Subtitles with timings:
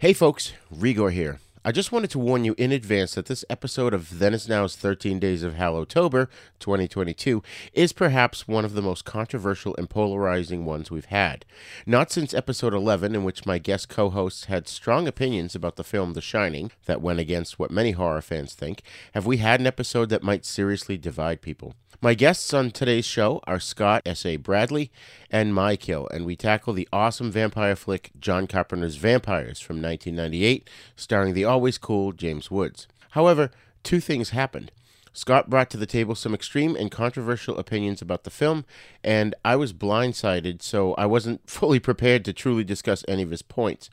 [0.00, 1.40] Hey folks, Rigor here.
[1.64, 4.76] I just wanted to warn you in advance that this episode of Then Is Now's
[4.76, 6.28] 13 Days of Hallowtober
[6.60, 7.42] 2022
[7.72, 11.44] is perhaps one of the most controversial and polarizing ones we've had.
[11.84, 15.84] Not since episode 11, in which my guest co hosts had strong opinions about the
[15.84, 18.82] film The Shining that went against what many horror fans think,
[19.12, 21.74] have we had an episode that might seriously divide people.
[22.00, 24.36] My guests on today's show are Scott S.A.
[24.36, 24.92] Bradley
[25.32, 31.34] and Mykill, and we tackle the awesome vampire flick John Carpenter's Vampires from 1998, starring
[31.34, 32.86] the always cool James Woods.
[33.10, 33.50] However,
[33.82, 34.70] two things happened.
[35.12, 38.64] Scott brought to the table some extreme and controversial opinions about the film,
[39.02, 43.42] and I was blindsided, so I wasn't fully prepared to truly discuss any of his
[43.42, 43.90] points.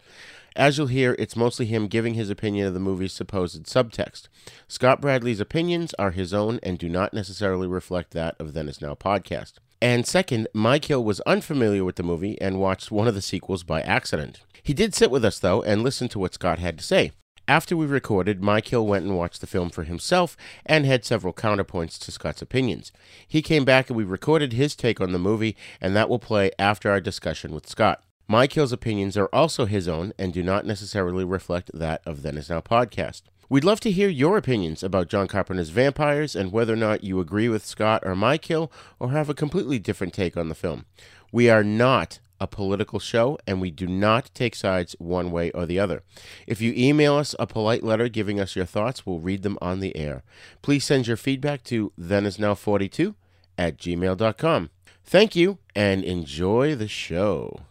[0.56, 4.28] As you'll hear, it's mostly him giving his opinion of the movie's supposed subtext.
[4.68, 8.80] Scott Bradley's opinions are his own and do not necessarily reflect that of Then Is
[8.80, 9.54] Now podcast.
[9.82, 13.82] And second, Mykill was unfamiliar with the movie and watched one of the sequels by
[13.82, 14.42] accident.
[14.64, 17.12] He did sit with us, though, and listen to what Scott had to say.
[17.48, 22.00] After we recorded, Mykill went and watched the film for himself and had several counterpoints
[22.00, 22.92] to Scott's opinions.
[23.28, 26.50] He came back and we recorded his take on the movie, and that will play
[26.58, 28.04] after our discussion with Scott.
[28.28, 32.50] Mykill's opinions are also his own and do not necessarily reflect that of Then Is
[32.50, 33.22] Now podcast.
[33.48, 37.20] We'd love to hear your opinions about John Carpenter's Vampires and whether or not you
[37.20, 40.86] agree with Scott or Mykill or have a completely different take on the film.
[41.32, 45.66] We are not a political show and we do not take sides one way or
[45.66, 46.04] the other.
[46.48, 49.80] If you email us a polite letter giving us your thoughts, we'll read them on
[49.80, 50.24] the air.
[50.62, 53.16] Please send your feedback to thenisnow42
[53.58, 54.70] at gmail.com.
[55.04, 57.62] Thank you and enjoy the show.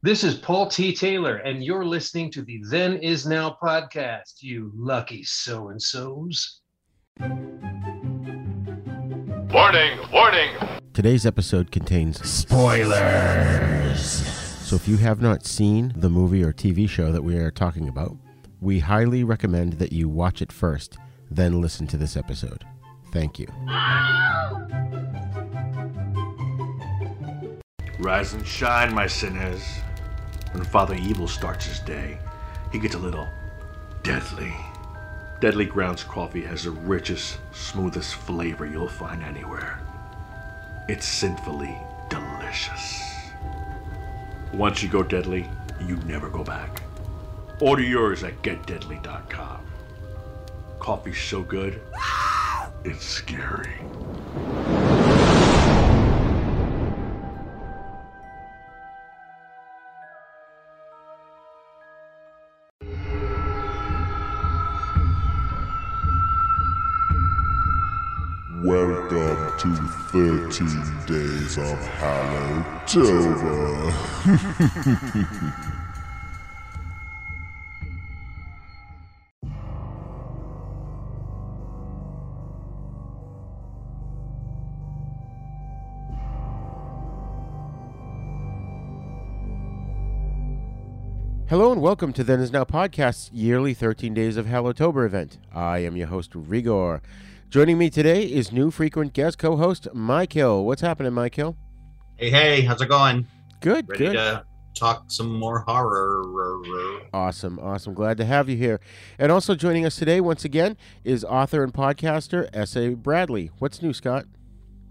[0.00, 0.94] This is Paul T.
[0.94, 6.60] Taylor, and you're listening to the Then Is Now podcast, you lucky so and so's.
[9.50, 10.77] Warning, warning.
[10.98, 14.00] Today's episode contains spoilers.
[14.00, 17.86] So if you have not seen the movie or TV show that we are talking
[17.86, 18.16] about,
[18.60, 20.98] we highly recommend that you watch it first,
[21.30, 22.64] then listen to this episode.
[23.12, 23.46] Thank you.
[28.00, 29.62] Rise and shine, my sinners.
[30.50, 32.18] When Father Evil starts his day,
[32.72, 33.28] he gets a little
[34.02, 34.52] deadly.
[35.40, 39.80] Deadly Grounds coffee has the richest, smoothest flavor you'll find anywhere.
[40.88, 41.76] It's sinfully
[42.08, 43.02] delicious.
[44.54, 45.46] Once you go deadly,
[45.86, 46.82] you never go back.
[47.60, 49.60] Order yours at getdeadly.com.
[50.78, 51.82] Coffee's so good,
[52.84, 53.74] it's scary.
[69.58, 69.74] To
[70.12, 70.68] 13
[71.06, 73.90] Days of Hallowtober.
[91.48, 95.38] Hello and welcome to Then Is Now Podcast's yearly 13 Days of Hallowtober event.
[95.52, 97.02] I am your host, Rigor.
[97.50, 100.64] Joining me today is new frequent guest co-host, Mykill.
[100.64, 101.56] What's happening, Mykill?
[102.16, 103.26] Hey, hey, how's it going?
[103.60, 104.12] Good, Ready good.
[104.12, 104.44] to
[104.74, 106.24] talk some more horror?
[107.14, 107.94] Awesome, awesome.
[107.94, 108.80] Glad to have you here.
[109.18, 112.90] And also joining us today, once again, is author and podcaster S.A.
[112.90, 113.50] Bradley.
[113.60, 114.26] What's new, Scott?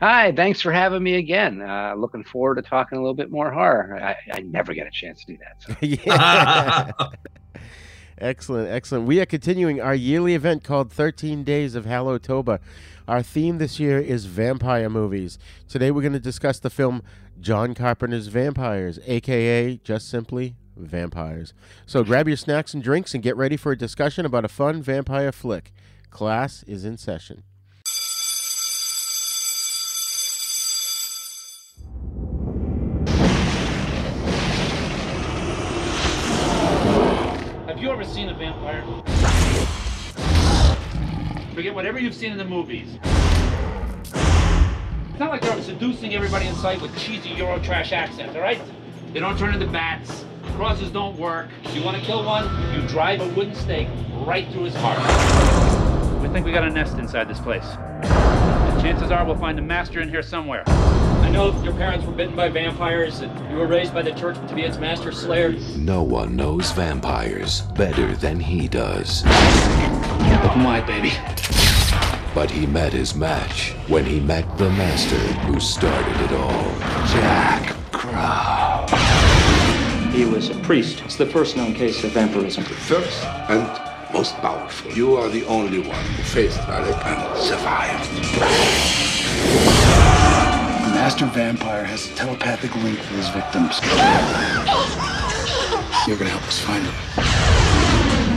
[0.02, 1.62] Hi, thanks for having me again.
[1.62, 4.00] Uh, looking forward to talking a little bit more horror.
[4.02, 5.62] I, I never get a chance to do that.
[5.62, 5.76] So.
[5.84, 6.92] yeah.
[8.20, 9.06] excellent, excellent.
[9.06, 12.60] We are continuing our yearly event called 13 Days of Hallowtober.
[13.08, 15.40] Our theme this year is vampire movies.
[15.68, 17.04] Today we're going to discuss the film
[17.40, 21.54] John Carpenter's Vampires, aka just simply vampires.
[21.86, 24.82] So grab your snacks and drinks and get ready for a discussion about a fun
[24.82, 25.72] vampire flick.
[26.10, 27.44] Class is in session.
[41.58, 43.00] Forget whatever you've seen in the movies.
[44.14, 48.62] It's not like they're seducing everybody in sight with cheesy Eurotrash accents, all right?
[49.12, 50.24] They don't turn into bats.
[50.56, 51.50] Crosses don't work.
[51.74, 52.46] You want to kill one?
[52.76, 53.88] You drive a wooden stake
[54.18, 55.00] right through his heart.
[56.22, 57.66] We think we got a nest inside this place.
[57.66, 60.64] And chances are we'll find a master in here somewhere.
[61.28, 64.38] I know your parents were bitten by vampires and you were raised by the church
[64.48, 65.52] to be its master slayer.
[65.76, 69.26] No one knows vampires better than he does.
[69.26, 71.12] Open wide, baby.
[72.34, 76.80] But he met his match when he met the master who started it all,
[77.10, 78.86] Jack Crow.
[80.14, 81.02] He was a priest.
[81.04, 82.64] It's the first known case of vampirism.
[82.64, 84.94] First and most powerful.
[84.94, 88.08] You are the only one who faced Valak and survived.
[91.08, 93.80] The master vampire has a telepathic link with his victims.
[96.06, 96.94] You're gonna help us find him.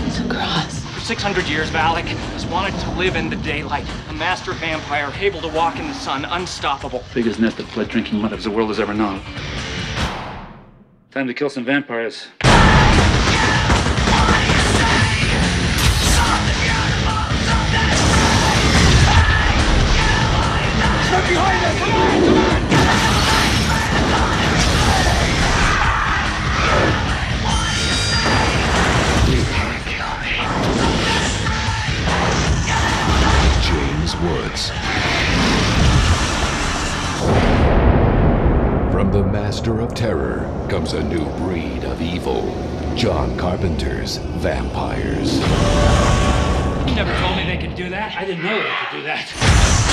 [0.06, 0.78] It's a cross.
[0.94, 3.88] For 600 years, Valak has wanted to live in the daylight.
[4.08, 7.02] A master vampire, able to walk in the sun, unstoppable.
[7.12, 9.20] Biggest net that blood drinking mothers the world has ever known.
[11.10, 12.28] Time to kill some vampires.
[21.30, 22.19] James
[34.22, 34.68] Woods.
[38.92, 42.42] From the master of terror comes a new breed of evil.
[42.96, 45.38] John Carpenter's vampires.
[46.86, 48.14] You never told me they could do that.
[48.14, 49.89] I didn't know they could do that.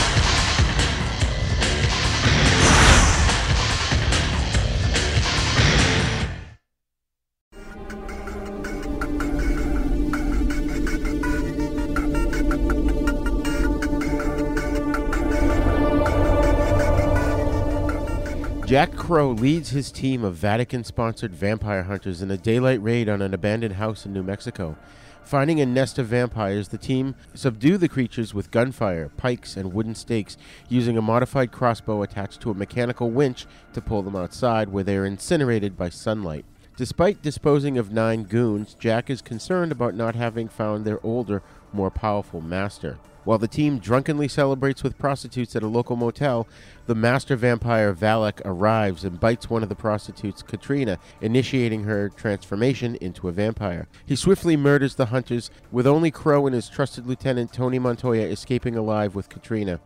[18.78, 23.24] Jack Crow leads his team of Vatican sponsored vampire hunters in a daylight raid on
[23.24, 24.78] an abandoned house in New Mexico.
[25.24, 29.96] Finding a nest of vampires, the team subdue the creatures with gunfire, pikes, and wooden
[29.96, 30.38] stakes,
[30.70, 34.96] using a modified crossbow attached to a mechanical winch to pull them outside, where they
[34.96, 36.46] are incinerated by sunlight.
[36.76, 41.42] Despite disposing of nine goons, Jack is concerned about not having found their older,
[41.74, 43.00] more powerful master.
[43.28, 46.48] While the team drunkenly celebrates with prostitutes at a local motel,
[46.86, 52.96] the master vampire Valak arrives and bites one of the prostitutes, Katrina, initiating her transformation
[53.02, 53.90] into a vampire.
[54.06, 58.78] He swiftly murders the hunters, with only Crow and his trusted lieutenant Tony Montoya escaping
[58.78, 59.82] alive with Katrina.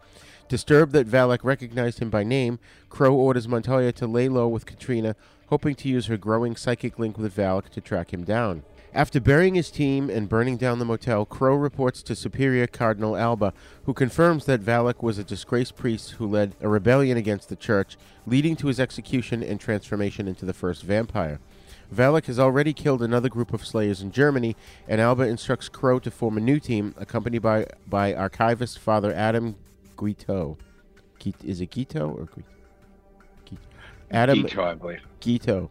[0.47, 2.59] Disturbed that Valak recognized him by name,
[2.89, 5.15] Crow orders Montoya to lay low with Katrina,
[5.47, 8.61] hoping to use her growing psychic link with Valak to track him down.
[8.93, 13.53] After burying his team and burning down the motel, Crow reports to Superior Cardinal Alba,
[13.85, 17.95] who confirms that Valak was a disgraced priest who led a rebellion against the church,
[18.27, 21.39] leading to his execution and transformation into the first vampire.
[21.93, 24.57] Valak has already killed another group of slayers in Germany,
[24.89, 29.55] and Alba instructs Crow to form a new team, accompanied by, by archivist Father Adam
[29.95, 30.57] Guiteau.
[31.17, 32.47] Guit- is it Guiteau or Guiteau?
[34.11, 35.01] Adam Guiteau, I believe.
[35.21, 35.69] Guiteau.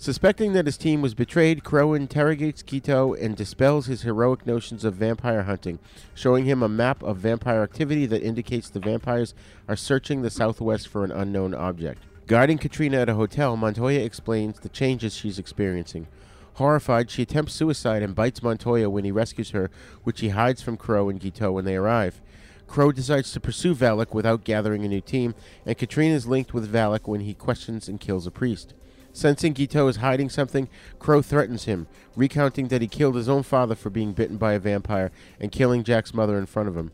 [0.00, 4.94] Suspecting that his team was betrayed, Crow interrogates Guiteau and dispels his heroic notions of
[4.94, 5.78] vampire hunting,
[6.14, 9.34] showing him a map of vampire activity that indicates the vampires
[9.68, 12.02] are searching the southwest for an unknown object.
[12.26, 16.06] Guarding Katrina at a hotel, Montoya explains the changes she's experiencing.
[16.54, 19.70] Horrified, she attempts suicide and bites Montoya when he rescues her,
[20.04, 22.22] which he hides from Crow and Guiteau when they arrive.
[22.66, 25.34] Crow decides to pursue Valak without gathering a new team,
[25.66, 28.72] and Katrina is linked with Valak when he questions and kills a priest.
[29.12, 30.68] Sensing Guiteau is hiding something,
[30.98, 34.58] Crow threatens him, recounting that he killed his own father for being bitten by a
[34.58, 35.10] vampire
[35.40, 36.92] and killing Jack's mother in front of him.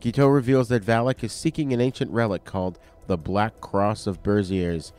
[0.00, 4.92] Guiteau reveals that Valak is seeking an ancient relic called the Black Cross of Béziers,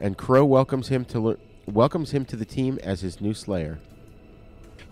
[0.00, 3.78] and Crow welcomes him to welcomes him to the team as his new slayer.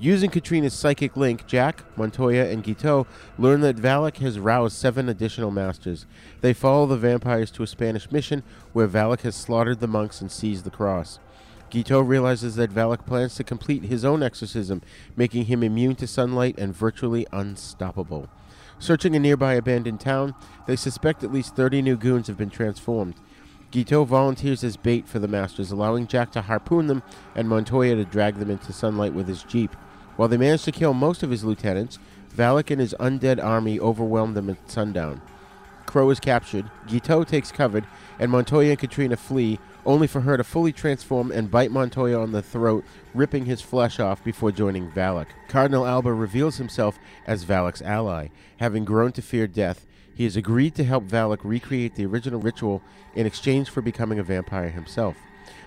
[0.03, 3.07] Using Katrina's psychic link, Jack, Montoya, and Guiteau
[3.39, 6.07] learn that Valak has roused seven additional masters.
[6.41, 8.43] They follow the vampires to a Spanish mission
[8.73, 11.19] where Valak has slaughtered the monks and seized the cross.
[11.69, 14.81] Guiteau realizes that Valak plans to complete his own exorcism,
[15.17, 18.27] making him immune to sunlight and virtually unstoppable.
[18.79, 20.35] Searching a nearby abandoned town,
[20.67, 23.17] they suspect at least 30 new goons have been transformed.
[23.71, 27.03] Guiteau volunteers as bait for the Masters, allowing Jack to harpoon them
[27.35, 29.77] and Montoya to drag them into sunlight with his jeep.
[30.21, 31.99] While they manage to kill most of his lieutenants,
[32.37, 35.23] Valak and his undead army overwhelm them at sundown.
[35.87, 37.85] Crow is captured, Guiteau takes cover,
[38.19, 42.33] and Montoya and Katrina flee, only for her to fully transform and bite Montoya on
[42.33, 42.85] the throat,
[43.15, 45.29] ripping his flesh off before joining Valak.
[45.49, 48.29] Cardinal Alba reveals himself as Valak's ally.
[48.59, 52.83] Having grown to fear death, he has agreed to help Valak recreate the original ritual
[53.15, 55.17] in exchange for becoming a vampire himself.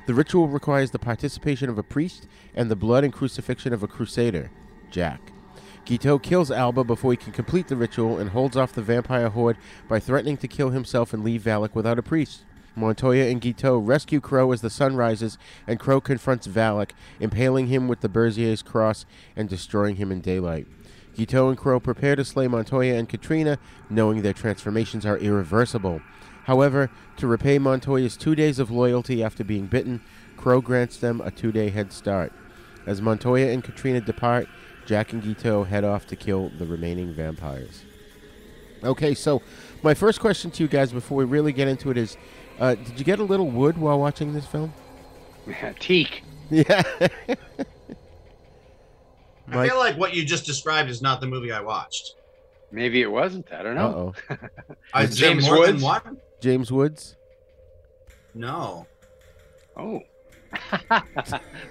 [0.06, 3.88] The ritual requires the participation of a priest and the blood and crucifixion of a
[3.88, 4.52] crusader,
[4.92, 5.32] Jack.
[5.86, 9.58] Guiteau kills Alba before he can complete the ritual and holds off the vampire horde
[9.88, 12.44] by threatening to kill himself and leave Valak without a priest.
[12.76, 17.88] Montoya and Guiteau rescue Crow as the sun rises, and Crow confronts Valak, impaling him
[17.88, 19.06] with the Béziers cross
[19.36, 20.68] and destroying him in daylight.
[21.16, 26.02] Guiteau and Crow prepare to slay Montoya and Katrina, knowing their transformations are irreversible.
[26.44, 30.02] However, to repay Montoya's two days of loyalty after being bitten,
[30.38, 32.34] Crow grants them a two day head start.
[32.86, 34.48] As Montoya and Katrina depart,
[34.86, 37.84] Jack and Guiteau head off to kill the remaining vampires.
[38.84, 39.42] Okay, so
[39.82, 42.18] my first question to you guys before we really get into it is
[42.60, 44.74] uh, Did you get a little wood while watching this film?
[45.80, 46.24] Teak.
[46.50, 46.84] Yeah.
[49.50, 52.16] I feel like what you just described is not the movie I watched.
[52.72, 53.52] Maybe it wasn't.
[53.52, 54.14] I don't know.
[54.30, 54.36] Uh
[54.94, 55.84] Uh, is there James more than Woods?
[56.44, 56.52] One?
[56.52, 57.16] James Woods?
[58.34, 58.86] No.
[59.78, 60.02] Oh.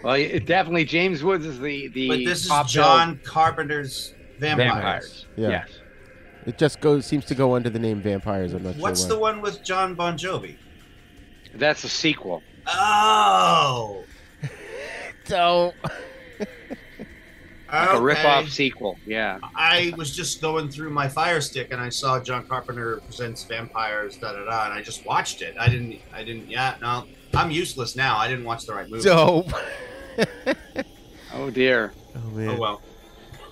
[0.02, 4.72] well, it, definitely James Woods is the the But this is top John Carpenter's Vampires.
[4.72, 5.26] Vampires.
[5.36, 5.48] Yeah.
[5.48, 5.68] Yes.
[6.46, 8.54] It just goes seems to go under the name Vampires.
[8.54, 10.56] I'm not What's sure the one with Jon Bon Jovi?
[11.54, 12.42] That's a sequel.
[12.66, 14.04] Oh.
[15.24, 15.72] So
[17.72, 18.00] Like a Okay.
[18.02, 18.98] rip-off sequel.
[19.06, 19.38] Yeah.
[19.56, 24.16] I was just going through my Fire Stick and I saw John Carpenter presents vampires,
[24.18, 25.56] da da da, and I just watched it.
[25.58, 25.98] I didn't.
[26.12, 26.50] I didn't.
[26.50, 28.18] Yeah, no, I'm useless now.
[28.18, 29.04] I didn't watch the right movie.
[29.04, 29.50] dope.
[31.34, 31.94] Oh dear.
[32.14, 32.48] Oh, oh man.
[32.50, 32.82] Oh well.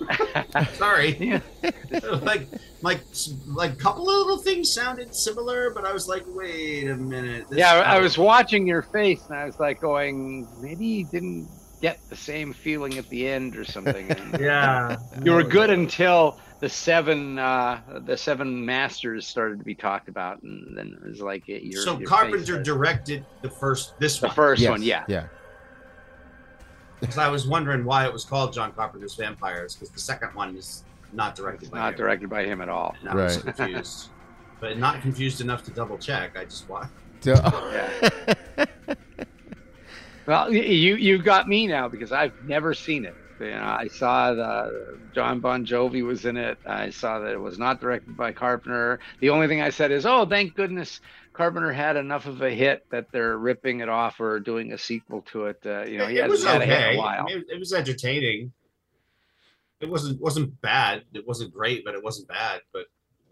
[0.73, 1.41] Sorry.
[2.21, 2.47] like,
[2.81, 3.01] like,
[3.47, 7.45] like, a couple of little things sounded similar, but I was like, wait a minute.
[7.51, 11.49] Yeah, I was watching your face and I was like going, maybe you didn't
[11.81, 14.07] get the same feeling at the end or something.
[14.39, 14.97] Yeah.
[15.23, 20.41] you were good until the seven uh the seven masters started to be talked about
[20.43, 24.19] and then it was like it, your so your Carpenter face directed the first this
[24.19, 24.35] the one.
[24.35, 25.03] first Yes, one, yeah.
[25.07, 25.25] Yeah.
[26.99, 30.55] Because I was wondering why it was called John Carpenter's Vampires, because the second one
[30.55, 30.83] is
[31.13, 31.97] not directed by Not him.
[31.97, 32.95] directed by him at all.
[33.01, 34.09] And I was confused,
[34.59, 36.37] but not confused enough to double check.
[36.37, 36.91] I just watched.
[37.23, 37.33] So-
[40.25, 43.15] Well, you you got me now because I've never seen it.
[43.39, 46.59] You know, I saw the Jon Bon Jovi was in it.
[46.65, 48.99] I saw that it was not directed by Carpenter.
[49.19, 51.01] The only thing I said is, "Oh, thank goodness
[51.33, 55.23] Carpenter had enough of a hit that they're ripping it off or doing a sequel
[55.31, 56.95] to it." Uh, you know, he it was hasn't had a hit in okay.
[56.95, 57.25] a while.
[57.27, 58.53] It, it was entertaining.
[59.79, 61.05] It wasn't wasn't bad.
[61.13, 62.61] It wasn't great, but it wasn't bad.
[62.71, 62.85] But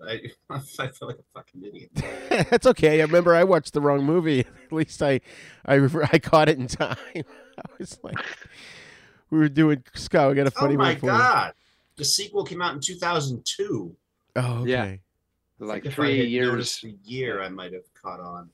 [0.08, 1.92] I I feel like a fucking idiot.
[2.50, 3.00] That's okay.
[3.02, 4.40] I remember I watched the wrong movie.
[4.66, 5.22] At least I,
[5.66, 5.76] I,
[6.14, 6.98] I caught it in time.
[7.16, 8.18] I was like,
[9.30, 10.30] we were doing Scott.
[10.30, 11.12] We got a funny oh my one for you.
[11.12, 11.54] god!
[11.98, 13.96] The sequel came out in 2002.
[14.36, 14.70] Oh, okay.
[14.72, 14.84] Yeah.
[14.84, 15.00] I
[15.60, 16.48] Like think if I three had years.
[16.50, 18.50] noticed the year, I might have caught on.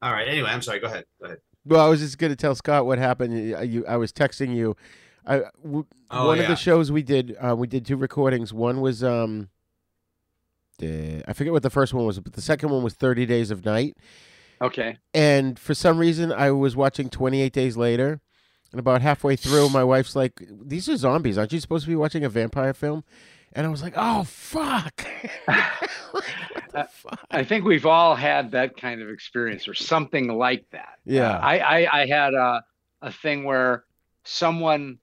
[0.00, 0.26] All right.
[0.26, 0.80] Anyway, I'm sorry.
[0.80, 1.04] Go ahead.
[1.20, 1.38] Go ahead.
[1.64, 3.34] Well, I was just going to tell Scott what happened.
[3.38, 4.76] You, you- I was texting you.
[5.24, 7.36] I w- Oh, one of the shows we did.
[7.40, 8.52] Uh, we did two recordings.
[8.52, 9.48] One was um,
[10.82, 13.64] I forget what the first one was, but the second one was Thirty Days of
[13.64, 13.96] Night.
[14.60, 14.98] Okay.
[15.12, 18.20] And for some reason, I was watching Twenty Eight Days Later,
[18.70, 21.38] and about halfway through, my wife's like, "These are zombies.
[21.38, 23.04] Aren't you supposed to be watching a vampire film?"
[23.52, 25.06] And I was like, "Oh fuck!"
[27.30, 30.98] I think we've all had that kind of experience or something like that.
[31.04, 31.36] Yeah.
[31.36, 32.64] Uh, I, I I had a
[33.02, 33.84] a thing where
[34.24, 34.98] someone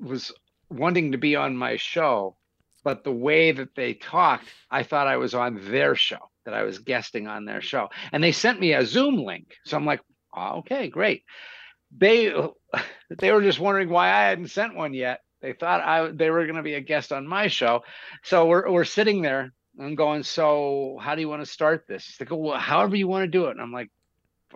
[0.00, 0.32] was
[0.70, 2.36] wanting to be on my show,
[2.84, 6.62] but the way that they talked, I thought I was on their show, that I
[6.62, 7.88] was guesting on their show.
[8.12, 9.54] And they sent me a Zoom link.
[9.64, 10.00] So I'm like,
[10.36, 11.24] oh, okay, great.
[11.96, 12.32] They
[13.18, 15.20] they were just wondering why I hadn't sent one yet.
[15.40, 17.82] They thought I they were going to be a guest on my show.
[18.22, 22.16] So we're we're sitting there I'm going, so how do you want to start this?
[22.20, 23.52] Like, oh, well, however you want to do it.
[23.52, 23.90] And I'm like,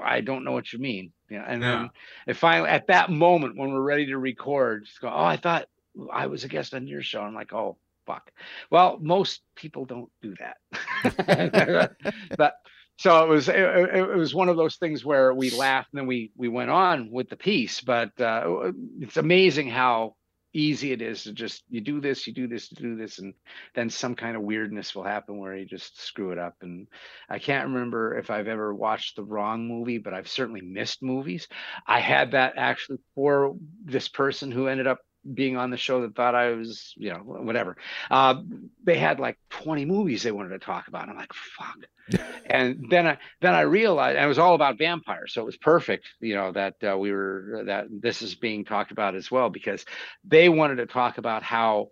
[0.00, 1.12] I don't know what you mean.
[1.30, 1.44] Yeah.
[1.46, 1.90] And then
[2.26, 5.66] it finally, at that moment when we're ready to record, just go, oh, I thought
[6.12, 7.22] I was a guest on your show.
[7.22, 8.30] I'm like, oh, fuck.
[8.70, 11.92] Well, most people don't do that.
[12.38, 12.54] but
[12.98, 16.06] so it was, it, it was one of those things where we laughed and then
[16.06, 20.14] we, we went on with the piece, but uh, it's amazing how
[20.56, 23.34] easy it is to just you do this you do this you do this and
[23.74, 26.86] then some kind of weirdness will happen where you just screw it up and
[27.28, 31.46] i can't remember if i've ever watched the wrong movie but i've certainly missed movies
[31.86, 35.00] i had that actually for this person who ended up
[35.34, 37.76] being on the show that thought i was you know whatever.
[38.10, 38.42] Uh,
[38.84, 41.02] they had like 20 movies they wanted to talk about.
[41.02, 41.76] And i'm like fuck.
[42.46, 45.56] And then I then I realized and it was all about vampires, so it was
[45.56, 49.50] perfect, you know, that uh, we were that this is being talked about as well
[49.50, 49.84] because
[50.24, 51.90] they wanted to talk about how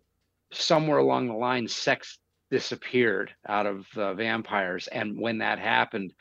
[0.53, 2.19] somewhere along the line sex
[2.51, 6.13] disappeared out of uh, vampires, and when that happened,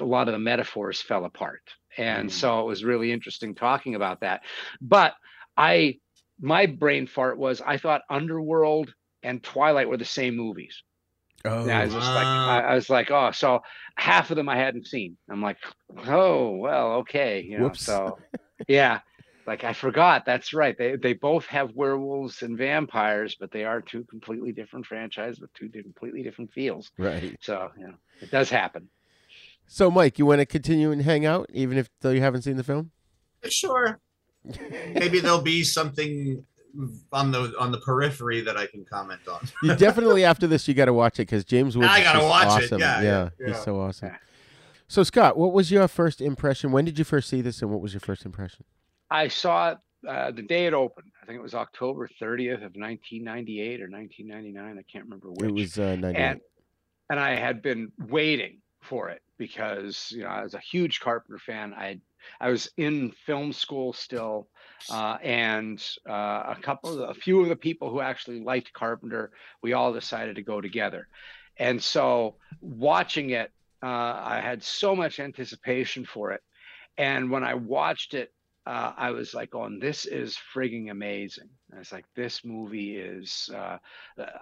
[0.00, 1.60] a lot of the metaphors fell apart,
[1.98, 4.40] and so it was really interesting talking about that.
[4.80, 5.14] But
[5.56, 5.98] I
[6.40, 10.82] my brain fart was I thought Underworld and Twilight were the same movies.
[11.44, 13.60] Oh, Yeah, I was just like, I, I was like, oh, so
[13.96, 15.16] half of them I hadn't seen.
[15.30, 15.58] I'm like,
[16.06, 17.64] oh, well, okay, you know.
[17.64, 17.84] Whoops.
[17.84, 18.18] So,
[18.68, 19.00] yeah,
[19.46, 20.24] like I forgot.
[20.24, 20.76] That's right.
[20.76, 25.52] They they both have werewolves and vampires, but they are two completely different franchises with
[25.52, 26.90] two completely different feels.
[26.96, 27.36] Right.
[27.40, 28.88] So, you know, it does happen.
[29.66, 32.56] So, Mike, you want to continue and hang out, even if though you haven't seen
[32.56, 32.90] the film?
[33.48, 33.98] Sure.
[34.94, 36.44] Maybe there'll be something
[37.12, 39.48] on the on the periphery that I can comment on.
[39.62, 41.88] You definitely after this you got to watch it because James Woods.
[41.90, 42.64] I gotta just watch it.
[42.66, 42.80] awesome.
[42.80, 44.12] Yeah, yeah, he's so awesome.
[44.86, 46.70] So, Scott, what was your first impression?
[46.70, 48.64] When did you first see this, and what was your first impression?
[49.10, 51.10] I saw it uh, the day it opened.
[51.22, 54.78] I think it was October 30th of 1998 or 1999.
[54.78, 55.48] I can't remember which.
[55.48, 56.16] It was uh, 98.
[56.16, 56.40] and
[57.10, 61.38] and I had been waiting for it because you know I was a huge Carpenter
[61.38, 61.72] fan.
[61.74, 62.00] I
[62.40, 64.48] I was in film school still,
[64.90, 69.32] uh, and uh, a couple, of, a few of the people who actually liked Carpenter,
[69.62, 71.08] we all decided to go together,
[71.58, 73.52] and so watching it,
[73.82, 76.42] uh, I had so much anticipation for it,
[76.98, 78.30] and when I watched it.
[78.66, 83.50] Uh, I was like, "Oh, this is frigging amazing!" I was like, "This movie is.
[83.54, 83.76] Uh,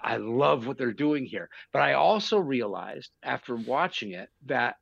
[0.00, 4.76] I love what they're doing here." But I also realized after watching it that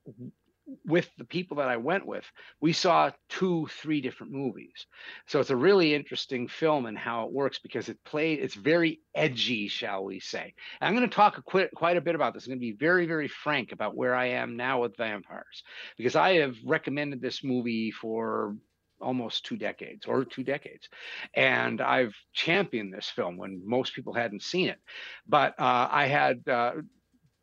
[0.85, 2.25] with the people that I went with,
[2.61, 4.87] we saw two, three different movies.
[5.27, 9.01] So it's a really interesting film and how it works because it played, it's very
[9.15, 10.55] edgy, shall we say.
[10.81, 12.47] And I'm going to talk quite, quite a bit about this.
[12.47, 15.63] I'm going to be very, very frank about where I am now with vampires
[15.97, 18.57] because I have recommended this movie for
[19.01, 20.87] almost two decades or two decades
[21.35, 24.79] and i've championed this film when most people hadn't seen it
[25.27, 26.73] but uh, i had uh,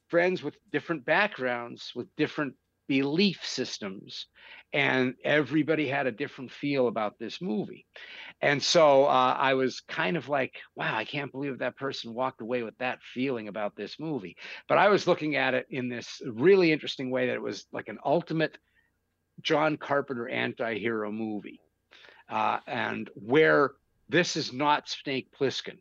[0.07, 2.53] friends with different backgrounds with different
[2.87, 4.27] belief systems
[4.73, 7.85] and everybody had a different feel about this movie
[8.41, 12.41] and so uh, i was kind of like wow i can't believe that person walked
[12.41, 14.35] away with that feeling about this movie
[14.67, 17.87] but i was looking at it in this really interesting way that it was like
[17.87, 18.57] an ultimate
[19.41, 21.59] john carpenter anti-hero movie
[22.29, 23.71] uh, and where
[24.09, 25.77] this is not snake plissken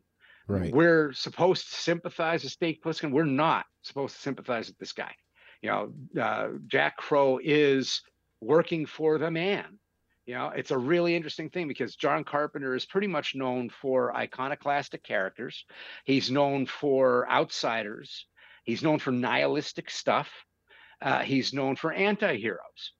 [0.47, 0.73] Right.
[0.73, 3.11] we're supposed to sympathize with Snake Plissken.
[3.11, 5.13] We're not supposed to sympathize with this guy.
[5.61, 8.01] You know, uh, Jack Crow is
[8.41, 9.79] working for the man.
[10.25, 14.15] You know, it's a really interesting thing because John Carpenter is pretty much known for
[14.15, 15.65] iconoclastic characters.
[16.03, 18.25] He's known for outsiders.
[18.65, 20.29] He's known for nihilistic stuff.
[21.01, 22.91] Uh, he's known for anti-heroes.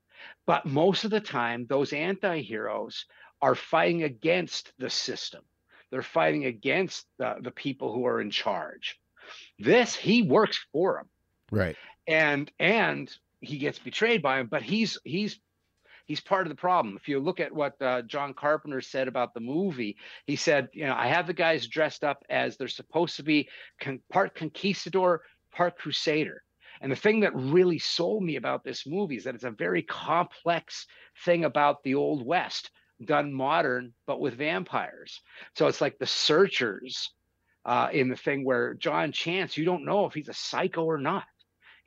[0.46, 3.06] But most of the time, those anti-heroes
[3.42, 5.44] are fighting against the system.
[5.92, 8.98] They're fighting against the, the people who are in charge.
[9.60, 11.10] This, he works for them
[11.52, 11.76] Right.
[12.08, 15.40] And and he gets betrayed by him but he's he's
[16.06, 16.96] he's part of the problem.
[16.96, 20.86] If you look at what uh, john carpenter said about the movie he said you
[20.86, 25.22] know i have the guys dressed up as they're supposed to be con- part conquistador
[25.52, 26.44] part crusader.
[26.82, 29.82] And the thing that really sold me about this movie is that it's a very
[29.82, 30.86] complex
[31.26, 32.70] thing about the old west
[33.04, 35.22] done modern but with vampires.
[35.56, 37.12] So it's like the searchers
[37.66, 40.98] uh, in the thing where john chance you don't know if he's a psycho or
[40.98, 41.26] not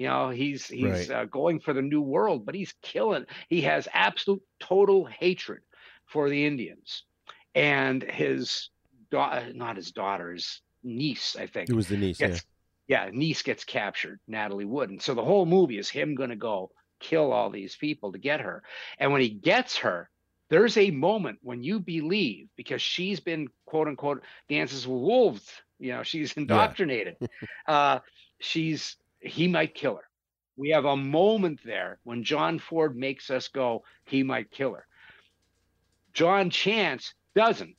[0.01, 1.11] you know, he's he's Right.
[1.11, 3.27] uh, going for the new world, but he's killing.
[3.51, 5.61] He has absolute total hatred
[6.07, 7.05] for the Indians,
[7.55, 8.71] and his
[9.11, 11.69] daughter, not his daughter, his niece, I think.
[11.69, 12.19] It was the niece.
[12.19, 12.29] Yeah.
[12.29, 12.45] gets,
[12.89, 16.37] yeah, niece gets captured, Natalie Wood, and so the whole movie is him going to
[16.37, 18.63] go kill all these people to get her.
[18.99, 20.09] And when he gets her,
[20.49, 25.63] there's a moment when you believe because she's been quote unquote dances with wolves.
[25.79, 27.17] You know, she's indoctrinated.
[27.69, 27.99] uh,
[28.39, 30.09] she's he might kill her.
[30.57, 34.87] We have a moment there when John Ford makes us go, he might kill her.
[36.13, 37.77] John Chance doesn't.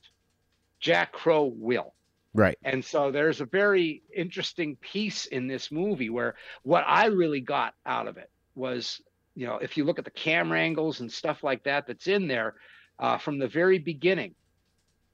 [0.80, 1.94] Jack Crow will.
[2.34, 2.58] Right.
[2.64, 7.74] And so there's a very interesting piece in this movie where what I really got
[7.86, 9.02] out of it was,
[9.36, 12.28] you know, if you look at the camera angles and stuff like that that's in
[12.28, 12.56] there
[13.00, 14.34] uh, from the very beginning,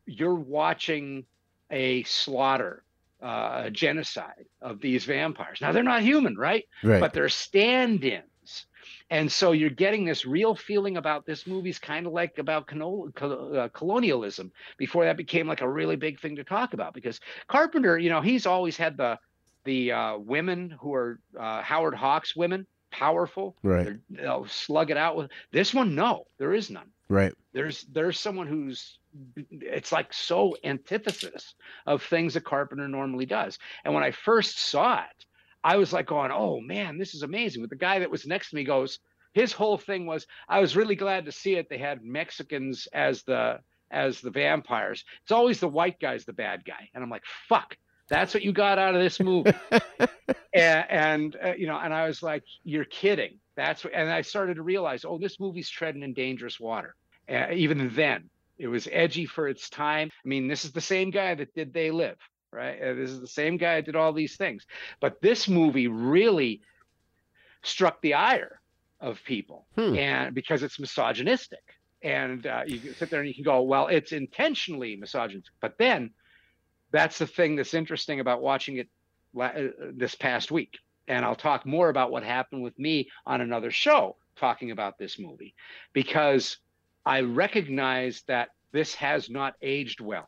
[0.05, 1.25] you're watching
[1.71, 2.83] a slaughter,
[3.21, 5.59] uh, genocide of these vampires.
[5.61, 6.65] Now they're not human, right?
[6.83, 6.99] Right.
[6.99, 8.65] But they're stand-ins.
[9.09, 12.69] And so you're getting this real feeling about this movie's kind of like about
[13.21, 17.97] uh, colonialism before that became like a really big thing to talk about because Carpenter,
[17.97, 19.17] you know, he's always had the
[19.63, 23.85] the uh, women who are uh, Howard Hawks women, powerful, Right.
[23.85, 25.93] They're- they'll slug it out with this one.
[25.95, 26.89] No, there is none.
[27.09, 27.33] Right.
[27.53, 28.99] There's there's someone who's
[29.51, 33.57] it's like so antithesis of things a Carpenter normally does.
[33.83, 35.25] And when I first saw it,
[35.63, 38.49] I was like going, "Oh man, this is amazing." But the guy that was next
[38.51, 38.99] to me goes,
[39.33, 41.67] his whole thing was, "I was really glad to see it.
[41.69, 43.59] They had Mexicans as the
[43.91, 45.03] as the vampires.
[45.23, 47.77] It's always the white guy's the bad guy." And I'm like, "Fuck."
[48.09, 49.51] That's what you got out of this movie,
[50.53, 54.21] and, and uh, you know, and I was like, "You're kidding." That's what, and I
[54.21, 56.95] started to realize, oh, this movie's treading in dangerous water.
[57.29, 60.11] Uh, even then, it was edgy for its time.
[60.25, 62.17] I mean, this is the same guy that did They Live,
[62.51, 62.81] right?
[62.81, 64.65] Uh, this is the same guy that did all these things.
[64.99, 66.61] But this movie really
[67.63, 68.59] struck the ire
[68.99, 69.95] of people, Hmm.
[69.95, 71.63] and because it's misogynistic.
[72.01, 75.53] And uh, you can sit there and you can go, well, it's intentionally misogynistic.
[75.59, 76.11] But then
[76.91, 78.87] that's the thing that's interesting about watching it
[79.33, 80.77] la- uh, this past week.
[81.07, 85.17] And I'll talk more about what happened with me on another show talking about this
[85.17, 85.55] movie
[85.93, 86.57] because
[87.07, 90.27] I recognize that this has not aged well.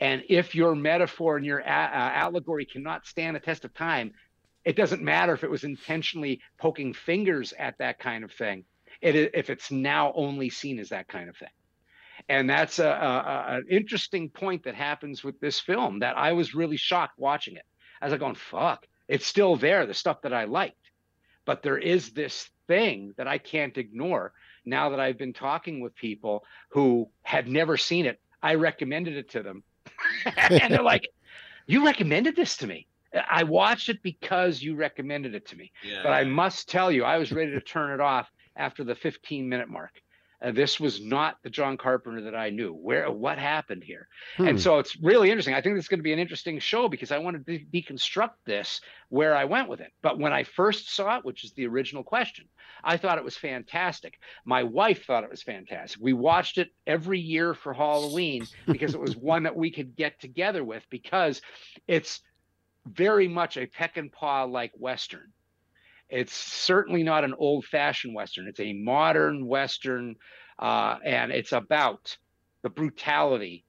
[0.00, 4.12] And if your metaphor and your a- uh, allegory cannot stand the test of time,
[4.64, 8.64] it doesn't matter if it was intentionally poking fingers at that kind of thing.
[9.02, 11.50] It, if it's now only seen as that kind of thing.
[12.30, 16.54] And that's a, a- an interesting point that happens with this film that I was
[16.54, 17.66] really shocked watching it.
[18.00, 20.76] I was like going, fuck, it's still there, the stuff that I liked.
[21.44, 24.32] But there is this thing that I can't ignore
[24.66, 28.20] now that I've been talking with people who had never seen it.
[28.42, 29.62] I recommended it to them.
[30.36, 31.08] and they're like,
[31.66, 32.86] You recommended this to me.
[33.30, 35.72] I watched it because you recommended it to me.
[35.82, 36.02] Yeah.
[36.02, 39.48] But I must tell you, I was ready to turn it off after the 15
[39.48, 39.92] minute mark.
[40.42, 42.72] Uh, this was not the John Carpenter that I knew.
[42.72, 44.08] Where what happened here?
[44.36, 44.48] Hmm.
[44.48, 45.54] And so it's really interesting.
[45.54, 47.82] I think this is going to be an interesting show because I want to de-
[47.82, 49.92] deconstruct this where I went with it.
[50.02, 52.46] But when I first saw it, which is the original question,
[52.84, 54.18] I thought it was fantastic.
[54.44, 56.00] My wife thought it was fantastic.
[56.00, 60.20] We watched it every year for Halloween because it was one that we could get
[60.20, 61.40] together with because
[61.88, 62.20] it's
[62.86, 65.32] very much a Peckinpah like Western.
[66.08, 68.46] It's certainly not an old fashioned Western.
[68.46, 70.16] It's a modern Western,
[70.58, 72.16] uh, and it's about
[72.62, 73.64] the brutality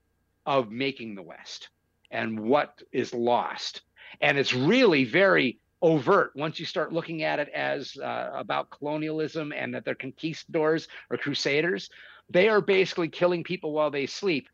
[0.45, 1.69] of making the West
[2.11, 3.81] and what is lost.
[4.21, 9.51] And it's really very overt once you start looking at it as uh, about colonialism
[9.51, 11.89] and that they're conquistadors or crusaders.
[12.29, 14.49] They are basically killing people while they sleep.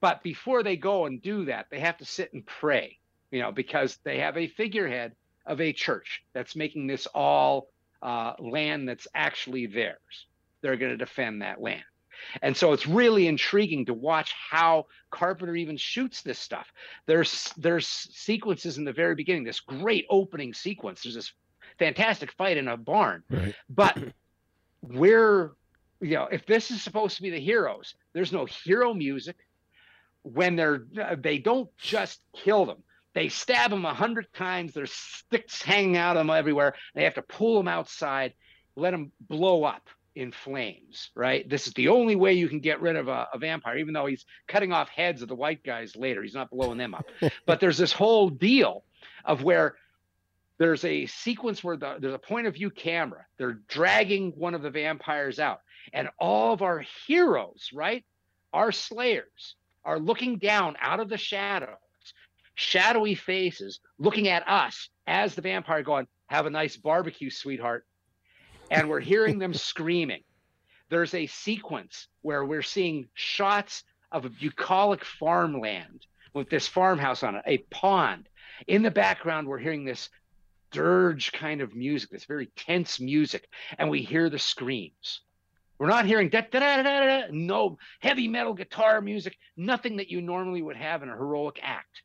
[0.00, 2.98] But before they go and do that, they have to sit and pray,
[3.30, 5.12] you know, because they have a figurehead
[5.48, 7.68] of a church that's making this all
[8.02, 10.26] uh, land that's actually theirs.
[10.60, 11.82] They're going to defend that land.
[12.42, 16.72] And so it's really intriguing to watch how Carpenter even shoots this stuff.
[17.06, 21.02] There's there's sequences in the very beginning, this great opening sequence.
[21.02, 21.32] There's this
[21.78, 23.22] fantastic fight in a barn.
[23.30, 23.54] Right.
[23.68, 23.98] But
[24.82, 25.52] we're
[26.00, 29.36] you know, if this is supposed to be the heroes, there's no hero music.
[30.22, 30.82] When they're
[31.16, 32.82] they don't just kill them.
[33.14, 34.72] They stab them a hundred times.
[34.72, 36.74] There's sticks hanging out of them everywhere.
[36.94, 38.34] They have to pull them outside,
[38.76, 41.10] let them blow up in flames.
[41.14, 41.48] Right.
[41.48, 44.06] This is the only way you can get rid of a, a vampire, even though
[44.06, 46.22] he's cutting off heads of the white guys later.
[46.22, 47.06] He's not blowing them up.
[47.46, 48.84] but there's this whole deal
[49.24, 49.76] of where
[50.58, 53.24] there's a sequence where the, there's a point of view camera.
[53.38, 55.60] They're dragging one of the vampires out,
[55.92, 58.04] and all of our heroes, right,
[58.52, 61.76] our slayers, are looking down out of the shadows,
[62.58, 67.86] shadowy faces, looking at us as the vampire going, "Have a nice barbecue, sweetheart,"
[68.68, 70.24] and we're hearing them screaming.
[70.88, 77.36] There's a sequence where we're seeing shots of a bucolic farmland with this farmhouse on
[77.36, 78.28] it, a pond.
[78.66, 80.10] In the background, we're hearing this
[80.72, 85.20] dirge kind of music, this very tense music, and we hear the screams.
[85.78, 89.98] We're not hearing da da da da da, da no heavy metal guitar music, nothing
[89.98, 92.02] that you normally would have in a heroic act.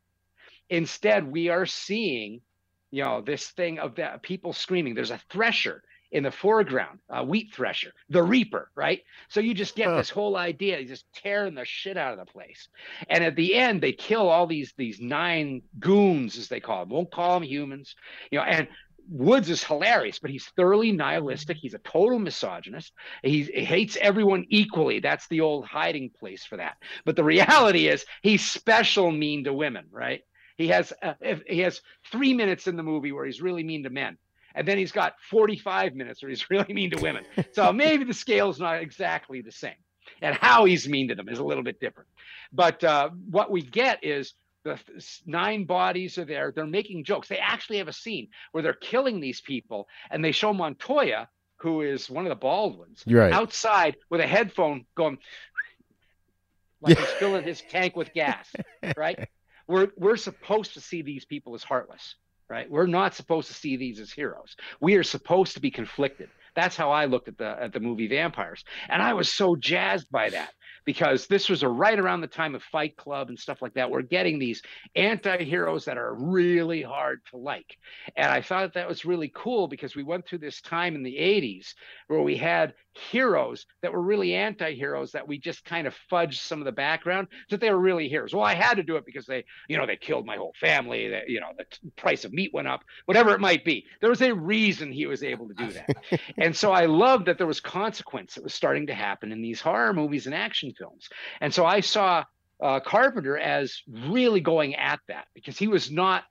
[0.74, 2.42] Instead, we are seeing,
[2.90, 4.96] you know, this thing of the people screaming.
[4.96, 9.02] There's a thresher in the foreground, a wheat thresher, the reaper, right?
[9.30, 10.78] So you just get this whole idea.
[10.78, 12.70] He's just tearing the shit out of the place.
[13.08, 16.90] And at the end, they kill all these these nine goons, as they call them.
[16.90, 17.94] Won't call them humans,
[18.32, 18.46] you know.
[18.46, 18.68] And
[19.10, 21.58] Woods is hilarious, but he's thoroughly nihilistic.
[21.58, 22.94] He's a total misogynist.
[23.22, 25.02] He, he hates everyone equally.
[25.02, 26.78] That's the old hiding place for that.
[27.06, 30.22] But the reality is, he's special mean to women, right?
[30.58, 31.14] He has uh,
[31.48, 34.18] he has three minutes in the movie where he's really mean to men,
[34.56, 37.26] and then he's got 45 minutes where he's really mean to women.
[37.54, 39.76] So maybe the scale's not exactly the same,
[40.22, 42.10] and how he's mean to them is a little bit different.
[42.52, 44.80] But uh, what we get is the
[45.26, 46.54] nine bodies are there.
[46.56, 47.28] They're making jokes.
[47.28, 51.82] They actually have a scene where they're killing these people, and they show Montoya, who
[51.82, 53.34] is one of the bald ones, Right.
[53.34, 55.18] outside with a headphone going
[56.82, 58.48] like he's filling his tank with gas,
[58.96, 59.28] right?
[59.68, 62.16] We're we're supposed to see these people as heartless,
[62.50, 62.70] right?
[62.70, 64.56] We're not supposed to see these as heroes.
[64.80, 66.30] We are supposed to be conflicted.
[66.56, 70.10] That's how I looked at the at the movie Vampires, and I was so jazzed
[70.12, 70.54] by that
[70.86, 73.90] because this was a right around the time of Fight Club and stuff like that.
[73.90, 74.62] We're getting these
[74.96, 77.78] anti-heroes that are really hard to like.
[78.16, 81.16] And I thought that was really cool because we went through this time in the
[81.16, 81.74] 80s
[82.08, 86.60] where we had heroes that were really anti-heroes that we just kind of fudged some
[86.60, 88.34] of the background that they were really heroes.
[88.34, 91.10] Well, I had to do it because they, you know, they killed my whole family,
[91.10, 91.66] that you know, the
[91.96, 93.86] price of meat went up, whatever it might be.
[94.00, 96.22] There was a reason he was able to do that.
[96.38, 99.62] and so I loved that there was consequence that was starting to happen in these
[99.62, 101.10] horror movies and action films.
[101.42, 102.24] And so I saw
[102.62, 106.24] uh, Carpenter as really going at that because he was not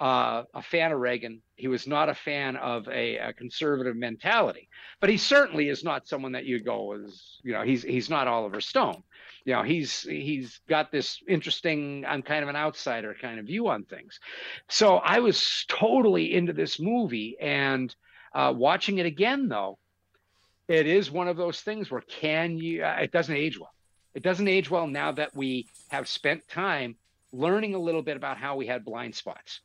[0.00, 1.42] uh, a fan of Reagan.
[1.56, 6.08] He was not a fan of a, a, conservative mentality, but he certainly is not
[6.08, 9.02] someone that you go as you know he's he's not Oliver Stone.
[9.44, 13.68] You know he's he's got this interesting I'm kind of an outsider kind of view
[13.68, 14.20] on things.
[14.70, 17.94] So I was totally into this movie and
[18.34, 19.78] uh, watching it again though,
[20.66, 22.84] it is one of those things where can you?
[22.84, 23.72] Uh, it doesn't age well.
[24.14, 26.96] It doesn't age well now that we have spent time
[27.32, 29.60] learning a little bit about how we had blind spots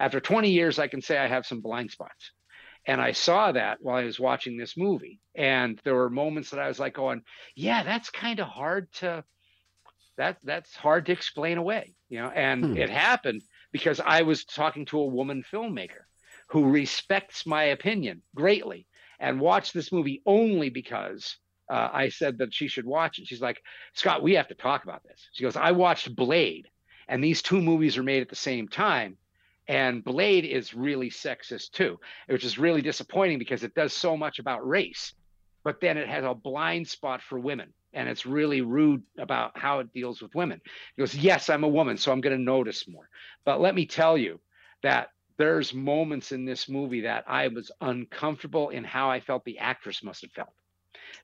[0.00, 2.32] after 20 years, I can say I have some blind spots.
[2.86, 5.20] And I saw that while I was watching this movie.
[5.34, 7.22] And there were moments that I was like going,
[7.54, 9.22] yeah, that's kind of hard to
[10.16, 12.30] that that's hard to explain away, you know.
[12.30, 12.76] And hmm.
[12.76, 16.04] it happened because I was talking to a woman filmmaker
[16.48, 18.86] who respects my opinion greatly
[19.18, 21.36] and watched this movie only because
[21.70, 23.28] uh, I said that she should watch it.
[23.28, 23.62] She's like,
[23.94, 25.28] Scott, we have to talk about this.
[25.32, 26.68] She goes, I watched Blade,
[27.08, 29.16] and these two movies are made at the same time.
[29.68, 34.40] And Blade is really sexist too, which is really disappointing because it does so much
[34.40, 35.14] about race,
[35.62, 37.72] but then it has a blind spot for women.
[37.92, 40.60] And it's really rude about how it deals with women.
[40.96, 43.08] He goes, Yes, I'm a woman, so I'm going to notice more.
[43.44, 44.40] But let me tell you
[44.82, 49.58] that there's moments in this movie that I was uncomfortable in how I felt the
[49.58, 50.52] actress must have felt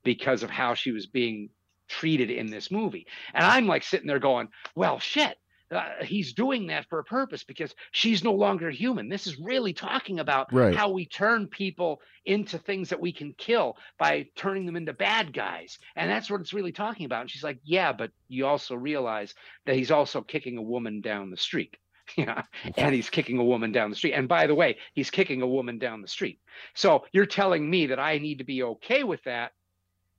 [0.05, 1.51] because of how she was being
[1.89, 3.07] treated in this movie.
[3.35, 5.37] And I'm like sitting there going, Well, shit
[5.71, 9.09] uh, he's doing that for a purpose because she's no longer human.
[9.09, 10.75] This is really talking about right.
[10.75, 15.33] how we turn people into things that we can kill by turning them into bad
[15.33, 15.79] guys.
[15.97, 17.23] And that's what it's really talking about.
[17.23, 19.35] And she's like, Yeah, but you also realize
[19.67, 21.77] that he's also kicking a woman down the street.
[22.17, 22.43] Yeah.
[22.77, 24.13] And he's kicking a woman down the street.
[24.13, 26.41] And by the way, he's kicking a woman down the street.
[26.75, 29.53] So you're telling me that I need to be okay with that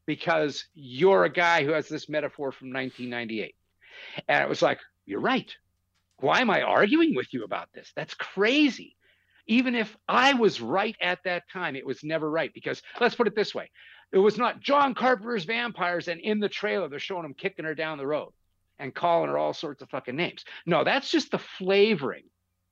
[0.06, 3.56] because you're a guy who has this metaphor from 1998.
[4.28, 5.52] And it was like, you're right.
[6.20, 7.92] Why am I arguing with you about this?
[7.96, 8.96] That's crazy.
[9.48, 13.28] Even if I was right at that time, it was never right because let's put
[13.28, 13.72] it this way
[14.12, 17.76] it was not John Carpenter's vampires, and in the trailer, they're showing him kicking her
[17.76, 18.32] down the road
[18.80, 20.46] and calling her all sorts of fucking names.
[20.66, 22.24] No, that's just the flavoring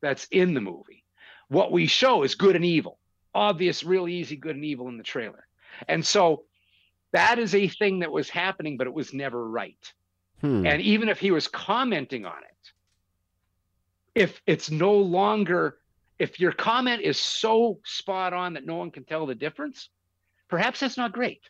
[0.01, 1.03] that's in the movie.
[1.47, 2.99] What we show is good and evil,
[3.33, 5.47] obvious, real easy good and evil in the trailer.
[5.87, 6.43] And so
[7.11, 9.93] that is a thing that was happening, but it was never right.
[10.41, 10.65] Hmm.
[10.65, 12.71] And even if he was commenting on it,
[14.15, 15.77] if it's no longer,
[16.19, 19.89] if your comment is so spot on that no one can tell the difference,
[20.49, 21.41] perhaps that's not great.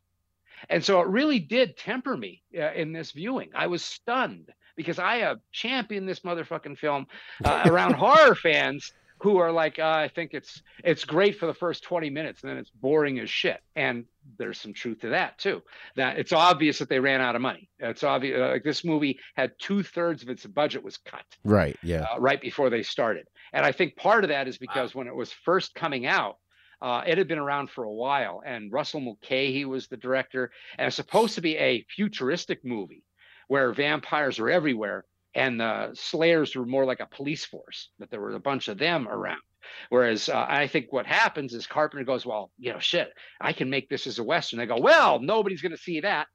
[0.69, 3.49] And so it really did temper me uh, in this viewing.
[3.55, 7.07] I was stunned because I have championed this motherfucking film
[7.43, 11.53] uh, around horror fans who are like, uh, I think it's it's great for the
[11.53, 13.61] first 20 minutes, and then it's boring as shit.
[13.75, 14.05] And
[14.37, 15.61] there's some truth to that too.
[15.95, 17.69] That it's obvious that they ran out of money.
[17.79, 18.39] It's obvious.
[18.39, 21.25] Uh, like this movie had two thirds of its budget was cut.
[21.43, 21.77] Right.
[21.81, 22.05] Yeah.
[22.13, 24.99] Uh, right before they started, and I think part of that is because wow.
[24.99, 26.37] when it was first coming out.
[26.85, 30.85] Uh, it had been around for a while, and Russell Mulcahy was the director, and
[30.85, 33.03] it's supposed to be a futuristic movie
[33.47, 38.21] where vampires are everywhere, and the Slayers were more like a police force, that there
[38.21, 39.41] were a bunch of them around.
[39.89, 43.71] Whereas uh, I think what happens is Carpenter goes, well, you know, shit, I can
[43.71, 44.59] make this as a Western.
[44.59, 46.27] They go, well, nobody's going to see that.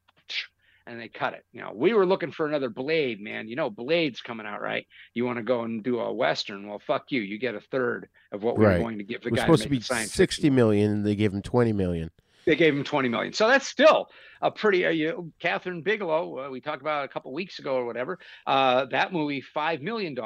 [0.86, 1.44] And they cut it.
[1.52, 3.48] You know, we were looking for another Blade, man.
[3.48, 4.86] You know, Blade's coming out, right?
[5.14, 6.68] You want to go and do a Western?
[6.68, 7.20] Well, fuck you.
[7.20, 8.76] You get a third of what we right.
[8.76, 9.44] are going to give the it was guy.
[9.44, 12.10] supposed to, to be sixty million, and they gave him twenty million.
[12.46, 13.32] They gave him 20 million.
[13.32, 14.08] So that's still
[14.40, 17.84] a pretty, uh, you, Kathryn Bigelow, uh, we talked about a couple weeks ago or
[17.84, 18.18] whatever.
[18.46, 20.16] Uh, that movie, $5 million,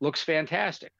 [0.00, 0.92] looks fantastic.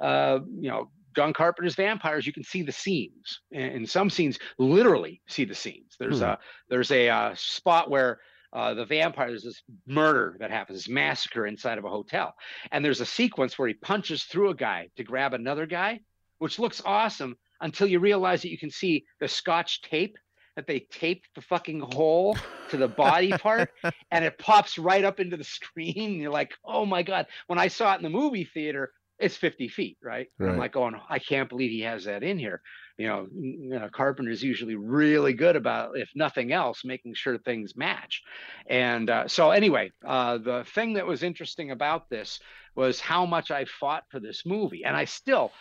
[0.00, 3.40] Uh, you know, John Carpenter's vampires, you can see the seams.
[3.50, 5.96] In some scenes, literally see the seams.
[5.98, 6.24] There's hmm.
[6.24, 8.20] a there's a uh, spot where
[8.52, 12.34] uh, the vampire there's this murder that happens, this massacre inside of a hotel,
[12.72, 16.00] and there's a sequence where he punches through a guy to grab another guy,
[16.38, 20.16] which looks awesome until you realize that you can see the scotch tape
[20.56, 22.36] that they taped the fucking hole
[22.68, 23.70] to the body part
[24.10, 26.14] and it pops right up into the screen.
[26.20, 27.26] You're like, oh my God.
[27.46, 30.26] When I saw it in the movie theater, it's 50 feet, right?
[30.36, 30.50] right.
[30.50, 32.60] I'm like, oh, no, I can't believe he has that in here.
[32.98, 37.76] You know, you know Carpenter's usually really good about, if nothing else, making sure things
[37.76, 38.22] match.
[38.66, 42.40] And uh, so, anyway, uh, the thing that was interesting about this
[42.74, 45.52] was how much I fought for this movie, and I still,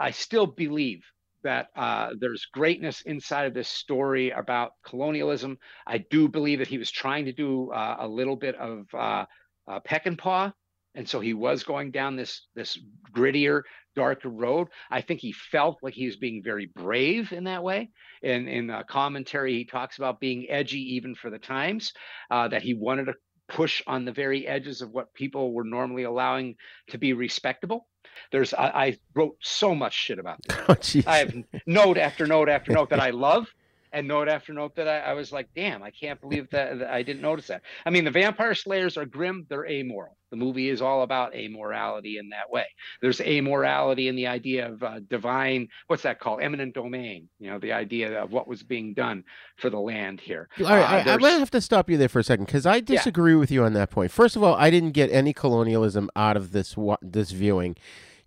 [0.00, 1.04] I still believe
[1.44, 5.58] that uh, there's greatness inside of this story about colonialism.
[5.86, 9.26] I do believe that he was trying to do uh, a little bit of uh,
[9.68, 10.52] Peckinpah,
[10.96, 12.78] and so he was going down this this
[13.12, 13.62] grittier,
[13.94, 14.68] darker road.
[14.90, 17.90] I think he felt like he was being very brave in that way.
[18.22, 21.92] And in the commentary, he talks about being edgy even for the times,
[22.30, 23.14] uh, that he wanted to
[23.48, 26.56] push on the very edges of what people were normally allowing
[26.88, 27.86] to be respectable.
[28.32, 30.56] There's I, I wrote so much shit about this.
[31.06, 31.10] Oh.
[31.10, 31.34] I have
[31.66, 33.46] note after note after note that I love,
[33.94, 36.90] and note after note that I, I was like, damn, I can't believe that, that
[36.90, 37.62] I didn't notice that.
[37.86, 40.16] I mean, the vampire slayers are grim, they're amoral.
[40.30, 42.64] The movie is all about amorality in that way.
[43.00, 46.42] There's amorality in the idea of uh, divine, what's that called?
[46.42, 47.28] Eminent domain.
[47.38, 49.22] You know, the idea of what was being done
[49.58, 50.48] for the land here.
[50.58, 52.66] All right, Uh, I, I'm gonna have to stop you there for a second because
[52.66, 54.10] I disagree with you on that point.
[54.10, 57.76] First of all, I didn't get any colonialism out of this this viewing.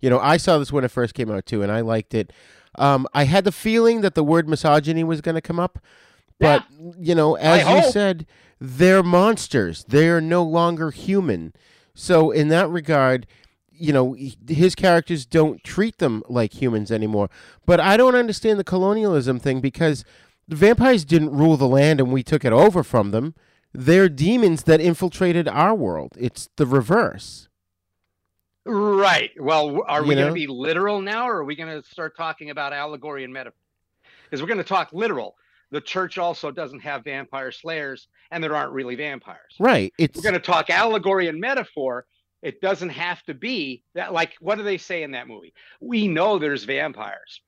[0.00, 2.32] You know, I saw this when it first came out too, and I liked it.
[2.78, 5.78] Um, I had the feeling that the word misogyny was going to come up,
[6.38, 6.64] but
[6.98, 7.92] you know, as I you hope.
[7.92, 8.26] said,
[8.60, 9.84] they're monsters.
[9.84, 11.52] They are no longer human.
[11.94, 13.26] So in that regard,
[13.72, 14.16] you know,
[14.48, 17.30] his characters don't treat them like humans anymore.
[17.66, 20.04] But I don't understand the colonialism thing because
[20.46, 23.34] the vampires didn't rule the land and we took it over from them.
[23.72, 26.14] They're demons that infiltrated our world.
[26.18, 27.47] It's the reverse.
[28.68, 29.30] Right.
[29.38, 32.16] Well, are You we going to be literal now, or are we going to start
[32.16, 33.58] talking about allegory and metaphor?
[34.24, 35.36] Because we're going to talk literal.
[35.70, 39.54] The church also doesn't have vampire slayers, and there aren't really vampires.
[39.58, 39.92] Right.
[39.98, 42.06] It's We're going to talk allegory and metaphor.
[42.42, 44.12] It doesn't have to be that.
[44.12, 45.54] Like, what do they say in that movie?
[45.80, 47.40] We know there's vampires.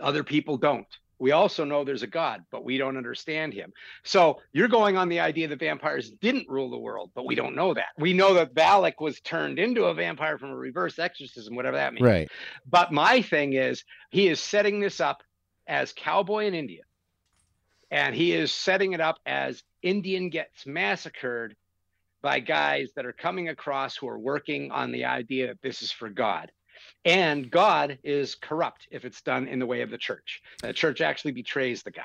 [0.00, 0.86] Other people don't.
[1.18, 3.72] We also know there's a God, but we don't understand him.
[4.02, 7.54] So you're going on the idea that vampires didn't rule the world, but we don't
[7.54, 7.88] know that.
[7.98, 11.94] We know that Valek was turned into a vampire from a reverse exorcism, whatever that
[11.94, 12.06] means.
[12.06, 12.30] right.
[12.68, 15.22] But my thing is, he is setting this up
[15.66, 16.82] as cowboy in India.
[17.90, 21.54] And he is setting it up as Indian gets massacred
[22.22, 25.92] by guys that are coming across who are working on the idea that this is
[25.92, 26.50] for God.
[27.04, 30.40] And God is corrupt if it's done in the way of the church.
[30.62, 32.02] The church actually betrays the guy.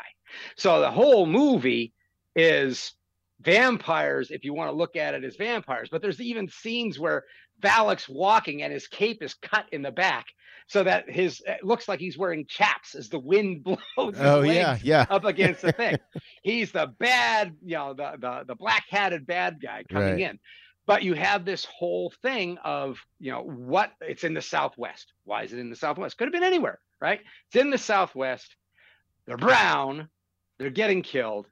[0.58, 1.94] So the whole movie
[2.36, 2.94] is
[3.42, 5.90] vampires, if you want to look at it as vampires.
[5.90, 7.24] But there's even scenes where
[7.62, 10.26] Valek's walking and his cape is cut in the back
[10.68, 13.64] so that his it looks like he's wearing chaps as the wind
[13.96, 15.06] blows his Oh, yeah, yeah.
[15.10, 15.98] up against the thing.
[16.44, 20.22] he's the bad, you know, the the, the black-hatted bad guy coming Right.
[20.22, 20.40] in.
[20.90, 25.14] But you have this whole thing of, you know, what it's in the Southwest.
[25.24, 26.18] Why is it in the Southwest?
[26.18, 27.20] Could have been anywhere, right?
[27.46, 28.56] It's in the Southwest.
[29.28, 30.10] They're brown.
[30.58, 31.46] They're getting killed.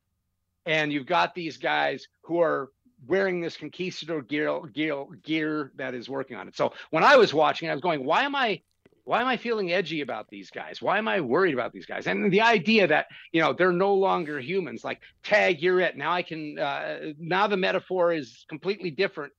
[0.66, 2.72] And you've got these guys who are
[3.06, 6.58] wearing this conquistador gear, gear, gear that is working on it.
[6.58, 8.64] So when I was watching, I was going, why am I
[9.08, 10.82] why am I feeling edgy about these guys?
[10.82, 12.08] Why am I worried about these guys?
[12.08, 15.96] And the idea that you know they're no longer humans, like tag, you're it.
[15.96, 16.60] Now I can.
[16.60, 19.32] Uh, now the metaphor is completely different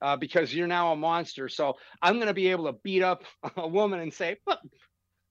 [0.00, 1.48] uh, because you're now a monster.
[1.48, 3.24] So I'm going to be able to beat up
[3.56, 4.60] a woman and say, "Look,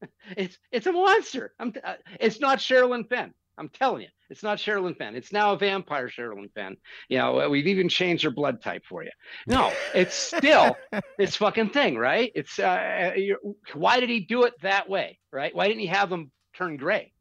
[0.36, 1.74] it's it's a monster." I'm.
[1.82, 3.34] Uh, it's not Sherilyn Fenn.
[3.58, 5.16] I'm telling you, it's not Sherilyn Fenn.
[5.16, 6.78] It's now a vampire Sherilyn Fenn.
[7.10, 9.12] You know, we've even changed her blood type for you.
[9.48, 10.76] No, it's still
[11.18, 12.32] this fucking thing, right?
[12.36, 13.38] It's uh, you
[13.74, 15.56] why did he do it that way, right?
[15.56, 17.14] Why didn't he have them turn gray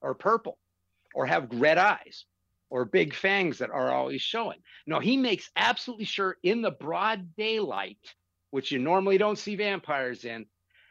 [0.00, 0.58] or purple
[1.14, 2.24] or have red eyes
[2.70, 4.58] or big fangs that are always showing?
[4.86, 7.98] No, he makes absolutely sure in the broad daylight,
[8.50, 10.46] which you normally don't see vampires in,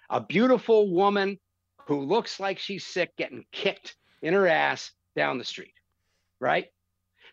[0.10, 1.40] a beautiful woman
[1.88, 5.74] who looks like she's sick getting kicked in her ass down the street,
[6.40, 6.68] right?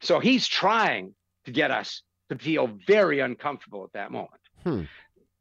[0.00, 4.82] So he's trying to get us to feel very uncomfortable at that moment Hmm.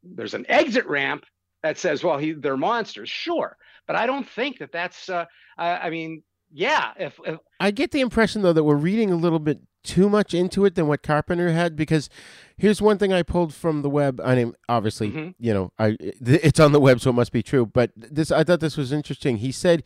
[0.02, 1.24] there's an exit ramp
[1.62, 3.56] that says, well, he, they're monsters, sure,
[3.86, 5.08] but I don't think that that's.
[5.08, 5.24] Uh,
[5.58, 9.16] I, I mean, yeah, if, if I get the impression though that we're reading a
[9.16, 12.08] little bit too much into it than what Carpenter had because
[12.56, 14.20] here's one thing I pulled from the web.
[14.24, 15.34] I mean, obviously, Mhm.
[15.40, 17.66] you know, I it's on the web, so it must be true.
[17.66, 19.38] But this, I thought this was interesting.
[19.38, 19.82] He said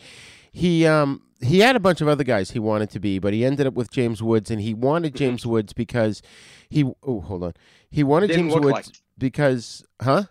[0.52, 3.44] he um he had a bunch of other guys he wanted to be, but he
[3.44, 6.22] ended up with James Woods, and he wanted James Woods because
[6.68, 6.84] he.
[7.02, 7.54] Oh, hold on.
[7.90, 8.86] He wanted Didn't James Woods like-
[9.18, 10.24] because, huh?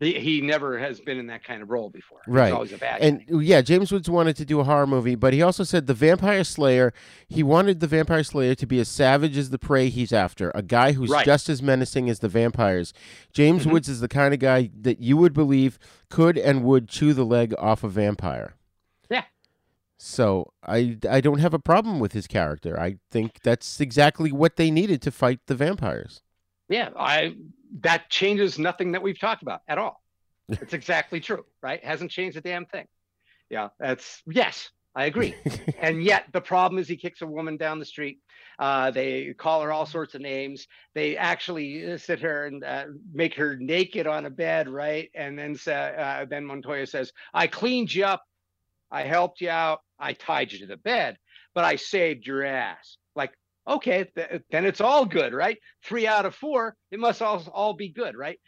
[0.00, 2.46] he, he never has been in that kind of role before, Right.
[2.46, 3.38] He's always a bad and guy.
[3.42, 6.42] yeah, James Woods wanted to do a horror movie, but he also said the Vampire
[6.42, 6.92] Slayer,
[7.28, 10.62] he wanted the Vampire Slayer to be as savage as the prey he's after, a
[10.62, 11.24] guy who's Right.
[11.26, 12.94] just as menacing as the vampires.
[13.32, 13.72] James Mhm.
[13.72, 15.78] Woods is the kind of guy that you would believe
[16.08, 18.54] could and would chew the leg off a vampire.
[20.02, 22.80] So I I don't have a problem with his character.
[22.80, 26.22] I think that's exactly what they needed to fight the vampires.
[26.70, 27.34] Yeah, I
[27.80, 30.02] that changes nothing that we've talked about at all.
[30.48, 31.84] It's exactly true, right?
[31.84, 32.86] Hasn't changed a damn thing.
[33.50, 35.34] Yeah, that's yes, I agree.
[35.82, 38.20] and yet the problem is he kicks a woman down the street.
[38.58, 40.66] Uh, they call her all sorts of names.
[40.94, 45.10] They actually uh, sit her and uh, make her naked on a bed, right?
[45.14, 48.22] And then say, uh, then Montoya says, "I cleaned you up,
[48.90, 51.16] I helped you out, I tied you to the bed,
[51.54, 53.32] but I saved your ass." Like,
[53.66, 55.58] okay, th- then it's all good, right?
[55.84, 58.38] Three out of four, it must all all be good, right?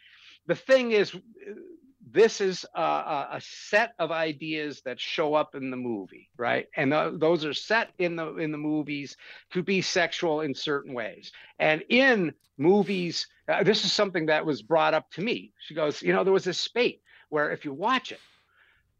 [0.47, 1.15] The thing is,
[2.13, 6.91] this is a, a, set of ideas that show up in the movie right and
[6.91, 9.15] th- those are set in the in the movies
[9.51, 14.61] to be sexual in certain ways and in movies uh, this is something that was
[14.61, 17.73] brought up to me she goes you know there was this spate where if you
[17.73, 18.19] watch it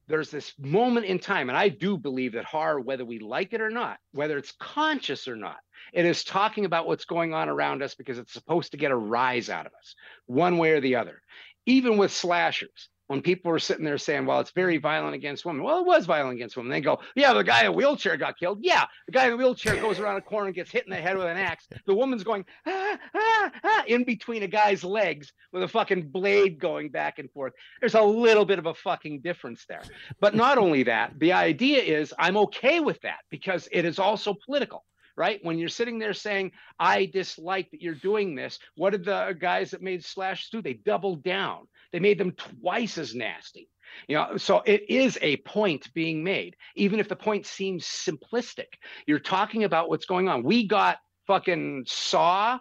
[0.07, 3.61] there's this moment in time and i do believe that horror whether we like it
[3.61, 5.57] or not whether it's conscious or not
[5.93, 8.95] it is talking about what's going on around us because it's supposed to get a
[8.95, 9.95] rise out of us
[10.25, 11.21] one way or the other.
[11.65, 15.63] Even with slashers when people were sitting there saying, well, it's very violent against women.
[15.63, 16.71] Well, it was violent against women.
[16.71, 18.59] They go, yeah, the guy in a wheelchair got killed.
[18.61, 20.95] Yeah, the guy in a wheelchair goes around a corner and gets hit in the
[20.95, 21.67] head with an axe.
[21.85, 26.59] The woman's going, ah, ah, ah, in between a guy's legs with a fucking blade
[26.59, 27.53] going back and forth.
[27.79, 29.83] There's a little bit of a fucking difference there.
[30.19, 34.35] But not only that, the idea is I'm okay with that because it is also
[34.45, 34.85] political
[35.15, 35.39] right?
[35.43, 39.71] When you're sitting there saying, I dislike that you're doing this, what did the guys
[39.71, 40.61] that made Slash do?
[40.61, 41.67] They doubled down.
[41.93, 43.69] They made them twice as nasty.
[44.07, 48.65] You know, so it is a point being made, even if the point seems simplistic.
[49.05, 50.43] You're talking about what's going on.
[50.43, 52.59] We got fucking Saw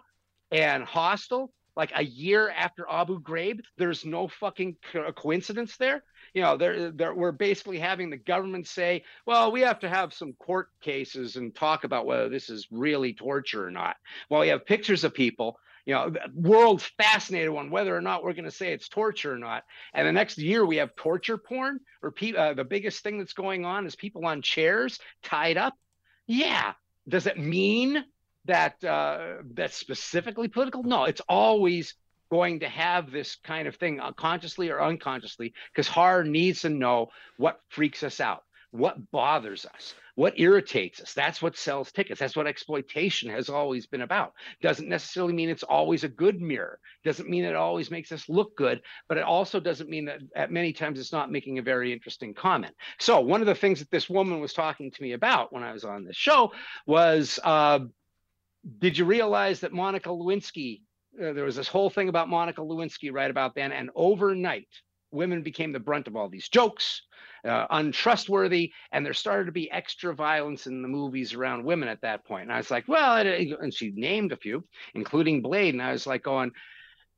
[0.51, 3.61] and Hostel like a year after Abu Ghraib.
[3.79, 6.03] There's no fucking co- coincidence there.
[6.35, 10.13] You know, they're, they're, we're basically having the government say, well, we have to have
[10.13, 13.95] some court cases and talk about whether this is really torture or not.
[14.29, 18.33] Well, we have pictures of people you know, world's fascinated on whether or not we're
[18.33, 19.63] going to say it's torture or not.
[19.93, 23.33] And the next year we have torture porn, or pe- uh, the biggest thing that's
[23.33, 25.73] going on is people on chairs tied up.
[26.25, 26.73] Yeah.
[27.07, 28.05] Does it mean
[28.45, 30.83] that uh, that's specifically political?
[30.83, 31.95] No, it's always
[32.31, 36.69] going to have this kind of thing, uh, consciously or unconsciously, because horror needs to
[36.69, 41.13] know what freaks us out, what bothers us, what irritates us.
[41.13, 42.19] That's what sells tickets.
[42.19, 44.33] That's what exploitation has always been about.
[44.61, 46.79] Doesn't necessarily mean it's always a good mirror.
[47.03, 50.51] Doesn't mean it always makes us look good but it also doesn't mean that at
[50.51, 52.73] many times it's not making a very interesting comment.
[52.99, 55.71] So one of the things that this woman was talking to me about when i
[55.71, 56.51] was on this show
[56.85, 57.79] was uh,
[58.79, 60.81] did you realize that monica lewinsky
[61.21, 64.67] uh, there was this whole thing about monica lewinsky right about then and overnight
[65.13, 67.03] women became the brunt of all these jokes
[67.45, 72.01] uh, untrustworthy, and there started to be extra violence in the movies around women at
[72.01, 72.43] that point.
[72.43, 76.07] And I was like, well, and she named a few, including Blade, and I was
[76.07, 76.51] like, going.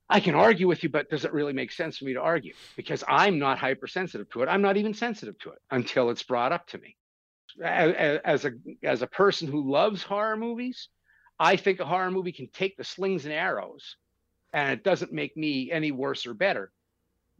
[0.07, 2.53] I can argue with you, but does it really make sense for me to argue?
[2.75, 4.49] Because I'm not hypersensitive to it.
[4.49, 6.95] I'm not even sensitive to it until it's brought up to me.
[7.63, 8.51] As a
[8.83, 10.89] as a person who loves horror movies,
[11.39, 13.97] I think a horror movie can take the slings and arrows,
[14.53, 16.71] and it doesn't make me any worse or better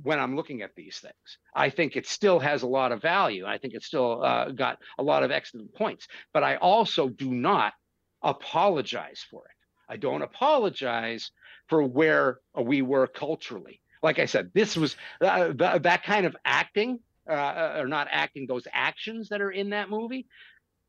[0.02, 1.38] when I'm looking at these things.
[1.56, 3.46] I think it still has a lot of value.
[3.46, 7.32] I think it's still uh, got a lot of excellent points, but I also do
[7.32, 7.74] not
[8.22, 9.52] apologize for it.
[9.88, 11.32] I don't apologize
[11.68, 13.82] for where we were culturally.
[14.02, 18.48] Like I said, this was uh, th- that kind of acting, uh, or not acting,
[18.48, 20.28] those actions that are in that movie,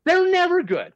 [0.05, 0.93] they're never good.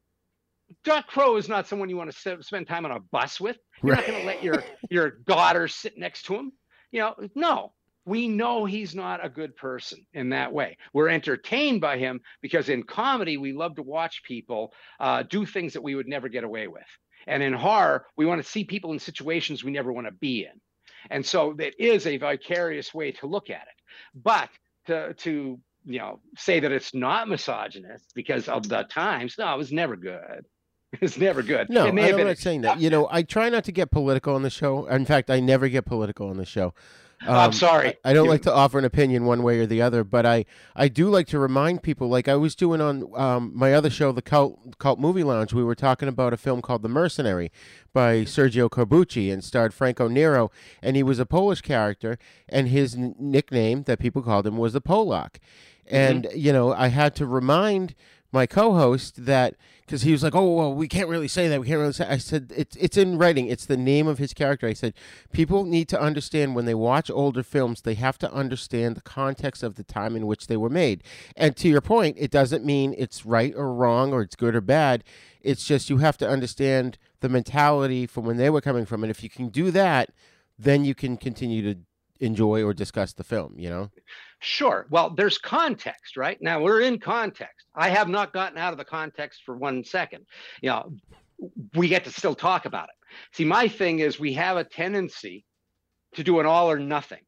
[0.83, 3.57] Doc Crow is not someone you want to spend time on a bus with.
[3.83, 4.07] You're right.
[4.07, 6.51] not going to let your your daughter sit next to him.
[6.91, 7.73] You know, no,
[8.05, 10.77] we know he's not a good person in that way.
[10.93, 15.73] We're entertained by him because in comedy, we love to watch people uh, do things
[15.73, 16.83] that we would never get away with.
[17.27, 20.43] And in horror, we want to see people in situations we never want to be
[20.45, 20.59] in.
[21.09, 23.81] And so it is a vicarious way to look at it.
[24.15, 24.49] But
[24.87, 29.57] to, to you know, say that it's not misogynist because of the times, no, it
[29.57, 30.45] was never good.
[30.99, 31.69] It's never good.
[31.69, 32.81] No, I'm not saying that.
[32.81, 34.87] You know, I try not to get political on the show.
[34.87, 36.73] In fact, I never get political on the show.
[37.27, 37.89] Um, I'm sorry.
[38.03, 38.31] I, I don't you...
[38.31, 40.45] like to offer an opinion one way or the other, but I,
[40.75, 44.11] I do like to remind people, like I was doing on um, my other show,
[44.11, 45.53] the Cult Cult Movie Lounge.
[45.53, 47.51] We were talking about a film called The Mercenary
[47.93, 50.51] by Sergio Corbucci and starred Franco Nero,
[50.81, 52.17] and he was a Polish character,
[52.49, 55.35] and his n- nickname that people called him was the Polack.
[55.85, 55.95] Mm-hmm.
[55.95, 56.37] And mm-hmm.
[56.37, 57.93] you know, I had to remind
[58.31, 59.55] my co-host that
[59.85, 61.59] because he was like, "Oh, well, we can't really say that.
[61.59, 63.47] We can't really say." I said, "It's it's in writing.
[63.47, 64.93] It's the name of his character." I said,
[65.33, 69.63] "People need to understand when they watch older films, they have to understand the context
[69.63, 71.03] of the time in which they were made."
[71.35, 74.61] And to your point, it doesn't mean it's right or wrong or it's good or
[74.61, 75.03] bad.
[75.41, 79.11] It's just you have to understand the mentality from when they were coming from, and
[79.11, 80.11] if you can do that,
[80.57, 81.79] then you can continue to
[82.21, 83.55] enjoy or discuss the film.
[83.57, 83.89] You know.
[84.43, 84.87] Sure.
[84.89, 86.37] Well, there's context, right?
[86.41, 87.67] Now we're in context.
[87.75, 90.25] I have not gotten out of the context for one second.
[90.61, 90.93] You know,
[91.75, 93.07] we get to still talk about it.
[93.33, 95.45] See, my thing is we have a tendency
[96.15, 97.21] to do an all or nothing.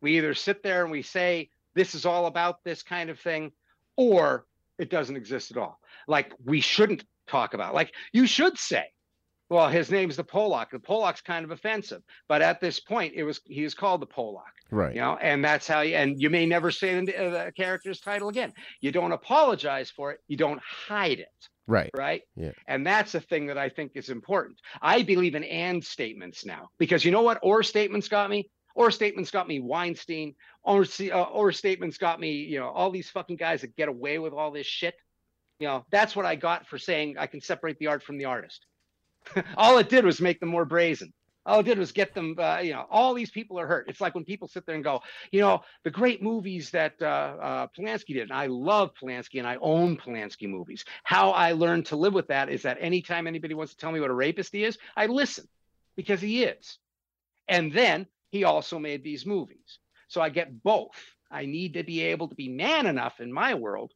[0.00, 3.52] We either sit there and we say, this is all about this kind of thing,
[3.96, 4.44] or
[4.78, 5.78] it doesn't exist at all.
[6.08, 7.72] Like we shouldn't talk about.
[7.72, 8.86] Like you should say,
[9.50, 10.70] well, his name's the Polack.
[10.70, 14.06] The Polack's kind of offensive, but at this point, it was he was called the
[14.06, 14.42] Polack.
[14.70, 14.94] Right.
[14.94, 15.96] You know, and that's how you.
[15.96, 18.52] And you may never say the, uh, the character's title again.
[18.80, 20.20] You don't apologize for it.
[20.28, 21.48] You don't hide it.
[21.66, 21.90] Right.
[21.96, 22.22] Right.
[22.36, 22.52] Yeah.
[22.66, 24.58] And that's the thing that I think is important.
[24.82, 27.38] I believe in and statements now because you know what?
[27.42, 28.50] Or statements got me.
[28.74, 30.34] Or statements got me Weinstein.
[30.62, 32.32] Or uh, or statements got me.
[32.32, 34.94] You know, all these fucking guys that get away with all this shit.
[35.58, 38.26] You know, that's what I got for saying I can separate the art from the
[38.26, 38.66] artist.
[39.56, 41.12] all it did was make them more brazen.
[41.46, 43.88] All it did was get them, uh, you know, all these people are hurt.
[43.88, 45.00] It's like when people sit there and go,
[45.32, 48.24] you know, the great movies that uh, uh, Polanski did.
[48.24, 50.84] And I love Polanski and I own Polanski movies.
[51.04, 54.00] How I learned to live with that is that anytime anybody wants to tell me
[54.00, 55.48] what a rapist he is, I listen
[55.96, 56.78] because he is.
[57.48, 59.78] And then he also made these movies.
[60.08, 60.96] So I get both.
[61.30, 63.92] I need to be able to be man enough in my world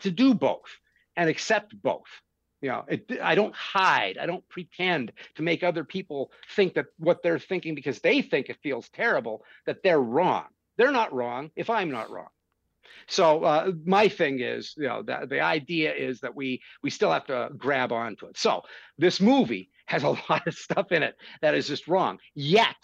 [0.00, 0.78] to do both
[1.16, 2.08] and accept both
[2.64, 4.16] you know it, i don't hide.
[4.18, 8.48] I don't pretend to make other people think that what they're thinking because they think
[8.48, 10.46] it feels terrible that they're wrong.
[10.78, 12.32] They're not wrong if i'm not wrong.
[13.06, 17.12] So uh, my thing is you know the, the idea is that we we still
[17.12, 18.38] have to grab onto it.
[18.38, 18.62] So
[18.96, 22.18] this movie has a lot of stuff in it that is just wrong.
[22.34, 22.82] Yet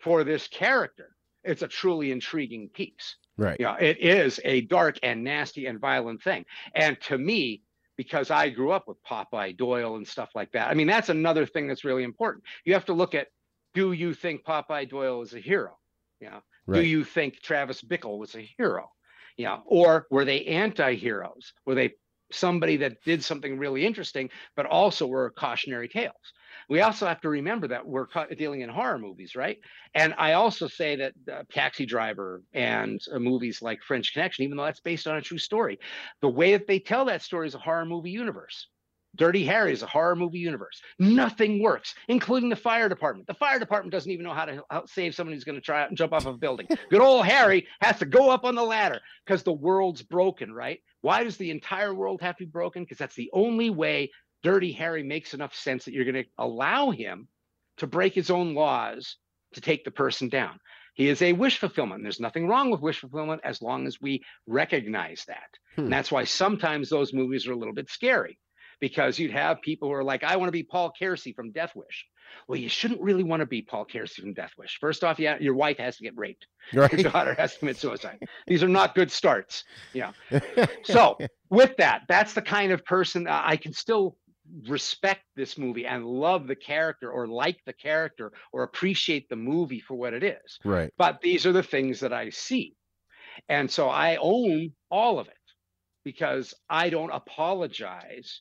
[0.00, 1.08] for this character
[1.42, 3.16] it's a truly intriguing piece.
[3.36, 3.58] Right.
[3.58, 6.44] You know it is a dark and nasty and violent thing.
[6.76, 7.62] And to me
[8.02, 10.68] because I grew up with Popeye Doyle and stuff like that.
[10.68, 12.44] I mean, that's another thing that's really important.
[12.64, 13.28] You have to look at
[13.74, 15.78] do you think Popeye Doyle is a hero?
[16.20, 16.82] You know, Right.
[16.82, 18.88] do you think Travis Bickle was a hero?
[19.36, 21.54] You know, or were they anti-heroes?
[21.64, 21.94] Were they
[22.30, 26.32] somebody that did something really interesting, but also were cautionary tales?
[26.68, 28.06] We also have to remember that we're
[28.36, 29.58] dealing in horror movies, right?
[29.94, 34.56] And I also say that uh, Taxi Driver and uh, movies like French Connection, even
[34.56, 35.78] though that's based on a true story,
[36.20, 38.68] the way that they tell that story is a horror movie universe.
[39.14, 40.80] Dirty Harry is a horror movie universe.
[40.98, 43.26] Nothing works, including the fire department.
[43.26, 45.94] The fire department doesn't even know how to save someone who's going to try and
[45.96, 46.66] jump off of a building.
[46.88, 50.80] Good old Harry has to go up on the ladder because the world's broken, right?
[51.02, 52.84] Why does the entire world have to be broken?
[52.84, 54.10] Because that's the only way
[54.42, 57.28] Dirty Harry makes enough sense that you're going to allow him
[57.78, 59.16] to break his own laws
[59.54, 60.58] to take the person down.
[60.94, 62.02] He is a wish fulfillment.
[62.02, 65.48] There's nothing wrong with wish fulfillment as long as we recognize that.
[65.76, 65.82] Hmm.
[65.82, 68.38] And that's why sometimes those movies are a little bit scary
[68.82, 71.70] because you'd have people who are like, I want to be Paul Kersey from Death
[71.76, 72.04] Wish.
[72.48, 74.78] Well, you shouldn't really want to be Paul Kersey from Death Wish.
[74.80, 76.46] First off, yeah, your wife has to get raped.
[76.74, 76.92] Right.
[76.92, 78.18] Your daughter has to commit suicide.
[78.46, 79.64] These are not good starts.
[79.92, 80.12] Yeah.
[80.84, 81.18] So
[81.50, 84.16] with that, that's the kind of person uh, I can still
[84.66, 89.80] respect this movie and love the character or like the character or appreciate the movie
[89.80, 90.58] for what it is.
[90.64, 90.92] Right.
[90.98, 92.74] But these are the things that I see.
[93.48, 95.34] And so I own all of it
[96.04, 98.40] because I don't apologize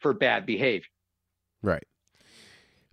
[0.00, 0.88] for bad behavior.
[1.62, 1.84] Right.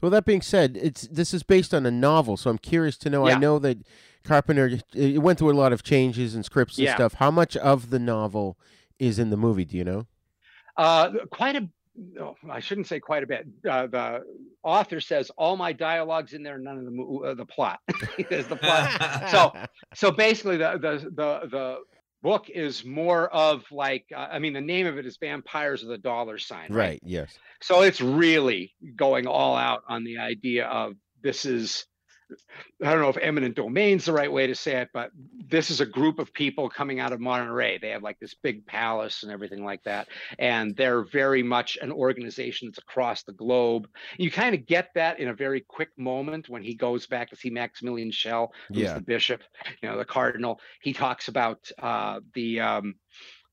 [0.01, 3.09] Well, that being said, it's this is based on a novel, so I'm curious to
[3.09, 3.25] know.
[3.25, 3.79] I know that
[4.23, 6.95] Carpenter it went through a lot of changes and scripts and Yeah.
[6.95, 7.13] stuff.
[7.15, 8.57] How much of the novel
[8.99, 9.65] is in the movie?
[9.65, 10.05] Do you know?
[10.77, 13.47] Uh, quite a, no, I shouldn't say quite a bit.
[13.67, 14.23] Uh, the
[14.63, 17.79] author says all my dialogues in there, none of the uh, the plot.
[18.17, 19.29] is the plot.
[19.29, 19.53] so,
[19.93, 21.77] so basically, the the the the
[22.25, 25.89] book is more of like, uh, I mean, the name of it is Vampires of
[25.89, 26.75] the Dollar Sign, right?
[26.75, 26.99] Right.
[27.03, 27.37] Yes.
[27.61, 31.85] So it's really going all out on the idea of this is,
[32.83, 35.11] I don't know if eminent domain's the right way to say it, but
[35.47, 37.77] this is a group of people coming out of Monterey.
[37.77, 40.07] They have like this big palace and everything like that.
[40.39, 43.87] And they're very much an organization that's across the globe.
[44.17, 47.35] You kind of get that in a very quick moment when he goes back to
[47.35, 48.95] see Maximilian Schell, who's Yeah.
[48.95, 49.41] the bishop,
[49.81, 50.59] you know, the cardinal.
[50.81, 52.95] He talks about uh, the, um,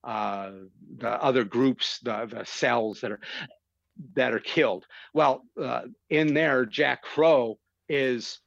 [0.02, 0.50] uh,
[0.98, 3.20] the other groups, the, the cells that are
[4.14, 4.86] that are killed.
[5.12, 7.58] Well, uh, in there, Jack Crow
[7.88, 8.40] is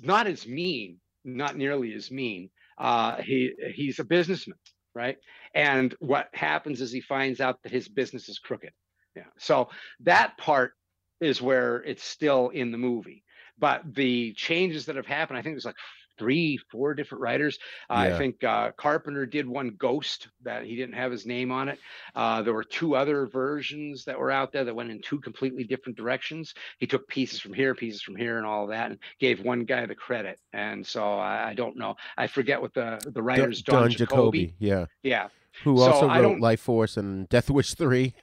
[0.00, 2.50] not as mean, not nearly as mean.
[2.78, 4.58] Uh, he he's a businessman,
[4.94, 5.16] right?
[5.54, 8.72] And what happens is he finds out that his business is crooked.
[9.16, 9.24] Yeah.
[9.38, 9.68] So
[10.00, 10.72] that part
[11.20, 13.24] is where it's still in the movie.
[13.58, 15.74] But the changes that have happened, I think there's like
[16.18, 17.58] three, four different writers.
[17.88, 18.14] Uh, Yeah.
[18.14, 21.78] I think uh, Carpenter did one Ghost that he didn't have his name on it.
[22.14, 25.64] Uh, there were two other versions that were out there that went in two completely
[25.64, 26.54] different directions.
[26.78, 29.86] He took pieces from here, pieces from here, and all that, and gave one guy
[29.86, 30.38] the credit.
[30.52, 31.96] And so I, I don't know.
[32.16, 34.46] I forget what the the writers Don, Don Jakoby.
[34.46, 34.86] Jakoby, yeah.
[35.02, 35.28] Yeah.
[35.64, 38.14] Who So also wrote Life Force and Death Wish 3.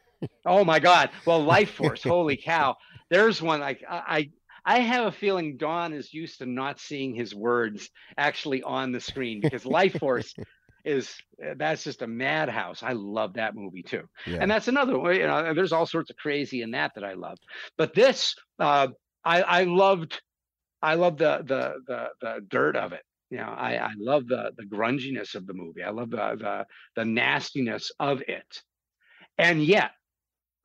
[0.46, 1.10] Oh my God!
[1.26, 2.78] Well, Life Force, holy cow!
[3.10, 4.30] There's one like I, I
[4.66, 9.00] I have a feeling Don is used to not seeing his words actually on the
[9.00, 10.34] screen because Life Force
[10.86, 11.16] is
[11.58, 12.84] that's just a madhouse.
[12.84, 14.40] I love that movie too, Yeah.
[14.42, 15.20] and that's another way.
[15.20, 17.38] You know, there's all sorts of crazy in that that I love,
[17.78, 18.88] but this uh,
[19.24, 20.22] I I loved.
[20.82, 23.02] I love the the the the dirt of it.
[23.32, 25.84] You know, I I love the the grunginess of the movie.
[25.84, 28.62] I love the the the nastiness of it,
[29.38, 29.92] and yet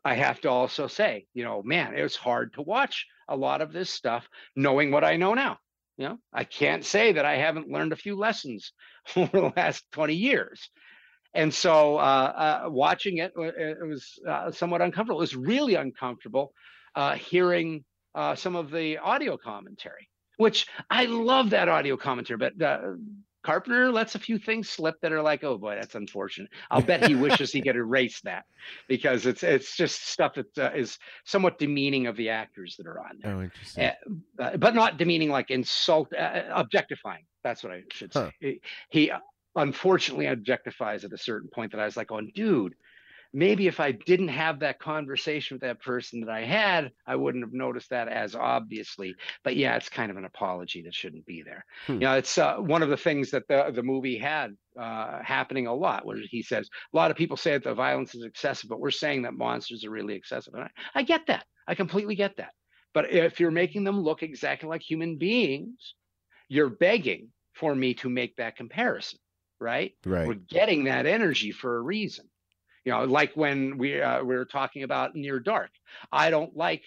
[0.04, 3.60] I have to also say, you know, man, it was hard to watch a lot
[3.60, 5.58] of this stuff knowing what I know now.
[5.96, 8.72] You know, I can't say that I haven't learned a few lessons
[9.16, 10.70] over the last 20 years.
[11.34, 15.20] And so uh, uh, watching it, uh, it was uh, somewhat uncomfortable.
[15.20, 16.52] It was really uncomfortable
[16.94, 17.84] uh, hearing
[18.14, 22.58] uh, some of the audio commentary, which I love that audio commentary, but
[23.42, 26.50] Carpenter lets a few things slip that are like, oh boy, that's unfortunate.
[26.70, 28.44] I'll bet he wishes he could erase that
[28.88, 33.00] because it's it's just stuff that uh, is somewhat demeaning of the actors that are
[33.00, 33.84] on there, Oh, interesting.
[33.84, 37.24] Uh, uh, but not demeaning like insult, uh, objectifying.
[37.42, 38.20] That's what I should say.
[38.20, 38.30] Huh.
[38.40, 38.60] He,
[38.90, 39.12] he
[39.56, 42.74] unfortunately objectifies at a certain point that I was like, oh, dude,
[43.32, 47.44] maybe if I didn't have that conversation with that person that I had, I wouldn't
[47.44, 49.14] have noticed that as obviously.
[49.44, 51.64] But yeah, it's kind of an apology that shouldn't be there.
[51.86, 51.94] Hmm.
[51.94, 55.66] You know, it's uh, one of the things that the the movie had uh, happening
[55.66, 58.68] a lot, where he says a lot of people say that the violence is excessive,
[58.68, 61.44] but we're saying that monsters are really excessive, and I, I get that.
[61.66, 62.52] I completely get that.
[62.92, 65.94] But if you're making them look exactly like human beings,
[66.48, 69.20] you're begging for me to make that comparison,
[69.60, 69.92] right?
[70.04, 70.26] Right.
[70.26, 72.29] We're getting that energy for a reason.
[72.84, 75.70] You know, like when we uh, we were talking about Near Dark.
[76.10, 76.82] I don't like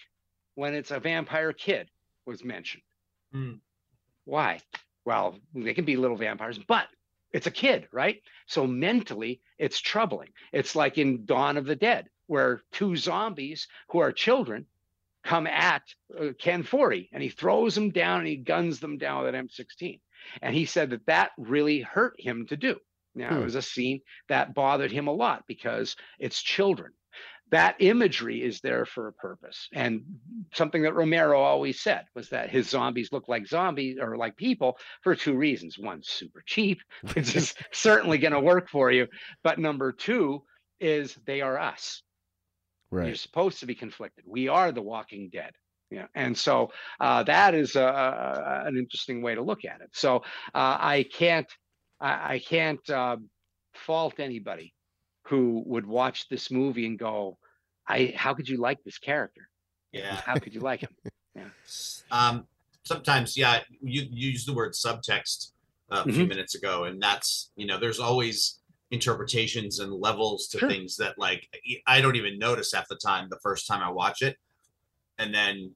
[0.54, 1.88] when it's a vampire kid
[2.26, 2.82] was mentioned.
[3.32, 3.54] Hmm.
[4.24, 4.60] Why?
[5.04, 6.86] Well, they can be little vampires, but
[7.32, 8.22] it's a kid, right?
[8.46, 10.30] So mentally, it's troubling.
[10.52, 14.66] It's like in Dawn of the Dead, where two zombies who are children
[15.24, 15.82] come at
[16.18, 19.48] uh, Ken Foree and he throws them down and he guns them down with an
[19.48, 20.00] M16.
[20.42, 22.78] And he said that that really hurt him to do.
[23.14, 23.40] Now, Hmm.
[23.40, 26.92] it was a scene that bothered him a lot because it's children.
[27.50, 29.68] That imagery is there for a purpose.
[29.72, 30.02] And
[30.54, 34.78] something that Romero always said was that his zombies look like zombies or like people
[35.02, 35.78] for two reasons.
[35.78, 36.80] One, super cheap,
[37.14, 39.06] which is certainly going to work for you.
[39.42, 40.42] But number two
[40.80, 42.02] is they are us.
[42.90, 43.08] Right.
[43.08, 44.24] You're supposed to be conflicted.
[44.26, 45.52] We are the walking dead.
[45.90, 46.06] Yeah.
[46.14, 49.90] And so uh, that is a, a, an interesting way to look at it.
[49.92, 50.16] So
[50.54, 51.46] uh, I can't,
[52.04, 53.16] I, I can't uh,
[53.74, 54.74] fault anybody
[55.28, 57.38] who would watch this movie and go,
[57.88, 59.48] I, how could you like this character?
[59.92, 60.20] Yeah.
[60.24, 60.94] How could you like him?
[62.10, 62.46] Um,
[62.84, 65.52] sometimes, yeah, you, you used the word subtext
[65.90, 66.28] uh, a few Mhm.
[66.28, 70.68] minutes ago, and that's you know, there's always interpretations and levels to Sure.
[70.68, 71.48] things that like
[71.86, 74.36] I don't even notice half the time the first time I watch it,
[75.18, 75.74] and then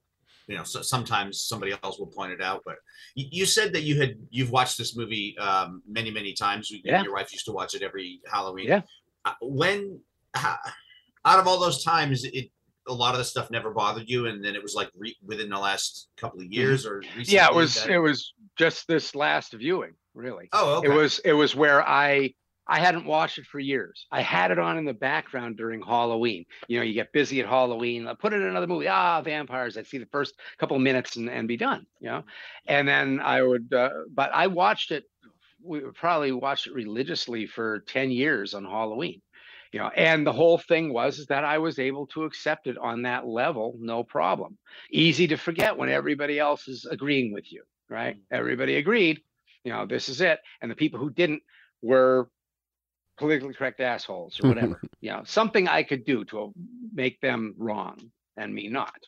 [0.48, 2.62] you know, so sometimes somebody else will point it out.
[2.64, 2.76] But
[3.14, 6.72] you, said that you had you've watched this movie um, many many times.
[6.84, 7.02] Yeah.
[7.02, 8.66] Your wife used to watch it every Halloween.
[8.66, 8.80] Yeah.
[9.24, 10.00] Uh, when
[10.34, 12.50] out of all those times, it
[12.88, 15.50] a lot of the stuff never bothered you, and then it was like re, within
[15.50, 17.34] the last couple of years or recently Mm-hmm.
[17.34, 20.48] yeah, it was, that- it was just this last viewing, really.
[20.54, 20.88] Oh, okay.
[20.88, 22.32] It was it was where I
[22.68, 24.06] I hadn't watched it for years.
[24.12, 26.44] I had it on in the background during Halloween.
[26.68, 28.06] You know, you get busy at Halloween.
[28.06, 28.88] I put it in another movie.
[28.88, 29.78] Ah, vampires.
[29.78, 31.86] I'd see the first couple of minutes and, and be done.
[32.00, 32.24] You know,
[32.66, 33.72] and then I would.
[33.72, 35.04] Uh, but I watched it.
[35.62, 39.22] We probably watched it religiously for ten years on Halloween.
[39.72, 42.78] You know, and the whole thing was is that I was able to accept it
[42.78, 44.56] on that level, no problem.
[44.90, 48.16] Easy to forget when everybody else is agreeing with you, right?
[48.30, 49.20] Everybody agreed.
[49.64, 51.42] You know, this is it, and the people who didn't
[51.82, 52.30] were
[53.18, 54.80] politically correct assholes or whatever.
[55.00, 56.52] you know, something I could do to
[56.92, 57.98] make them wrong
[58.36, 58.98] and me not.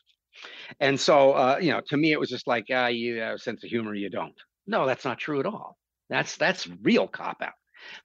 [0.79, 3.39] And so, uh, you know, to me, it was just like, ah, you have a
[3.39, 4.35] sense of humor, you don't.
[4.67, 5.77] No, that's not true at all.
[6.09, 7.53] That's that's real cop out.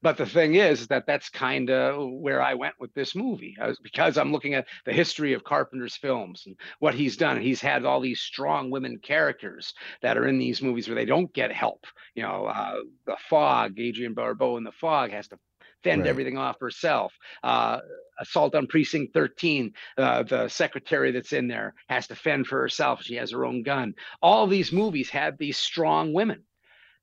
[0.02, 3.68] But the thing is that that's kind of where I went with this movie, I
[3.68, 7.40] was, because I'm looking at the history of Carpenter's films and what he's done.
[7.40, 11.32] He's had all these strong women characters that are in these movies where they don't
[11.34, 11.84] get help.
[12.14, 15.38] You know, uh, the Fog, Adrienne Barbeau in the Fog has to
[15.84, 16.08] fend Right.
[16.08, 17.12] everything off herself.
[17.42, 17.80] Uh,
[18.18, 23.02] assault on precinct 13 uh, the secretary that's in there has to fend for herself
[23.02, 26.42] she has her own gun all these movies have these strong women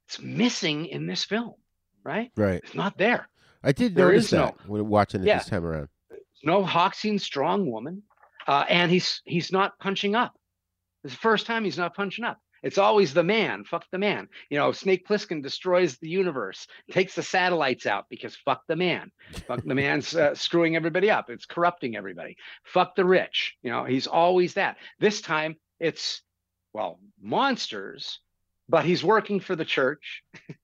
[0.07, 1.53] it's missing in this film
[2.03, 2.61] right Right.
[2.63, 3.29] it's not there
[3.63, 5.37] I did There notice is no- that when watching it Yeah.
[5.37, 5.89] this time around.
[6.43, 8.01] no Hawksian strong woman,
[8.47, 10.33] uh, and he's he's not punching up.
[11.03, 12.39] It's the first time he's not punching up.
[12.63, 13.65] It's always the man.
[13.65, 14.29] Fuck the man.
[14.49, 19.11] You know, Snake Plissken destroys the universe, takes the satellites out because fuck the man.
[19.47, 21.29] Fuck the man's uh, screwing everybody up.
[21.29, 22.37] It's corrupting everybody.
[22.63, 23.57] Fuck the rich.
[23.61, 24.77] You know, he's always that.
[24.99, 26.21] This time it's
[26.73, 28.19] well monsters,
[28.73, 30.23] but he's working for the church.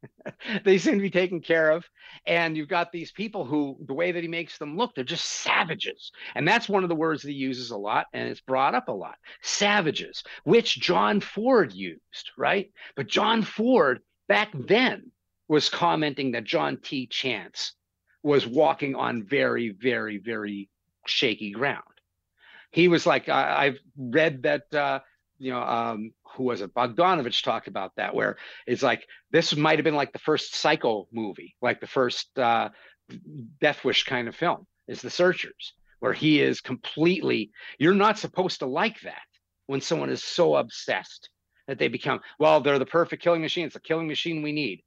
[0.66, 1.86] they seem to be taken care of.
[2.26, 5.26] And you've got these people who, the way that he makes them look, they're just
[5.26, 6.12] savages.
[6.34, 8.88] And that's one of the words that he uses a lot, and it's brought up
[8.88, 12.72] a lot savages, which John Ford used, right?
[12.95, 15.12] But John Ford back then
[15.47, 17.05] was commenting that John T.
[17.05, 17.76] Chance
[18.24, 20.68] was walking on very, very, very
[21.05, 21.84] shaky ground.
[22.72, 25.01] He was like, I, I've read that, uh,
[25.38, 26.74] you know, um, who was it?
[26.74, 31.08] Bogdanovich talked about that, where it's like this might have been like the first Psycho
[31.12, 32.70] movie, like the first uh,
[33.62, 37.52] Death Wish kind of film, is The Searchers, where he is completely.
[37.78, 39.22] You're not supposed to like that
[39.68, 41.30] when someone is so obsessed
[41.68, 42.20] that they become.
[42.40, 43.66] Well, they're the perfect killing machine.
[43.66, 44.82] It's the killing machine we need.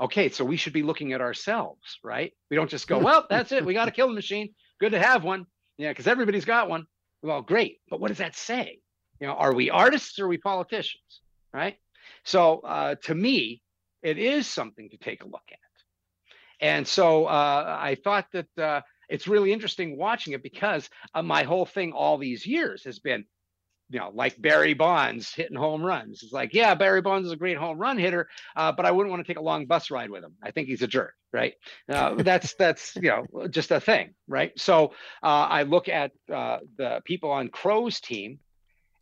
[0.00, 2.32] Okay, so we should be looking at ourselves, right?
[2.50, 3.64] We don't just go, well, that's it.
[3.64, 4.52] We got a killing machine.
[4.80, 5.46] Good to have one.
[5.78, 6.86] Yeah, because everybody's got one.
[7.22, 7.78] Well, great.
[7.88, 8.81] But what does that say?
[9.22, 11.20] You know, are we artists or are we politicians?
[11.54, 11.76] Right.
[12.24, 13.62] So uh, to me,
[14.02, 15.58] it is something to take a look at.
[16.60, 21.44] And so uh, I thought that uh, it's really interesting watching it because uh, my
[21.44, 23.24] whole thing all these years has been,
[23.90, 26.24] you know, like Barry Bonds hitting home runs.
[26.24, 29.12] It's like, yeah, Barry Bonds is a great home run hitter, uh, but I wouldn't
[29.12, 30.34] want to take a long bus ride with him.
[30.42, 31.54] I think he's a jerk, right?
[31.88, 34.50] Uh, that's that's you know just a thing, right?
[34.58, 38.40] So I look at the people on Crow's team,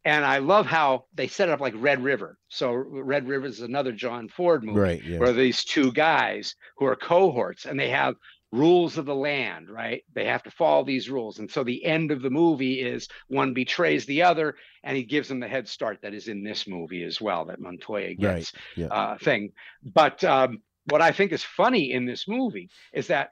[0.05, 2.39] and I love how they set it up like Red River.
[2.49, 5.19] So Red River is another John Ford movie Right, yeah.
[5.19, 8.15] where these two guys who are cohorts and they have
[8.53, 10.03] rules of the land, right?
[10.13, 11.39] They have to follow these rules.
[11.39, 15.29] And so the end of the movie is one betrays the other and he gives
[15.29, 18.63] them the head start that is in this movie as well that Montoya gets Right,
[18.77, 18.87] yeah.
[18.87, 19.53] uh, thing.
[19.95, 23.31] But um, what I think is funny in this movie is that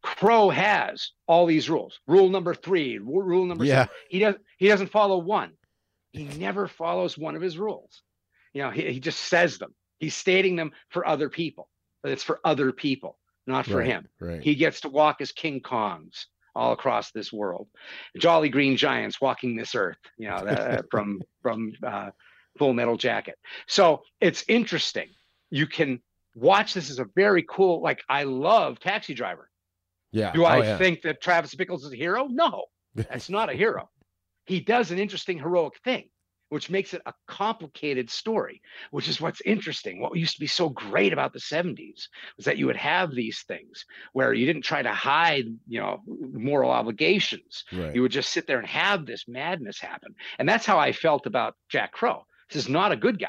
[0.00, 1.98] Crow has all these rules.
[2.06, 3.82] Rule number three, rule number Yeah.
[3.82, 3.94] seven.
[4.08, 5.52] He does he doesn't follow one.
[6.18, 8.02] He never follows one of his rules.
[8.52, 9.74] You know, he, he just says them.
[9.98, 11.68] He's stating them for other people,
[12.02, 14.08] but it's for other people, not for Right, him.
[14.20, 14.42] right.
[14.42, 17.68] He gets to walk as King Kongs all across this world,
[18.16, 19.98] jolly green giants walking this earth.
[20.16, 22.10] You know, that, from from uh,
[22.58, 23.36] Full Metal Jacket.
[23.66, 25.08] So it's interesting.
[25.50, 26.00] You can
[26.34, 27.80] watch this as a very cool.
[27.82, 29.48] Like I love Taxi Driver.
[30.10, 30.32] Yeah.
[30.32, 30.78] Do I Oh, yeah.
[30.78, 32.26] think that Travis Bickles is a hero?
[32.28, 32.64] No,
[32.94, 33.88] that's not a hero.
[34.48, 36.08] He does an interesting heroic thing,
[36.48, 40.00] which makes it a complicated story, which is what's interesting.
[40.00, 43.42] What used to be so great about the 70s was that you would have these
[43.46, 43.84] things
[44.14, 46.00] where you didn't try to hide, you know,
[46.32, 47.64] moral obligations.
[47.72, 47.94] Right.
[47.94, 50.14] You would just sit there and have this madness happen.
[50.38, 52.24] And that's how I felt about Jack Crow.
[52.48, 53.28] This is not a good guy.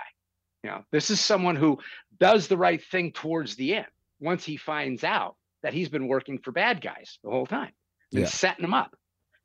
[0.63, 1.79] You know, this is someone who
[2.19, 3.87] does the right thing towards the end
[4.19, 7.71] once he finds out that he's been working for bad guys the whole time
[8.11, 8.27] and Yeah.
[8.27, 8.95] setting them up.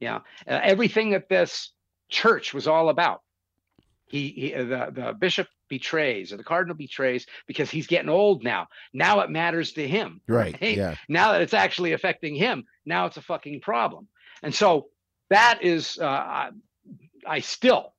[0.05, 1.73] You know, uh, everything that this
[2.11, 3.23] church was all about.
[4.07, 8.45] He, he uh, the, the bishop betrays or the cardinal betrays because he's getting old
[8.45, 8.69] now.
[8.93, 10.21] Now it matters to him.
[10.29, 10.97] Right, yeah.
[11.09, 14.07] Now that it's actually affecting him, now it's a fucking problem.
[14.43, 14.89] And so
[15.31, 16.51] that is, uh, I,
[17.27, 17.95] I still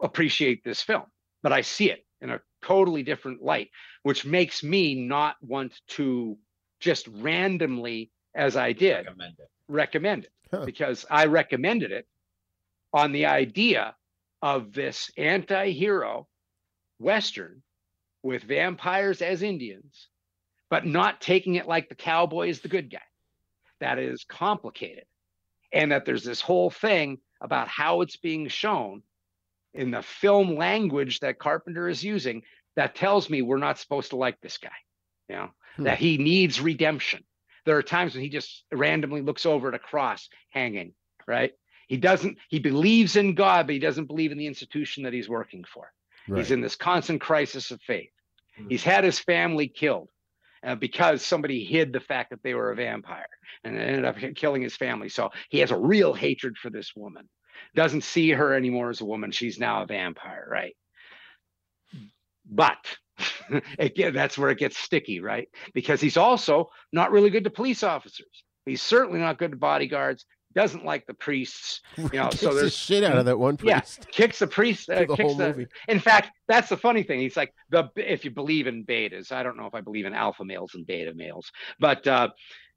[0.00, 1.04] appreciate this film,
[1.44, 3.70] but I see it in a totally different light,
[4.02, 6.36] which makes me not want to
[6.80, 10.32] just randomly, as I did, recommend it, recommend it
[10.66, 12.06] because I recommended it
[12.92, 13.94] on the idea
[14.42, 16.26] of this anti-hero
[16.98, 17.62] western
[18.22, 20.08] with vampires as Indians,
[20.70, 23.02] but not taking it like the cowboy is the good guy.
[23.80, 25.04] That is complicated.
[25.72, 29.02] And that there's this whole thing about how it's being shown
[29.74, 32.42] in the film language that Carpenter is using
[32.76, 34.70] that tells me we're not supposed to like this guy.
[35.28, 35.84] You know, Hmm.
[35.84, 37.24] that he needs redemption.
[37.64, 40.94] There are times when he just randomly looks over at a cross hanging,
[41.26, 41.52] right?
[41.88, 45.28] He doesn't, he believes in God, but he doesn't believe in the institution that he's
[45.28, 45.92] working for.
[46.28, 46.38] Right.
[46.38, 48.10] He's in this constant crisis of faith.
[48.68, 50.08] He's had his family killed
[50.64, 53.26] uh, because somebody hid the fact that they were a vampire
[53.64, 55.08] and it ended up killing his family.
[55.08, 57.28] So he has a real hatred for this woman.
[57.74, 59.30] Doesn't see her anymore as a woman.
[59.30, 60.76] She's now a vampire, right?
[62.50, 62.96] But
[63.78, 65.48] again, that's where it gets sticky, right?
[65.74, 68.44] Because he's also not really good to police officers.
[68.66, 70.24] He's certainly not good to bodyguards.
[70.54, 72.28] Doesn't like the priests, you know.
[72.30, 73.98] So the there's shit out of that one priest.
[74.00, 74.88] yeah, kicks the priest.
[74.90, 75.66] Uh, the kicks whole the, movie.
[75.88, 77.20] In fact, that's the funny thing.
[77.20, 79.32] He's like the if you believe in betas.
[79.32, 81.50] I don't know if I believe in alpha males and beta males,
[81.80, 82.28] but uh,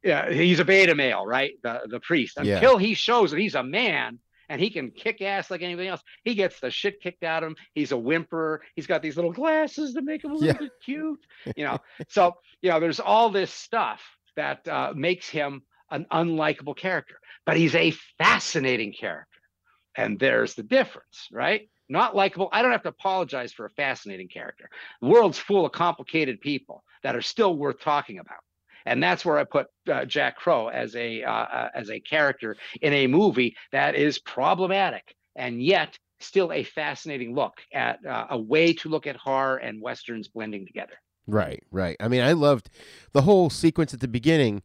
[0.04, 1.54] yeah, he's a beta male, right?
[1.64, 2.56] The the priest Yeah.
[2.56, 4.20] until he shows that he's a man
[4.50, 6.02] and he can kick ass like anything else.
[6.24, 7.56] He gets the shit kicked out of him.
[7.74, 8.60] He's a whimperer.
[8.76, 10.54] He's got these little glasses that make him a little Yeah.
[10.60, 11.20] bit cute.
[11.56, 11.78] You know,
[12.10, 14.02] so you know, there's all this stuff
[14.36, 19.30] that uh, makes him an unlikable character, but he's a fascinating character.
[19.98, 21.70] And there's the difference, right?
[21.88, 22.50] Not likable.
[22.52, 24.70] I don't have to apologize for a fascinating character.
[25.02, 28.40] The world's full of complicated people that are still worth talking about.
[28.86, 32.56] And that's where I put uh, Jack Crow as a uh, uh, as a character
[32.82, 38.38] in a movie that is problematic and yet still a fascinating look at uh, a
[38.38, 40.94] way to look at horror and westerns blending together.
[41.28, 41.98] Right, right.
[42.00, 42.70] I mean, I loved
[43.12, 44.62] the whole sequence at the beginning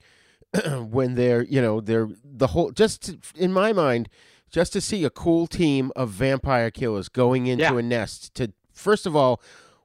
[0.78, 4.08] when they're, you know, they're the whole just to, in my mind,
[4.50, 7.78] just to see a cool team of vampire killers going into Yeah.
[7.78, 9.40] a nest to first of all,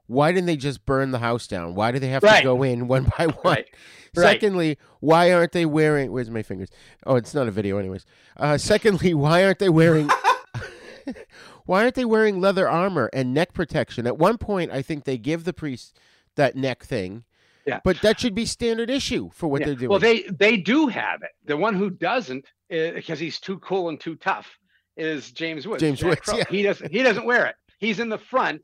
[0.06, 1.74] why didn't they just burn the house down?
[1.74, 2.38] Why do they have Right.
[2.38, 3.56] to go in one by one?
[3.56, 3.66] Right.
[4.14, 6.68] Secondly, why aren't they wearing where's my fingers?
[7.04, 8.04] Oh, it's not a video anyways.
[8.36, 10.08] Uh secondly, why aren't they wearing
[11.66, 14.06] why aren't they wearing leather armor and neck protection?
[14.06, 15.98] At one point, I think they give the priest
[16.36, 17.24] that neck thing.
[17.66, 17.80] Yeah.
[17.82, 19.66] But that should be standard issue for what Yeah.
[19.66, 19.90] they're doing.
[19.90, 21.30] Well, they they do have it.
[21.44, 24.48] The one who doesn't, because he's too cool and too tough,
[24.96, 25.80] is James Woods.
[25.82, 26.44] James Jack Woods, yeah.
[26.48, 26.90] He doesn't.
[26.92, 27.56] He doesn't wear it.
[27.78, 28.62] He's in the front,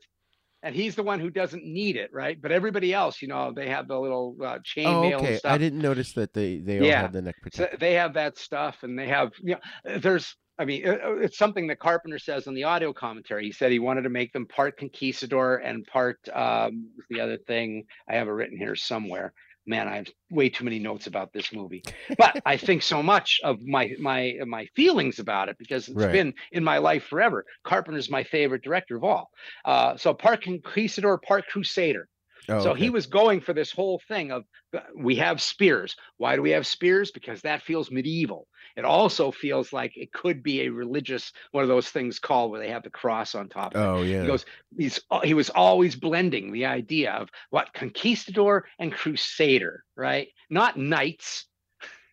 [0.63, 2.41] and he's the one who doesn't need it, right?
[2.41, 5.39] But everybody else, you know, they have the little uh, chain oh, mail okay.
[5.43, 7.01] I didn't notice that they they all Yeah.
[7.03, 7.79] had the neck So protection.
[7.79, 10.35] they have that stuff, and they have you know, there's.
[10.59, 13.45] I mean, it's something that Carpenter says on the audio commentary.
[13.45, 17.85] He said he wanted to make them part conquistador and part um, the other thing
[18.07, 19.33] I have it written here somewhere.
[19.65, 21.85] Man, I have way too many notes about this movie,
[22.17, 26.11] but I think so much of my my my feelings about it because it's Right.
[26.11, 27.45] been in my life forever.
[27.63, 29.29] Carpenter's my favorite director of all.
[29.63, 32.09] Uh, so part conquistador, Park crusader.
[32.49, 32.81] Oh, so okay.
[32.81, 34.43] he was going for this whole thing of
[34.75, 35.95] uh, we have spears.
[36.17, 37.11] Why do we have spears?
[37.11, 38.47] Because that feels medieval.
[38.75, 42.59] It also feels like it could be a religious one of those things called where
[42.59, 43.75] they have the cross on top.
[43.75, 43.85] Of it.
[43.85, 44.21] Oh yeah.
[44.21, 44.45] He goes.
[44.77, 50.27] He's uh, he was always blending the idea of what conquistador and crusader, right?
[50.49, 51.45] Not knights.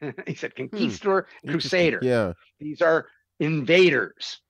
[0.27, 1.99] he said conquistador, and crusader.
[2.03, 2.35] Yeah.
[2.59, 3.07] These are
[3.39, 4.41] invaders.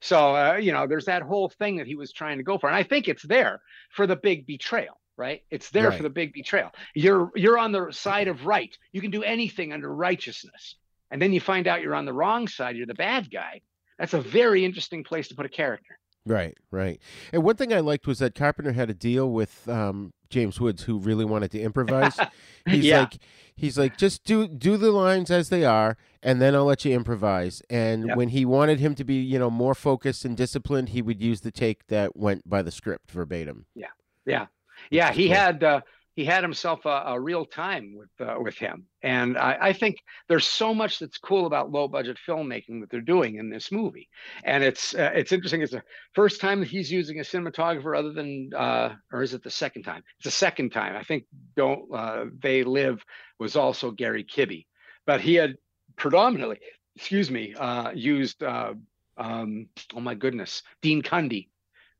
[0.00, 2.68] So uh, you know, there's that whole thing that he was trying to go for,
[2.68, 3.60] and I think it's there
[3.90, 5.42] for the big betrayal, right?
[5.50, 5.96] It's there Right.
[5.98, 6.70] for the big betrayal.
[6.94, 8.74] You're you're on the side of right.
[8.92, 10.76] You can do anything under righteousness,
[11.10, 12.76] and then you find out you're on the wrong side.
[12.76, 13.60] You're the bad guy.
[13.98, 15.98] That's a very interesting place to put a character.
[16.24, 17.00] Right, right.
[17.32, 20.82] And one thing I liked was that Carpenter had a deal with um, James Woods,
[20.82, 22.18] who really wanted to improvise.
[22.68, 23.00] he's Yeah.
[23.00, 23.18] like,
[23.56, 26.92] he's like, just do do the lines as they are, and then I'll let you
[26.94, 27.62] improvise.
[27.70, 28.16] And Yep.
[28.18, 31.40] when he wanted him to be, you know, more focused and disciplined, he would use
[31.40, 33.64] the take that went by the script verbatim.
[33.74, 33.86] Yeah,
[34.26, 34.46] yeah,
[34.90, 35.12] yeah.
[35.12, 35.36] He cool.
[35.36, 35.80] had uh,
[36.18, 39.98] he had himself a, a real time with uh, with him, and I, I think
[40.28, 44.08] there's so much that's cool about low budget filmmaking that they're doing in this movie,
[44.42, 45.62] and it's uh, it's interesting.
[45.62, 45.84] It's the
[46.14, 49.84] first time that he's using a cinematographer other than, uh, or is it the second
[49.84, 50.02] time?
[50.18, 50.96] It's the second time.
[50.96, 51.24] I think
[51.54, 53.04] don't uh, they live
[53.38, 54.66] was also Gary Kibbe,
[55.06, 55.56] but he had
[55.94, 56.58] predominantly,
[56.96, 58.74] excuse me, uh, used uh,
[59.18, 61.48] um, oh my goodness, Dean Cundy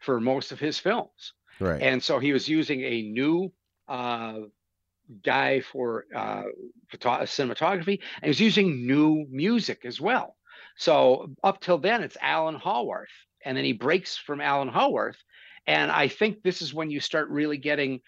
[0.00, 1.34] for most of his films.
[1.60, 1.82] Right.
[1.82, 3.52] And so he was using a new
[3.88, 4.40] uh,
[5.24, 6.44] guy for uh,
[6.90, 10.36] photo- cinematography, and he was using new music as well.
[10.76, 13.08] So up till then, it's Alan Howarth,
[13.44, 15.22] and then he breaks from Alan Howarth,
[15.66, 18.00] and I think this is when you start really getting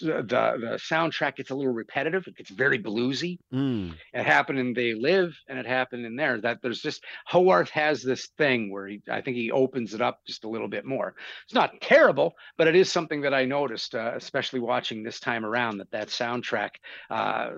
[0.00, 2.26] the the soundtrack gets a little repetitive.
[2.26, 3.38] It gets very bluesy.
[3.52, 3.94] Mm.
[4.12, 6.40] It happened in They Live, and it happened in there.
[6.40, 10.20] That there's just Howarth has this thing where he, I think he opens it up
[10.26, 11.14] just a little bit more.
[11.44, 15.44] It's not terrible, but it is something that I noticed, uh, especially watching this time
[15.44, 16.70] around, that that soundtrack
[17.10, 17.50] uh,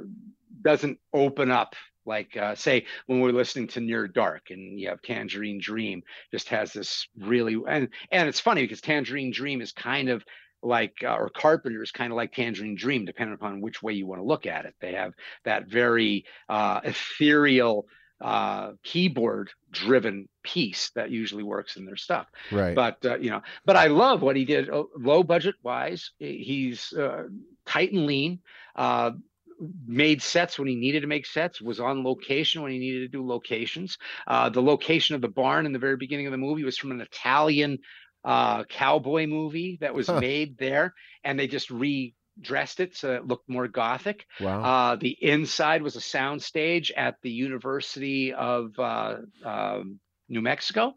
[0.62, 1.74] doesn't open up
[2.06, 6.48] like uh, say when we're listening to Near Dark and you have Tangerine Dream just
[6.48, 10.24] has this really and and it's funny because Tangerine Dream is kind of
[10.62, 14.06] like uh, or Carpenter is kind of like Tangerine Dream depending upon which way you
[14.06, 14.74] want to look at it.
[14.80, 17.86] They have that very uh, ethereal
[18.20, 22.26] uh, keyboard driven piece that usually works in their stuff.
[22.52, 22.74] Right.
[22.74, 24.68] But uh, you know, but I love what he did.
[24.68, 27.24] uh, Low budget wise, he's uh,
[27.66, 28.40] tight and lean.
[28.76, 29.12] Uh,
[29.86, 31.60] made sets when he needed to make sets.
[31.60, 33.98] Was on location when he needed to do locations.
[34.26, 36.90] Uh, the location of the barn in the very beginning of the movie was from
[36.92, 37.78] an Italian
[38.24, 40.14] uh, cowboy movie that was Huh.
[40.14, 40.94] made there,
[41.24, 44.26] and they just redressed it so it looked more gothic.
[44.38, 44.62] Wow.
[44.62, 50.94] Uh, the inside was a sound stage at the University of uh, um, New Mexico,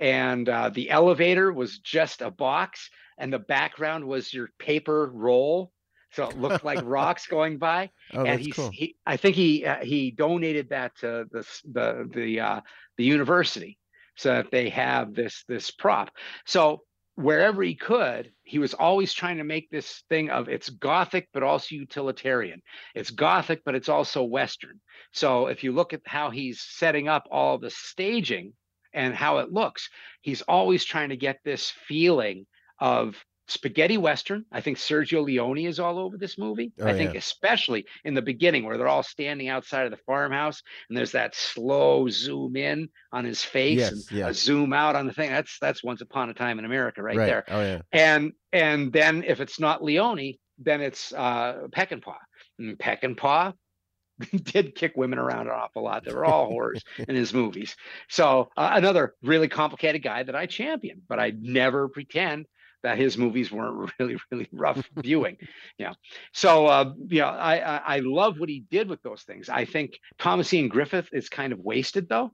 [0.00, 5.72] and uh, the elevator was just a box, and the background was your paper roll.
[6.12, 8.72] So it looked like rocks going by, Oh, and he's, cool.
[8.72, 12.60] he, I think he uh, he donated that to the the the uh,
[12.96, 13.78] the university
[14.16, 16.10] so that they have this this prop.
[16.46, 16.82] So
[17.14, 21.42] wherever he could, he was always trying to make this thing of it's gothic but
[21.42, 22.62] also utilitarian.
[22.94, 24.80] It's gothic but it's also western.
[25.12, 28.54] So if you look at how he's setting up all the staging
[28.94, 29.88] and how it looks,
[30.22, 32.46] he's always trying to get this feeling
[32.78, 34.44] of spaghetti western.
[34.52, 36.72] I think Sergio Leone is all over this movie.
[36.80, 37.18] Oh, I think yeah.
[37.18, 41.34] especially in the beginning where they're all standing outside of the farmhouse and there's that
[41.34, 45.30] slow zoom in on his face Yes, and a zoom out on the thing.
[45.30, 47.26] That's that's once upon a time in America right, Right.
[47.26, 47.44] there.
[47.48, 47.80] Oh yeah.
[47.92, 52.16] And and then if it's not Leone, then it's uh Peckinpah.
[52.58, 53.54] And Peckinpah
[54.44, 56.04] did kick women around an awful lot.
[56.04, 57.74] They were all whores in his movies.
[58.08, 62.46] So uh, another really complicated guy that I champion, but I never pretend
[62.82, 65.36] that his movies weren't really really rough viewing.
[65.78, 65.94] Yeah.
[66.32, 69.48] So uh, yeah, I, I I love what he did with those things.
[69.48, 72.32] I think Thomas Ian Griffith is kind of wasted though.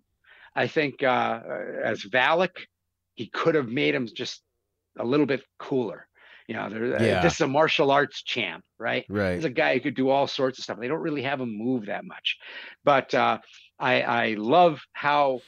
[0.55, 1.41] I think uh,
[1.85, 2.57] as Valek,
[3.15, 4.43] he could have made him just
[4.99, 6.07] a little bit cooler.
[6.49, 7.21] You know, uh, Yeah.
[7.21, 9.05] this is a martial arts champ, right?
[9.11, 9.35] Right.
[9.35, 10.79] He's a guy who could do all sorts of stuff.
[10.81, 12.39] They don't really have him move that much,
[12.85, 13.39] but uh,
[13.79, 15.41] I I love how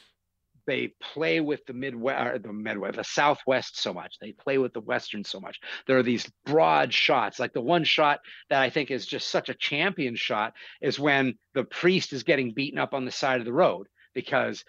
[0.71, 4.17] they play with the midwest the midwest the southwest so much.
[4.19, 5.59] They play with the western so much.
[5.85, 7.39] There are these broad shots.
[7.39, 11.35] Like the one shot that i think is just such a champion shot is when
[11.53, 14.63] the priest is getting beaten up on the side of the road because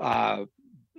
[0.00, 0.44] uh,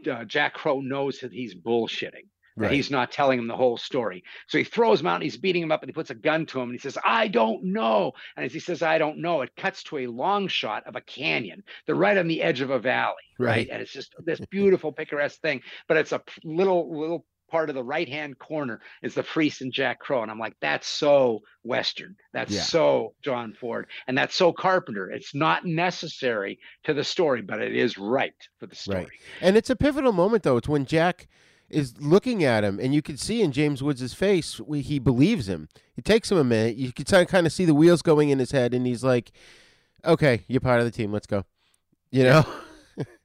[0.09, 2.71] uh, jack crow knows that he's bullshitting Right.
[2.71, 4.23] he's not telling him the whole story.
[4.47, 6.45] So he throws him out and he's beating him up and he puts a gun
[6.47, 8.11] to him and he says, I don't know.
[8.37, 11.01] And as he says, I don't know, it cuts to a long shot of a
[11.01, 11.63] canyon.
[11.85, 13.47] They're right on the edge of a valley, right?
[13.57, 13.69] Right.
[13.71, 17.83] And it's just this beautiful picturesque thing, but it's a little, little part of the
[17.83, 20.23] right hand corner is the priest and Jack Crow.
[20.23, 22.15] And I'm like, that's so Western.
[22.33, 22.61] That's Yeah.
[22.61, 23.85] so John Ford.
[24.07, 25.11] And that's so Carpenter.
[25.11, 28.97] It's not necessary to the story, but it is right for the story.
[29.03, 29.09] Right.
[29.39, 30.57] And it's a pivotal moment, though.
[30.57, 31.27] It's when Jack
[31.69, 35.47] is looking at him, and you can see in James Woods' face, we- he believes
[35.47, 35.69] him.
[35.97, 36.75] It takes him a minute.
[36.75, 39.31] You can kind of see the wheels going in his head, and he's like,
[40.05, 41.11] okay, you're part of the team.
[41.11, 41.45] Let's go.
[42.11, 42.45] You know?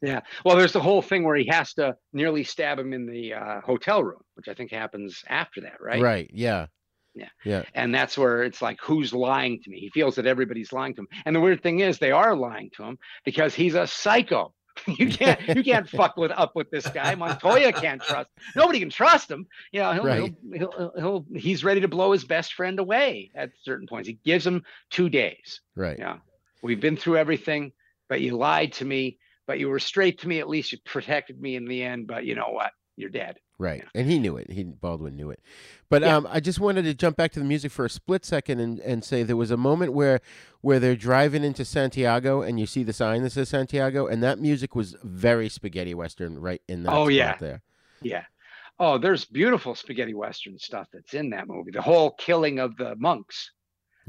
[0.00, 0.20] Yeah.
[0.46, 3.60] Well, there's the whole thing where he has to nearly stab him in the uh,
[3.60, 6.00] hotel room, which I think happens after that, right?
[6.00, 6.30] Right.
[6.32, 6.68] Yeah.
[7.14, 7.28] Yeah.
[7.44, 7.64] Yeah.
[7.74, 9.78] And that's where it's like, who's lying to me?
[9.80, 11.08] He feels that everybody's lying to him.
[11.26, 14.54] And the weird thing is, they are lying to him because he's a psycho.
[14.86, 17.14] you can't you can't fuck with up with this guy.
[17.14, 18.28] Montoya can't trust.
[18.56, 19.46] Nobody can trust him.
[19.72, 20.34] You know, he'll, Right.
[20.54, 24.08] he'll, he'll, he'll he's ready to blow his best friend away at certain points.
[24.08, 25.60] He gives him two days.
[25.76, 25.98] Right.
[25.98, 26.18] Yeah.
[26.62, 27.72] We've been through everything,
[28.08, 30.40] but you lied to me, but you were straight to me.
[30.40, 32.06] At least you protected me in the end.
[32.06, 32.72] But you know what?
[32.96, 33.36] You're dead.
[33.60, 33.84] Right.
[33.94, 34.50] And he knew it.
[34.50, 35.40] He Baldwin knew it.
[35.90, 38.60] But um, I just wanted to jump back to the music for a split second
[38.60, 40.20] and, and say there was a moment where
[40.60, 44.38] where they're driving into Santiago and you see the sign that says Santiago and that
[44.38, 47.36] music was very spaghetti western right in that Oh, spot yeah.
[47.40, 47.62] there.
[48.00, 48.24] Yeah.
[48.78, 51.72] Oh, there's beautiful spaghetti western stuff that's in that movie.
[51.72, 53.50] The whole killing of the monks.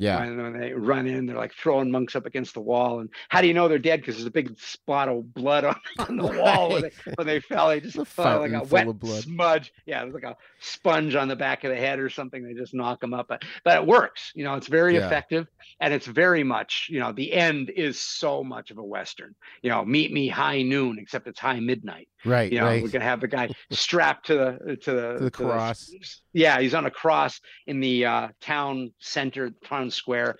[0.02, 0.20] Yeah.
[0.20, 3.00] When, when they run in, they're like throwing monks up against the wall.
[3.00, 4.00] And how do you know they're dead?
[4.02, 7.40] Because there's a big spot of blood on, on the wall when they, when they
[7.40, 7.70] fell.
[7.70, 8.88] They just A fell like a wet
[9.22, 9.72] smudge.
[9.86, 12.44] Yeah, it was like a sponge on the back of the head or something.
[12.44, 13.28] They just knock them up.
[13.28, 14.32] But, but it works.
[14.36, 15.06] You know, it's very Yeah.
[15.08, 15.48] effective.
[15.80, 19.36] And it's very much, you know, the end is so much of a Western.
[19.62, 22.08] You know, meet me high noon, except it's high midnight.
[22.26, 22.84] Right, You know, right.
[22.84, 24.36] we're gonna have the guy strapped to
[24.66, 25.90] the to the, To the cross.
[26.34, 30.38] yeah, he's on a cross in the uh, town center, town square,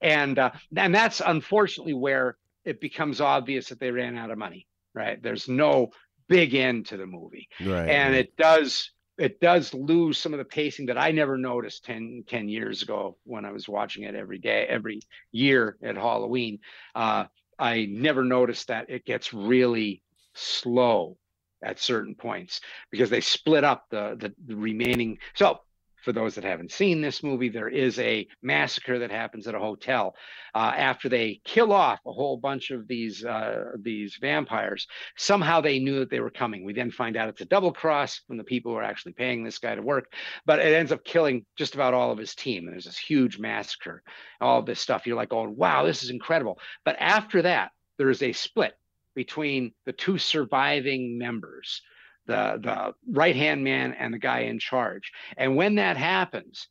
[0.00, 4.66] and uh, and that's unfortunately where it becomes obvious that they ran out of money.
[4.94, 5.22] Right?
[5.22, 5.90] There's no
[6.28, 7.88] big end to the movie, Right.
[7.88, 12.24] and it does it does lose some of the pacing that I never noticed 10,
[12.26, 16.58] 10 years ago when I was watching it every day, every year at Halloween.
[16.94, 17.26] Uh,
[17.58, 20.02] I never noticed that it gets really
[20.34, 21.18] slow
[21.62, 25.18] at certain points because they split up the, the, the remaining.
[25.34, 25.60] So,
[26.02, 29.58] for those that haven't seen this movie, there is a massacre that happens at a
[29.58, 30.14] hotel
[30.54, 34.86] uh, after they kill off a whole bunch of these uh, these vampires.
[35.16, 36.64] Somehow they knew that they were coming.
[36.64, 39.44] We then find out it's a double cross from the people who are actually paying
[39.44, 40.12] this guy to work,
[40.44, 42.64] but it ends up killing just about all of his team.
[42.64, 44.02] And there's this huge massacre,
[44.40, 45.06] all this stuff.
[45.06, 46.58] You're like, oh wow, this is incredible.
[46.84, 48.74] But after that, there is a split
[49.14, 51.82] between the two surviving members
[52.26, 55.12] the the right hand man and the guy in charge.
[55.36, 56.68] And when that happens,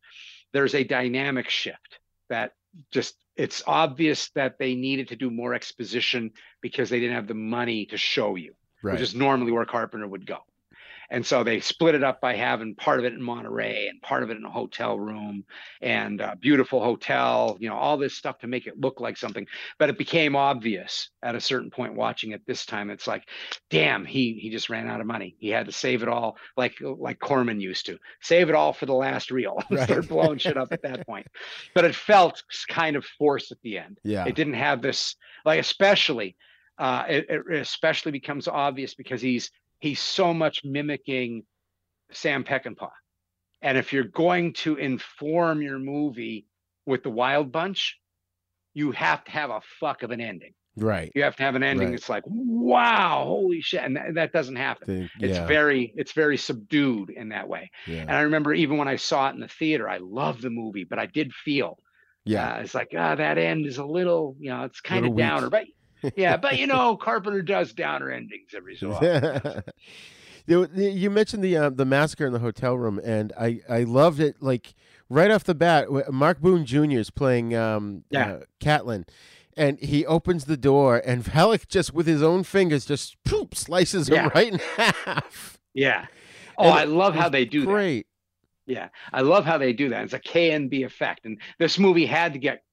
[0.54, 2.00] there's a dynamic shift
[2.30, 2.54] that
[2.92, 6.32] just it's obvious that they needed to do more exposition
[6.62, 8.94] because they didn't have the money to show you, Right.
[8.94, 10.38] which is normally where Carpenter would go.
[11.12, 14.24] And so they split it up by having part of it in Monterey and part
[14.24, 15.44] of it in a hotel room
[15.82, 19.46] and a beautiful hotel, you know, all this stuff to make it look like something.
[19.78, 22.90] But it became obvious at a certain point watching it this time.
[22.90, 23.28] It's like,
[23.70, 25.36] damn, he he just ran out of money.
[25.38, 28.00] He had to save it all like like Corman used to.
[28.22, 29.62] Save it all for the last reel.
[29.72, 29.86] Right.
[29.86, 31.28] Start blowing shit up at that point.
[31.74, 34.00] But it felt kind of forced at the end.
[34.04, 34.26] Yeah.
[34.26, 36.36] It didn't have this like especially
[36.78, 39.50] uh it, it especially becomes obvious because he's
[39.82, 41.44] he's so much mimicking
[42.14, 42.90] Sam Peckinpah.
[43.62, 46.48] And if you're going to inform your movie
[46.86, 47.98] with the Wild Bunch,
[48.74, 50.54] you have to have a fuck of an ending.
[50.78, 51.12] Right.
[51.14, 51.92] You have to have an ending Right.
[51.98, 53.84] that's like, wow, holy shit.
[53.84, 54.88] And that, that doesn't happen.
[54.88, 57.70] Think- It's very, it's very subdued in that way.
[57.88, 58.02] Yeah.
[58.02, 60.86] And I remember even when I saw it in the theater, I loved the movie,
[60.86, 61.78] but I did feel
[62.24, 62.54] Yeah.
[62.56, 65.50] uh, it's like, ah, that end is a little, you know, it's kind of downer.
[65.50, 65.66] But
[66.16, 69.64] yeah, but you know, Carpenter does downer endings every so often.
[70.48, 74.20] you, you mentioned the uh, the massacre in the hotel room, and I I loved
[74.20, 74.38] it.
[74.42, 74.74] Like
[75.10, 76.92] right off the bat, Mark Boone Jr.
[77.00, 78.32] is playing um, Yeah.
[78.34, 79.06] uh, Catlin,
[79.58, 84.10] and he opens the door, and Valek just with his own fingers just poop, slices
[84.10, 84.24] Yeah.
[84.24, 85.58] him right in half.
[85.74, 86.08] Yeah.
[86.58, 87.68] Oh, And I love how they do that.
[87.68, 88.08] Great.
[88.72, 90.06] Yeah, I love how they do that.
[90.06, 92.64] It's a B effect, and this movie had to get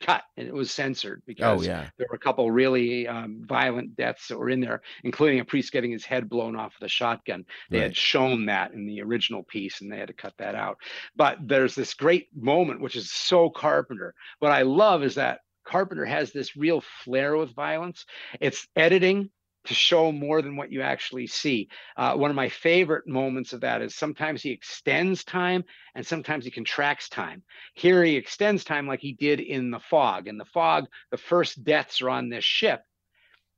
[0.00, 1.90] cut, and it was censored because Oh, yeah.
[1.98, 5.72] there were a couple really um, violent deaths that were in there, including a priest
[5.72, 7.44] getting his head blown off with a shotgun.
[7.68, 7.82] They Right.
[7.88, 10.76] had shown that in the original piece, and they had to cut that out.
[11.16, 14.14] But there's this great moment, which is so Carpenter.
[14.38, 18.06] What I love is that Carpenter has this real flair with violence.
[18.40, 19.30] It's editing
[19.64, 21.68] to show more than what you actually see.
[21.96, 26.44] Uh, one of my favorite moments of that is sometimes he extends time and sometimes
[26.44, 27.42] he contracts time.
[27.74, 30.28] Here he extends time like he did in the fog.
[30.28, 32.82] In the fog, the first deaths are on this ship,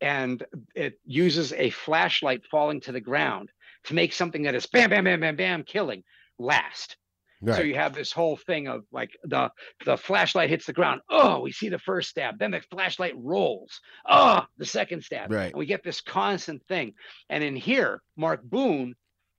[0.00, 0.44] and
[0.74, 3.50] it uses a flashlight falling to the ground
[3.84, 6.02] to make something that is bam, bam, bam, bam, bam, killing
[6.38, 6.96] last.
[7.44, 9.50] So you have this whole thing of like the
[9.84, 11.00] the flashlight hits the ground.
[11.08, 12.38] Oh, we see the first stab.
[12.38, 13.80] Then the flashlight rolls.
[14.08, 15.32] Oh, the second stab.
[15.32, 15.46] Right.
[15.52, 16.94] And we get this constant thing.
[17.28, 18.94] And in here, Mark Boone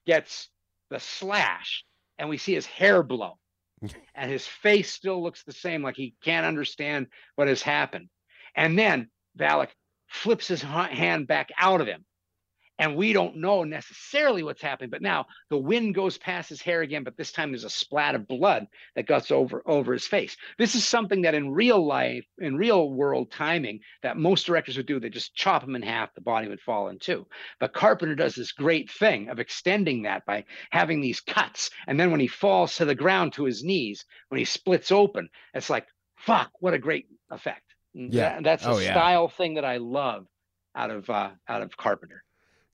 [0.06, 0.50] gets
[0.90, 1.86] the slash,
[2.18, 3.38] and we see his hair blow,
[4.16, 8.10] and his face still looks the same, like he can't understand what has happened.
[8.56, 9.70] And then Valek
[10.08, 12.06] flips his hand back out of him.
[12.80, 16.82] And we don't know necessarily what's happening, but now the wind goes past his hair
[16.82, 18.66] again, but this time there's a splat of blood
[18.96, 20.36] that guts over over his face.
[20.58, 24.88] This is something that in real life, in real world timing, that most directors would
[24.88, 25.00] do.
[25.00, 27.28] They just chop him in half, the body would fall in two.
[27.60, 31.70] But Carpenter does this great thing of extending that by having these cuts.
[31.86, 35.30] And then when he falls to the ground to his knees, when he splits open,
[35.54, 37.76] it's like, fuck, what a great effect.
[37.94, 38.10] Yeah.
[38.36, 38.94] that- that's a Oh, yeah.
[38.94, 40.26] style thing that I love
[40.76, 42.24] out of uh, out of Carpenter.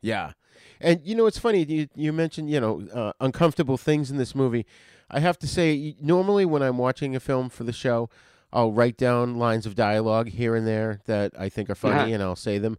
[0.01, 0.33] Yeah,
[0.79, 1.63] and you know it's funny.
[1.63, 4.65] You you mentioned you know uh, uncomfortable things in this movie.
[5.11, 8.09] I have to say, normally when I'm watching a film for the show,
[8.53, 12.15] I'll write down lines of dialogue here and there that I think are funny, Yeah.
[12.15, 12.77] and I'll say them.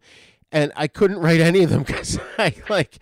[0.53, 2.99] And I couldn't write any of them because I like.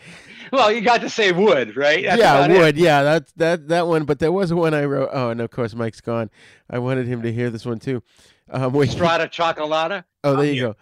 [0.51, 2.03] Well, you got to say wood, right?
[2.05, 2.51] That's yeah, wood.
[2.51, 2.77] it.
[2.77, 4.05] Yeah, that that that one.
[4.05, 5.11] But there was one I wrote.
[5.13, 6.31] Oh, and of course Mike's gone.
[6.71, 8.03] I wanted him to hear this one too.
[8.51, 10.05] Um, where Strata Chocolata.
[10.25, 10.77] Oh, there you go.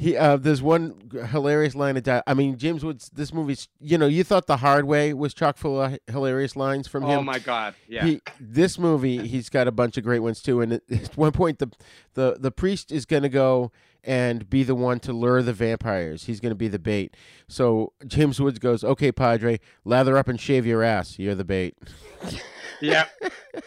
[0.00, 2.24] He uh, there's one hilarious line of dialogue.
[2.26, 3.10] I mean, James Woods.
[3.12, 6.88] This movie's you know you thought The Hard Way was chock full of hilarious lines
[6.88, 7.18] from him.
[7.18, 7.74] Oh my God!
[7.86, 8.06] Yeah.
[8.06, 10.62] He, this movie, he's got a bunch of great ones too.
[10.62, 11.70] And at at one point, the
[12.14, 13.72] the the priest is going to go
[14.02, 16.24] and be the one to lure the vampires.
[16.24, 17.14] He's going to be the bait.
[17.46, 21.18] So James Woods goes, "Okay, Padre, lather up and shave your ass.
[21.18, 21.76] You're the bait."
[22.80, 23.04] yeah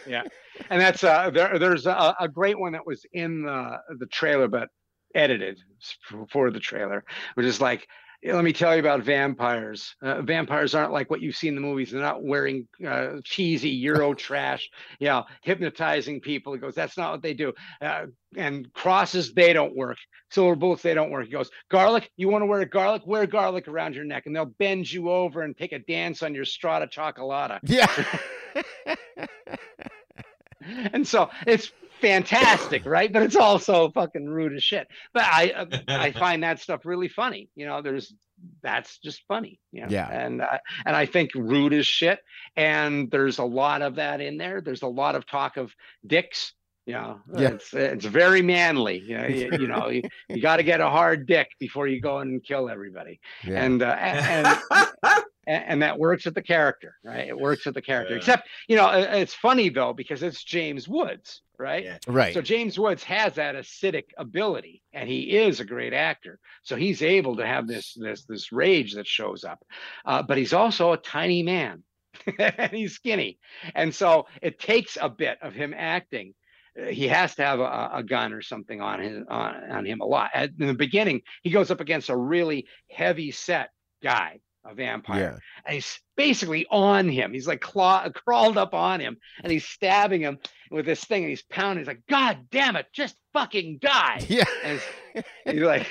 [0.08, 0.22] yeah
[0.70, 4.48] and that's uh there, there's a, a great one that was in the the trailer
[4.48, 4.68] but
[5.14, 5.58] edited
[6.28, 7.04] for the trailer
[7.34, 7.86] which is like
[8.32, 9.96] let me tell you about vampires.
[10.00, 11.90] Uh, vampires aren't like what you see in the movies.
[11.90, 16.54] They're not wearing uh, cheesy euro trash you know hypnotizing people.
[16.54, 17.52] He goes that's not what they do.
[17.82, 18.06] Uh,
[18.36, 19.98] and crosses they don't work.
[20.30, 21.26] Silver bullets they don't work.
[21.26, 22.10] He goes garlic?
[22.16, 23.02] You want to wear garlic?
[23.06, 26.34] Wear garlic around your neck and they'll bend you over and take a dance on
[26.34, 27.60] your strata chocolata.
[27.62, 27.90] Yeah.
[30.92, 31.70] and so it's
[32.04, 33.12] fantastic, right?
[33.12, 34.86] But it's also fucking rude as shit.
[35.12, 37.48] But I uh, I find that stuff really funny.
[37.54, 38.12] You know, there's
[38.62, 39.60] that's just funny.
[39.72, 39.88] You know?
[39.90, 40.08] Yeah.
[40.10, 42.18] And uh, and I think rude as shit.
[42.56, 44.60] And there's a lot of that in there.
[44.60, 45.72] There's a lot of talk of
[46.06, 46.52] dicks.
[46.86, 47.48] You know, Yeah.
[47.48, 48.98] it's it's very manly.
[48.98, 52.00] You know, you, you know, you, you got to get a hard dick before you
[52.00, 53.20] go and kill everybody.
[53.42, 53.64] Yeah.
[53.64, 57.28] And uh, and and, and that works with the character, right?
[57.28, 58.14] It works with the character.
[58.18, 61.84] Except, you know, it- it's funny though because it's James Woods, right?
[62.06, 62.34] Right.
[62.34, 66.38] So James Woods has that acidic ability, and he is a great actor.
[66.62, 69.64] So he's able to have this this this rage that shows up,
[70.04, 71.82] uh, but he's also a tiny man,
[72.38, 73.38] and he's skinny,
[73.74, 76.34] and so it takes a bit of him acting.
[76.80, 80.00] Uh, He has to have a, a gun or something on his on, on him
[80.00, 80.30] a lot.
[80.34, 83.70] At, in the beginning, he goes up against a really heavy set
[84.02, 85.38] guy, a vampire, Yeah.
[85.66, 87.32] and he's basically on him.
[87.32, 90.38] He's like claw, crawled up on him, and he's stabbing him
[90.70, 91.80] with this thing, and he's pounding.
[91.82, 94.80] He's like, "God damn it, just fucking die!" Yeah, and
[95.44, 95.86] he's like,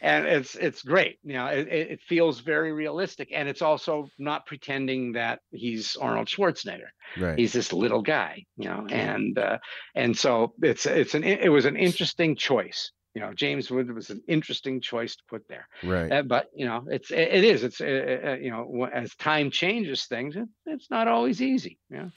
[0.00, 1.18] and it's it's great.
[1.24, 6.28] You know, it, it feels very realistic, and it's also not pretending that he's Arnold
[6.28, 6.88] Schwarzenegger.
[7.18, 7.38] Right.
[7.38, 9.58] He's this little guy, you know, and uh,
[9.94, 12.92] and so it's it's an it was an interesting choice.
[13.14, 15.66] You know, James Wood was an interesting choice to put there.
[15.82, 16.12] Right.
[16.12, 17.84] Uh, but you know, it's it, it is it's uh,
[18.24, 21.78] uh, you know as time changes things, it, it's not always easy.
[21.90, 22.10] Yeah.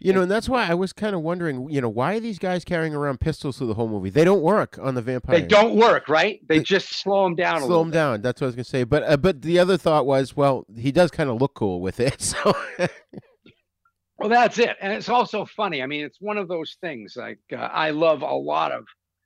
[0.00, 2.40] You know, and that's why I was kind of wondering, you know, why are these
[2.40, 4.10] guys carrying around pistols through the whole movie?
[4.10, 5.38] They don't work on the vampire.
[5.40, 6.40] They don't work, right?
[6.48, 7.82] They just slow them down a slow little.
[7.84, 8.22] him down.
[8.22, 8.82] That's what I was gonna say.
[8.82, 12.00] But uh, but the other thought was, well, he does kind of look cool with
[12.00, 12.20] it.
[12.30, 12.54] So
[14.20, 15.82] Well, that's it, and it's also funny.
[15.82, 17.14] I mean, it's one of those things.
[17.16, 18.84] Like uh, I love a lot of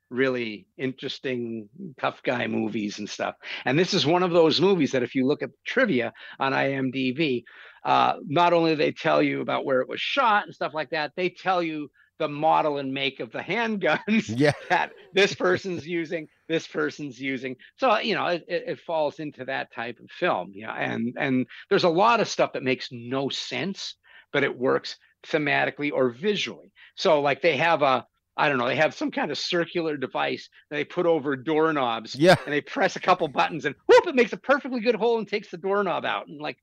[0.09, 1.69] really interesting
[1.99, 5.25] tough guy movies and stuff, and this is one of those movies that if you
[5.25, 7.43] look at trivia on IMDb,
[7.83, 10.89] uh, not only do they tell you about where it was shot and stuff like
[10.91, 14.53] that, they tell you the model and make of the handguns Yeah.
[14.69, 17.55] that this person's using, this person's using.
[17.77, 20.51] So you know, it, it, it falls into that type of film.
[20.53, 23.95] Yeah, and and there's a lot of stuff that makes no sense
[24.35, 26.73] but it works thematically or visually.
[26.95, 28.05] So like they have a
[28.37, 32.15] I don't know, they have some kind of circular device that they put over doorknobs.
[32.15, 32.35] Yeah.
[32.45, 35.27] And they press a couple buttons and whoop, it makes a perfectly good hole and
[35.27, 36.27] takes the doorknob out.
[36.27, 36.57] And like,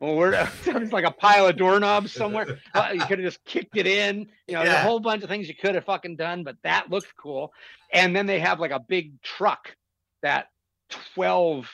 [0.00, 2.58] well, we're it's like a pile of doorknobs somewhere.
[2.74, 4.26] Uh, you could have just kicked it in.
[4.48, 6.90] You know, there's a whole bunch of things you could have fucking done, but that
[6.90, 7.52] looked cool.
[7.92, 9.76] And then they have like a big truck
[10.22, 10.46] that
[11.14, 11.70] 12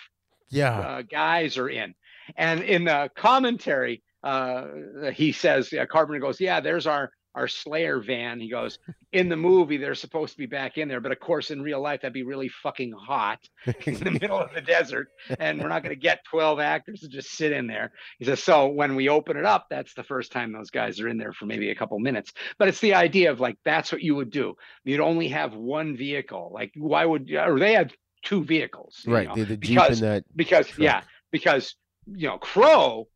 [0.51, 1.94] yeah, uh, guys are in.
[2.36, 4.66] And in the commentary, uh,
[5.12, 8.40] he says, yeah, Carpenter goes, yeah, there's our our Slayer van.
[8.40, 8.81] He goes,
[9.12, 11.81] in the movie, they're supposed to be back in there, but of course, in real
[11.81, 13.39] life, that'd be really fucking hot
[13.86, 15.09] in the middle of the desert,
[15.39, 17.93] and we're not going to get 12 actors to just sit in there.
[18.19, 21.09] He says, so when we open it up, that's the first time those guys are
[21.09, 22.32] in there for maybe a couple minutes.
[22.59, 24.55] But it's the idea of like that's what you would do.
[24.85, 26.51] You'd only have one vehicle.
[26.52, 27.93] Like, why would or they had
[28.24, 29.05] two vehicles?
[29.06, 29.28] right.
[29.28, 30.24] know, The, the jeep because and that.
[30.35, 30.78] because truck.
[30.81, 33.06] yeah because you know crow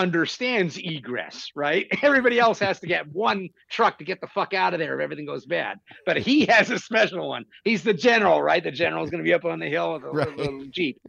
[0.00, 1.86] understands egress right?
[2.02, 5.04] Everybody else has to get one truck to get the fuck out of there if
[5.04, 5.78] everything goes bad.
[6.06, 7.44] But he has a special one.
[7.64, 8.64] He's the general right?
[8.64, 11.00] The general's going to be up on the hill with a little, little jeep.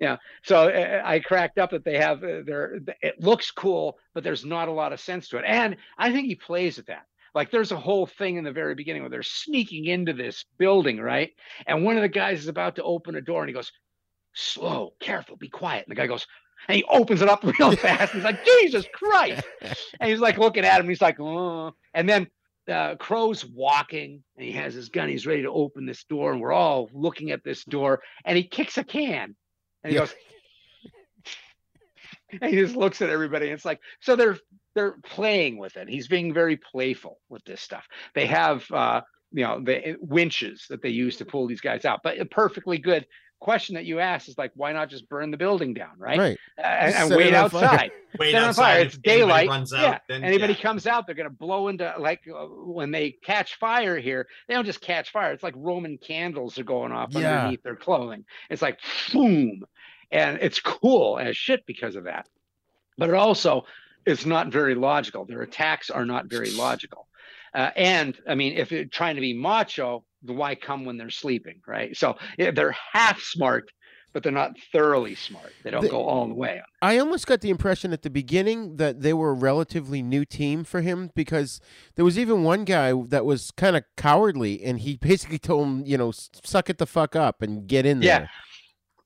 [0.00, 0.16] Yeah.
[0.42, 4.44] So uh, i cracked up that they have uh, their it looks cool but there's
[4.44, 5.44] not a lot of sense to it.
[5.46, 7.04] And i think he plays at that.
[7.34, 10.98] Like there's a whole thing in the very beginning where they're sneaking into this building
[10.98, 11.32] right?
[11.66, 13.70] And one of the guys is about to open a door and he goes
[14.34, 15.84] slow, careful, be quiet.
[15.86, 16.26] And the guy goes,
[16.66, 18.12] and he opens it up real fast.
[18.12, 19.44] He's like, Jesus Christ.
[20.00, 20.88] And he's like looking at him.
[20.88, 21.72] He's like, oh.
[21.94, 22.28] And then
[22.70, 25.08] uh, Crow's walking and he has his gun.
[25.08, 26.32] He's ready to open this door.
[26.32, 28.00] And we're all looking at this door.
[28.24, 29.34] And he kicks a can.
[29.82, 30.00] And he Yeah.
[30.02, 30.14] goes,
[32.40, 33.46] and he just looks at everybody.
[33.46, 34.38] And it's like, so they're
[34.74, 35.88] they're playing with it.
[35.88, 37.86] He's being very playful with this stuff.
[38.14, 39.00] They have uh,
[39.32, 42.00] you know, the winches that they use to pull these guys out.
[42.02, 43.06] But a perfectly good
[43.40, 46.18] question that you asked is like, why not just burn the building down, right?
[46.18, 46.38] Right.
[46.58, 47.90] Uh, and, and wait outside.
[48.18, 48.62] Wait Set outside.
[48.62, 48.80] fire.
[48.80, 49.48] It's anybody daylight.
[49.48, 49.98] runs out, yeah.
[50.08, 50.60] then Anybody yeah.
[50.60, 54.26] comes out, they're gonna blow into like uh, when they catch fire here.
[54.48, 55.32] They don't just catch fire.
[55.32, 57.36] It's like Roman candles are going off Yeah.
[57.40, 58.24] underneath their clothing.
[58.48, 58.78] It's like
[59.12, 59.64] boom,
[60.10, 62.26] and it's cool as shit because of that.
[62.96, 63.66] But it also
[64.06, 65.26] is not very logical.
[65.26, 67.07] Their attacks are not very logical.
[67.54, 71.60] Uh, and I mean, if you're trying to be macho, why come when they're sleeping,
[71.66, 71.96] right?
[71.96, 73.70] So yeah, they're half smart,
[74.12, 75.52] but they're not thoroughly smart.
[75.62, 76.60] They don't The- go all the way.
[76.82, 80.64] I almost got the impression at the beginning that they were a relatively new team
[80.64, 81.60] for him because
[81.96, 85.86] there was even one guy that was kind of cowardly and he basically told him,
[85.86, 88.18] you know, suck it the fuck up and get in Yeah.
[88.20, 88.30] there.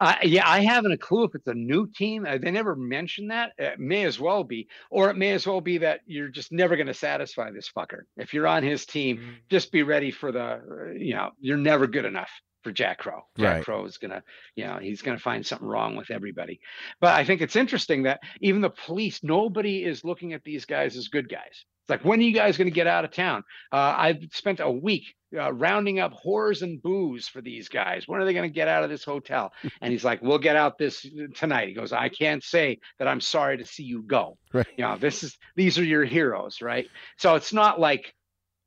[0.03, 2.27] Uh, yeah, I haven't a clue if it's a new team.
[2.29, 3.53] Uh, they never mentioned that.
[3.57, 6.75] It may as well be, or it may as well be that you're just never
[6.75, 8.01] going to satisfy this fucker.
[8.17, 10.59] If you're on his team, just be ready for the, uh,
[10.99, 12.33] you know, you're never good enough.
[12.63, 13.23] For Jack Crow.
[13.39, 13.65] Jack Right.
[13.65, 14.23] Crow is gonna,
[14.57, 16.61] you know, he's gonna find something wrong with everybody.
[17.01, 20.97] But I think it's interesting that even the police, nobody is looking at these guys
[20.97, 21.65] as good guys.
[21.83, 23.43] It's like, when are you guys to get out of town?
[23.73, 28.07] Uh, I've spent a week uh, rounding up whores and booze for these guys.
[28.07, 29.53] When are they to get out of this hotel?
[29.81, 31.69] And he's like, we'll get out this tonight.
[31.69, 34.39] He goes, I can't say that I'm sorry to see you go.
[34.55, 34.67] Right.
[34.77, 36.87] You know, this is these are your heroes, right?
[37.17, 38.15] So it's not like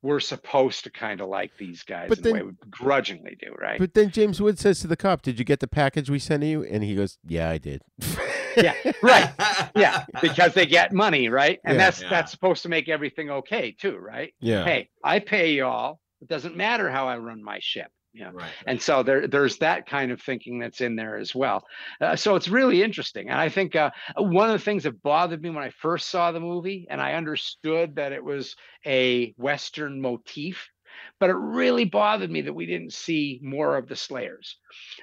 [0.06, 3.36] we're supposed to kind of like these guys But in a way then- we grudgingly
[3.40, 3.80] do, right?
[3.80, 6.44] But then James Wood says to the cop, "Did you get the package we sent
[6.44, 7.82] you?" And he goes, "Yeah, I did."
[8.56, 9.32] yeah, right.
[9.76, 11.60] Yeah, because they get money, right?
[11.66, 11.86] And Yeah.
[11.86, 12.10] that's Yeah.
[12.10, 14.34] that's supposed to make everything okay too, right?
[14.40, 14.64] Yeah.
[14.64, 16.00] Hey, I pay y'all.
[16.22, 17.92] It doesn't matter how I run my ship.
[18.24, 18.32] Know?
[18.32, 18.50] Right.
[18.66, 21.66] And so there, there's that kind of thinking that's in there as well.
[22.00, 23.30] Uh, so it's really interesting.
[23.30, 26.32] And I think uh, one of the things that bothered me when I first saw
[26.32, 28.56] the movie, and I understood that it was
[28.86, 30.70] a Western motif,
[31.20, 34.58] but it really bothered me that we didn't see more of the Slayers.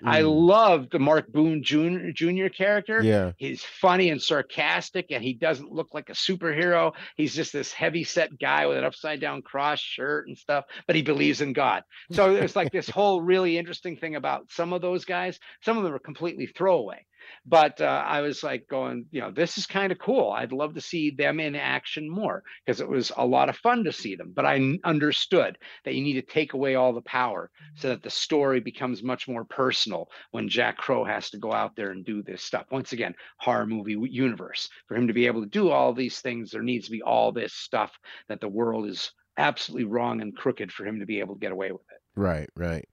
[0.04, 0.46] I Mm.
[0.46, 2.10] loved the Mark Boone Jr.
[2.12, 2.48] Jr.
[2.48, 3.02] character.
[3.02, 3.32] Yeah.
[3.36, 6.92] He's funny and sarcastic, and he doesn't look like a superhero.
[7.16, 10.96] He's just this heavy set guy with an upside down cross shirt and stuff, but
[10.96, 11.84] he believes in God.
[12.10, 15.38] So it's like this whole really interesting thing about some of those guys.
[15.64, 17.04] Some of them are completely throwaway.
[17.44, 20.30] But uh, I was like going, you know, this is kind of cool.
[20.30, 23.84] I'd love to see them in action more because it was a lot of fun
[23.84, 24.32] to see them.
[24.34, 28.10] But I understood that you need to take away all the power so that the
[28.10, 32.22] story becomes much more personal when Jack Crow has to go out there and do
[32.22, 32.66] this stuff.
[32.70, 34.68] Once again, horror movie universe.
[34.86, 37.32] For him to be able to do all these things, there needs to be all
[37.32, 37.92] this stuff
[38.28, 41.52] that the world is absolutely wrong and crooked for him to be able to get
[41.52, 42.02] away with it.
[42.14, 42.88] Right, right.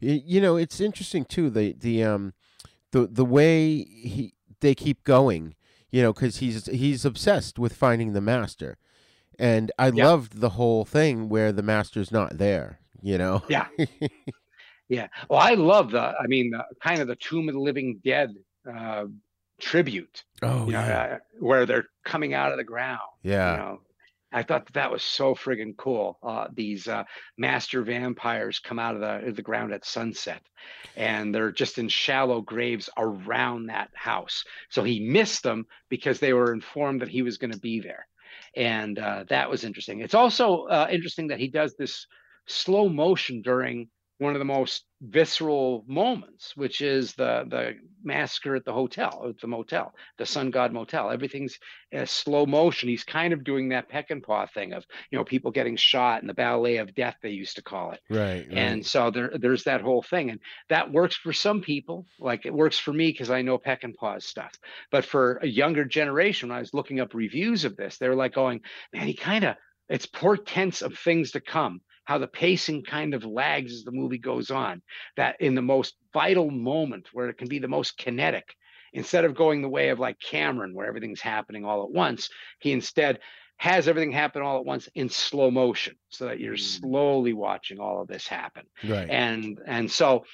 [0.00, 1.50] You know, it's interesting too.
[1.50, 2.34] The the um
[2.94, 5.54] the the way he they keep going.
[5.90, 8.78] You know, because he's he's obsessed with finding the master,
[9.38, 10.06] and I Yeah.
[10.08, 12.80] loved the whole thing where the master's not there.
[13.02, 13.42] You know.
[13.48, 13.66] Yeah.
[14.88, 15.06] Yeah.
[15.30, 18.34] Well, I love the, I mean, the, kind of the Tomb of the Living Dead
[18.70, 19.06] uh,
[19.58, 21.02] tribute, Oh you know, yeah.
[21.14, 23.00] uh, where they're coming out of the ground.
[23.22, 23.52] Yeah.
[23.52, 23.80] You know,
[24.34, 26.18] I thought that, was so friggin' cool.
[26.22, 27.04] Uh, these uh,
[27.38, 30.42] master vampires come out of the, the ground at sunset,
[30.96, 34.44] and they're just in shallow graves around that house.
[34.70, 38.06] So he missed them because they were informed that he was going to be there,
[38.56, 40.00] and uh, that was interesting.
[40.00, 42.06] It's also uh, interesting that he does this
[42.46, 43.88] slow motion during
[44.18, 47.74] one of the most visceral moments, which is the the
[48.04, 51.10] massacre at the hotel, at the motel, the Sun God Motel.
[51.10, 51.58] Everything's
[52.04, 52.88] slow motion.
[52.88, 56.34] He's kind of doing that Peckinpah thing of you know people getting shot in the
[56.34, 58.00] ballet of death they used to call it.
[58.08, 58.46] Right.
[58.46, 58.48] right.
[58.52, 62.06] And so there, there's that whole thing, and that works for some people.
[62.20, 64.52] Like it works for me because I know Peckinpah stuff.
[64.92, 68.14] But for a younger generation, when I was looking up reviews of this, they were
[68.14, 68.60] like going,
[68.92, 69.56] "Man, he kind of
[69.88, 74.18] it's portents of things to come." How the pacing kind of lags as the movie
[74.18, 74.82] goes on.
[75.16, 78.54] That in the most vital moment, where it can be the most kinetic,
[78.92, 82.28] instead of going the way of like Cameron, where everything's happening all at once,
[82.60, 83.20] he instead
[83.56, 88.02] has everything happen all at once in slow motion so that you're slowly watching all
[88.02, 89.08] of this happen Right.
[89.08, 90.24] and and so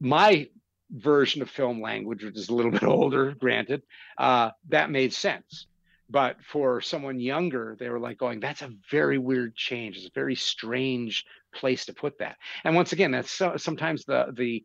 [0.00, 0.46] my
[0.90, 3.82] version of film language which is a little bit older granted
[4.18, 5.66] uh that made sense
[6.08, 10.10] but for someone younger they were like going that's a very weird change it's a
[10.14, 11.24] very strange
[11.54, 14.62] place to put that and once again that's so, sometimes the the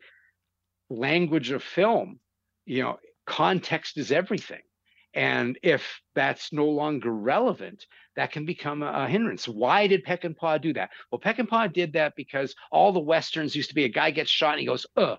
[0.90, 2.20] language of film
[2.66, 4.60] you know context is everything
[5.14, 7.86] and if that's no longer relevant,
[8.16, 9.46] that can become a, a hindrance.
[9.46, 10.90] Why did Peckinpah do that?
[11.10, 14.52] Well, Peckinpah did that because all the westerns used to be a guy gets shot
[14.52, 15.16] and he goes, uh,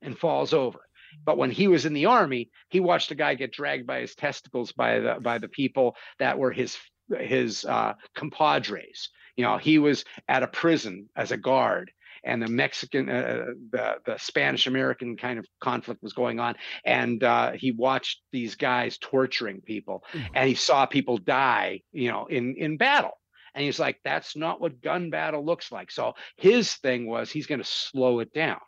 [0.00, 0.80] and falls over.
[1.24, 4.14] But when he was in the army, he watched a guy get dragged by his
[4.14, 6.76] testicles by the by the people that were his
[7.18, 9.10] his uh, compadres.
[9.36, 11.90] You know, he was at a prison as a guard,
[12.24, 17.22] and the Mexican, uh, the the Spanish American kind of conflict was going on, and
[17.24, 20.04] uh, he watched these guys torturing people,
[20.34, 23.12] and he saw people die, you know, in in battle.
[23.54, 25.90] And he's like, that's not what gun battle looks like.
[25.90, 28.60] So his thing was he's going to slow it down.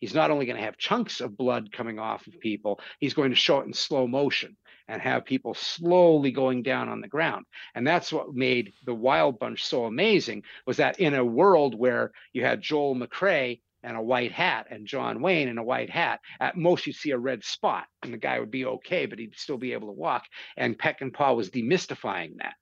[0.00, 3.30] He's not only going to have chunks of blood coming off of people, he's going
[3.30, 4.56] to show it in slow motion
[4.88, 7.44] and have people slowly going down on the ground.
[7.74, 12.12] And that's what made the Wild Bunch so amazing was that in a world where
[12.32, 16.20] you had Joel McCrea and a white hat and John Wayne in a white hat,
[16.40, 19.36] at most you'd see a red spot and the guy would be okay, but he'd
[19.36, 20.24] still be able to walk.
[20.56, 22.54] And Peckinpah was demystifying that.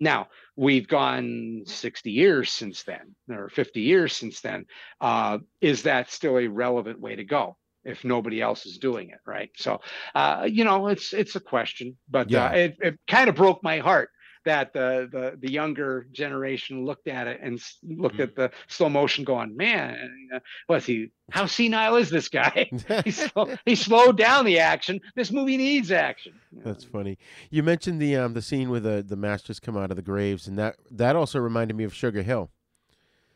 [0.00, 4.66] Now, we've gone 60 years since then, or 50 years since then.
[5.00, 7.56] Uh, is that still a relevant way to go?
[7.84, 9.80] if nobody else is doing it right so
[10.16, 12.46] uh you know it's it's a question but Yeah.
[12.46, 14.10] uh, it, it kind of broke my heart
[14.48, 19.24] that the the the younger generation looked at it and looked at the slow motion,
[19.24, 21.10] going, "Man, uh, what's he?
[21.30, 22.70] How senile is this guy?
[23.04, 25.00] he, slow, he slowed down the action.
[25.14, 26.32] This movie needs action."
[26.64, 27.18] That's funny.
[27.50, 30.48] You mentioned the um the scene where the the masters come out of the graves,
[30.48, 32.50] and that that also reminded me of Sugar Hill.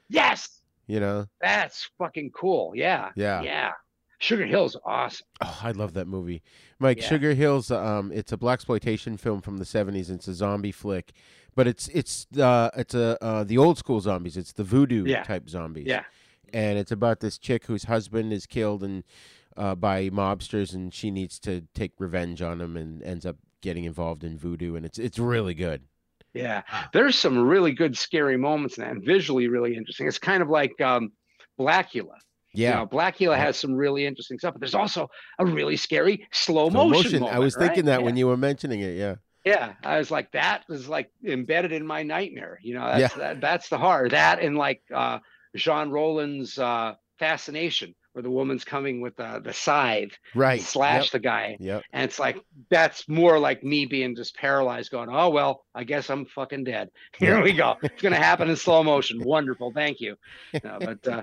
[0.08, 2.72] Yes, You know, that's fucking cool.
[2.74, 3.42] Yeah, Yeah.
[3.42, 3.70] yeah.
[4.22, 5.26] Sugar Hill's awesome.
[5.40, 6.42] oh, I love that movie,
[6.78, 7.00] Mike.
[7.00, 7.08] Yeah.
[7.08, 10.10] Sugar Hill's um it's a black exploitation film from the seventies.
[10.10, 11.12] It's a zombie flick,
[11.56, 14.36] but it's it's uh it's a uh, the old school zombies.
[14.36, 15.24] It's the voodoo Yeah.
[15.24, 15.86] type zombies.
[15.86, 16.04] Yeah.
[16.52, 19.04] and it's about this chick whose husband is killed and
[19.56, 23.84] uh, by mobsters, and she needs to take revenge on him, and ends up getting
[23.84, 25.82] involved in voodoo, and it's it's really good.
[26.32, 26.62] Yeah,
[26.94, 30.06] there's some really good scary moments in that, and visually really interesting.
[30.08, 31.12] It's kind of like um,
[31.60, 32.16] Blackula.
[32.54, 32.70] Yeah.
[32.70, 35.08] you know, Blackula has some really interesting stuff, but there's also
[35.38, 37.16] a really scary slow, Slow motion.
[37.22, 37.96] I moment, was thinking right?
[37.98, 38.96] that when you were mentioning it.
[38.96, 39.16] Yeah.
[39.44, 42.58] Yeah, I was like, that was like embedded in my nightmare.
[42.62, 43.18] You know, that's Yeah.
[43.18, 44.08] that, that's the horror.
[44.08, 45.18] That and like uh,
[45.56, 50.60] Jean Rollin's uh, fascination, where the woman's coming with the the scythe, Right.
[50.60, 51.12] slash Yep.
[51.12, 51.80] the guy, Yeah.
[51.92, 52.36] and it's like
[52.70, 56.90] that's more like me being just paralyzed, going, "Oh well, I guess I'm fucking dead."
[57.18, 57.42] Here Yeah.
[57.42, 57.76] we go.
[57.82, 59.20] It's gonna happen in slow motion.
[59.24, 60.14] Wonderful, thank you.
[60.62, 61.22] No, but uh,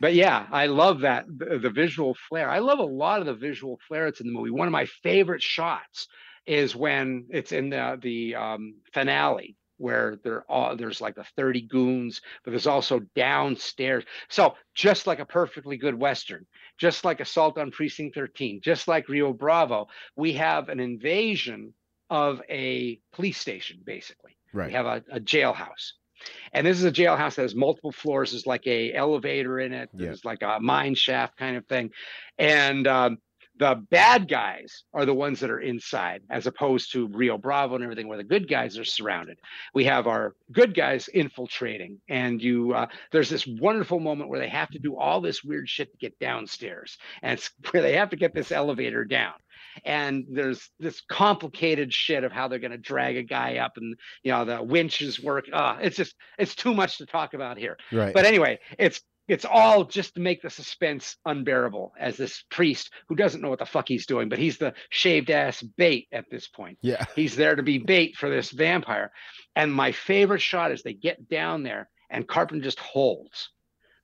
[0.00, 2.48] but yeah, I love that the, the visual flair.
[2.48, 4.50] I love a lot of the visual flair that's in the movie.
[4.50, 6.08] One of my favorite shots
[6.46, 11.62] is when it's in the the um, finale where there all there's like the 30
[11.62, 14.04] goons, but there's also downstairs.
[14.28, 16.46] So just like a perfectly good western,
[16.78, 21.72] just like Assault on Precinct 13, just like Rio Bravo, we have an invasion
[22.10, 24.36] of a police station, basically.
[24.52, 24.66] Right.
[24.66, 25.92] We have a, a jailhouse.
[26.52, 28.32] And this is a jailhouse that has multiple floors.
[28.32, 29.90] There's like a elevator in it.
[29.96, 30.14] Yeah.
[30.24, 31.90] Like a mine shaft kind of thing.
[32.38, 33.18] And um,
[33.60, 37.84] the bad guys are the ones that are inside, as opposed to Rio Bravo and
[37.84, 39.38] everything, where the good guys are surrounded.
[39.74, 44.48] We have our good guys infiltrating, and you uh, there's this wonderful moment where they
[44.48, 48.10] have to do all this weird shit to get downstairs, and it's where they have
[48.10, 49.34] to get this elevator down.
[49.84, 53.96] And there's this complicated shit of how they're going to drag a guy up, and
[54.22, 55.46] you know the winches work.
[55.52, 57.76] Ah, it's just it's too much to talk about here.
[57.92, 58.14] Right.
[58.14, 59.00] But anyway, it's
[59.30, 63.60] it's all just to make the suspense unbearable as this priest who doesn't know what
[63.60, 66.78] the fuck he's doing, but he's the shaved ass bait at this point.
[66.82, 67.04] Yeah.
[67.14, 69.12] He's there to be bait for this vampire.
[69.54, 73.50] And my favorite shot is they get down there and Carpenter just holds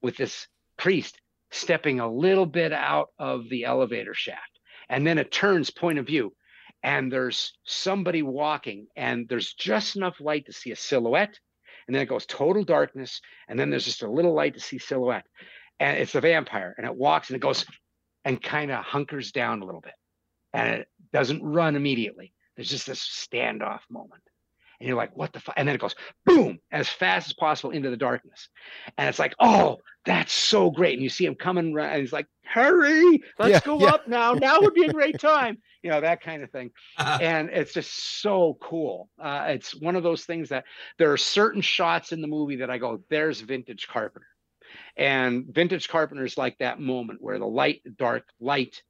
[0.01, 0.47] with this
[0.77, 1.21] priest
[1.51, 4.56] stepping a little bit out of the elevator shaft.
[4.89, 6.35] And then it turns point of view
[6.83, 11.39] and there's somebody walking and there's just enough light to see a silhouette
[11.87, 14.79] and then it goes total darkness and then there's just a little light to see
[14.79, 15.27] silhouette.
[15.79, 17.65] And it's a vampire and it walks and it goes
[18.25, 19.95] and kind of hunkers down a little bit
[20.53, 22.33] and it doesn't run immediately.
[22.57, 24.23] There's just this standoff moment
[24.81, 25.95] and you're like what the fuck and then it goes
[26.25, 28.49] boom as fast as possible into the darkness.
[28.99, 30.95] And it's like oh that's so great.
[30.95, 33.87] And you see him coming and he's like hurry let's Yeah, go yeah.
[33.89, 34.33] up now.
[34.35, 35.59] Now would be a great time.
[35.83, 36.73] You know that kind of thing.
[36.99, 39.09] And it's just so cool.
[39.23, 40.65] Uh, it's one of those things that
[40.99, 44.27] there are certain shots in the movie that i go there's vintage carpenter.
[44.97, 48.83] And vintage carpenter is like that moment where the light dark light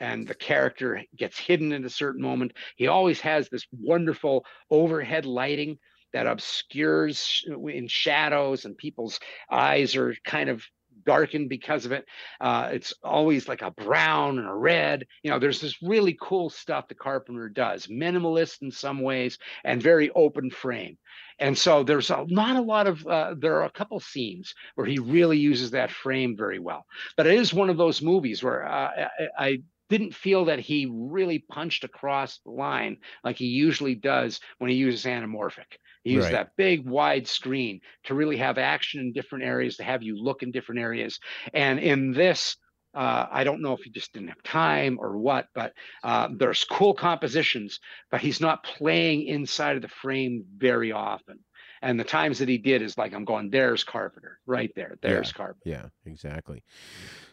[0.00, 2.52] and the character gets hidden in a certain moment.
[2.76, 5.78] He always has this wonderful overhead lighting
[6.12, 9.20] that obscures in shadows and people's
[9.50, 10.62] eyes are kind of
[11.04, 12.04] darkened because of it.
[12.40, 15.06] Uh, it's always like a brown and a red.
[15.22, 19.82] You know there's this really cool stuff the carpenter does minimalist in some ways and
[19.82, 20.98] very open frame.
[21.38, 24.86] And so there's a, not a lot of uh, there are a couple scenes where
[24.86, 26.84] he really uses that frame very well.
[27.16, 28.90] But it is one of those movies where uh,
[29.38, 34.40] I, I didn't feel that he really punched across the line like he usually does
[34.58, 36.32] when he uses anamorphic he used Right.
[36.32, 40.42] that big wide screen to really have action in different areas to have you look
[40.42, 41.18] in different areas
[41.54, 42.56] and in this
[42.94, 46.64] uh, I don't know if he just didn't have time or what, but uh, there's
[46.64, 47.78] cool compositions,
[48.10, 51.38] but he's not playing inside of the frame very often.
[51.82, 55.28] And the times that he did is like I'm going, there's Carpenter, right there, there's
[55.28, 55.32] yeah.
[55.36, 55.68] Carpenter.
[55.68, 56.62] Yeah, exactly.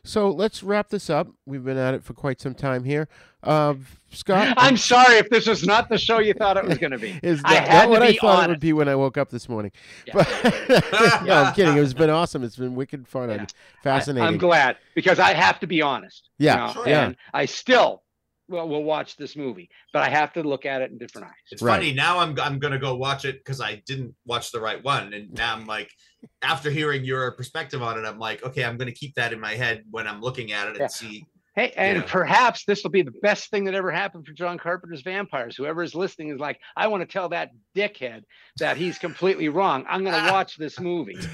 [0.04, 1.28] So let's wrap this up.
[1.48, 3.08] We've been at it for quite some time here.
[3.42, 3.74] Uh,
[4.12, 7.00] Scott, I'm sorry if this is not the show you thought it was going to
[7.00, 7.20] be.
[7.24, 9.72] is I had what I thought it would be when I woke up this morning.
[10.14, 10.28] But
[11.26, 11.78] no, I'm kidding.
[11.78, 12.44] It's been awesome.
[12.44, 13.52] It's been wicked fun and
[13.84, 14.24] fascinating.
[14.26, 16.30] I, am glad because I have to be honest.
[16.38, 16.88] you Yeah, know, sure.
[16.88, 17.06] yeah.
[17.06, 18.04] And I still
[18.48, 21.34] well we'll watch this movie, but I have to look at it in different eyes.
[21.52, 22.20] It's funny now.
[22.20, 25.54] I'm I'm gonna go watch it because I didn't watch the right one, and now
[25.56, 25.92] I'm like,
[26.42, 29.54] after hearing your perspective on it, I'm like, okay, I'm gonna keep that in my
[29.56, 30.88] head when I'm looking at it and Yeah.
[30.88, 31.26] see.
[31.56, 32.04] Hey, and Yeah.
[32.06, 35.56] perhaps this will be the best thing that ever happened for John Carpenter's vampires.
[35.56, 38.24] Whoever is listening is like, I want to tell that dickhead
[38.58, 39.86] that he's completely wrong.
[39.88, 40.32] I'm going to ah.
[40.32, 41.18] watch this movie.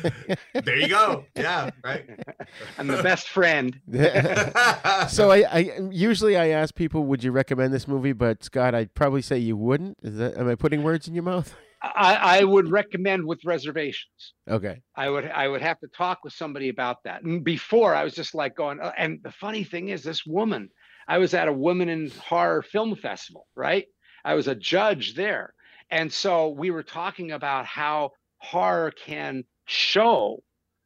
[0.54, 1.26] There you go.
[1.36, 2.06] Yeah, right.
[2.78, 3.80] I'm the best friend.
[5.10, 8.14] so I, I usually I ask people, would you recommend this movie?
[8.14, 9.98] But Scott, I'd probably say you wouldn't.
[10.04, 11.56] Is that am I putting words in your mouth?
[11.82, 14.34] I, I would recommend with reservations.
[14.48, 14.82] Okay.
[14.96, 17.24] I would I would have to talk with somebody about that.
[17.24, 20.70] And before I was just like going, "Uh," and the funny thing is, this woman,
[21.08, 23.88] I was at a women in horror film festival, right?
[24.24, 25.54] I was a judge there.
[25.90, 30.44] And so we were talking about how horror can show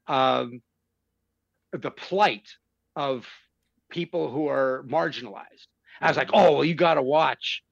[0.08, 0.62] um,
[1.72, 2.48] the plight
[2.96, 3.28] of
[3.90, 5.68] people who are marginalized.
[6.02, 7.64] I was like, oh, well, you got to watch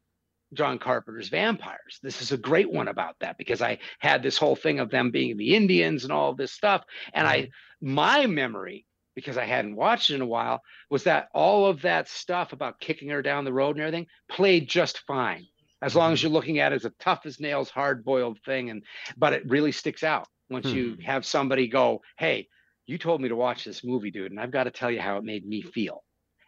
[0.53, 1.99] John Carpenter's Vampires.
[2.01, 5.11] This is a great one about that because I had this whole thing of them
[5.11, 6.83] being the Indians and all of this stuff.
[7.13, 7.93] And I, mm-hmm.
[7.93, 8.85] my memory,
[9.15, 12.79] because I hadn't watched it in a while, was that all of that stuff about
[12.79, 15.45] kicking her down the road and everything played just fine.
[15.81, 16.27] As long as mm-hmm.
[16.27, 18.69] you're looking at it as a tough as nails, hard boiled thing.
[18.69, 18.83] And,
[19.17, 21.01] but it really sticks out once you hmm.
[21.01, 22.47] have somebody go, Hey,
[22.85, 25.17] you told me to watch this movie, dude, and I've got to tell you how
[25.17, 26.03] it made me feel.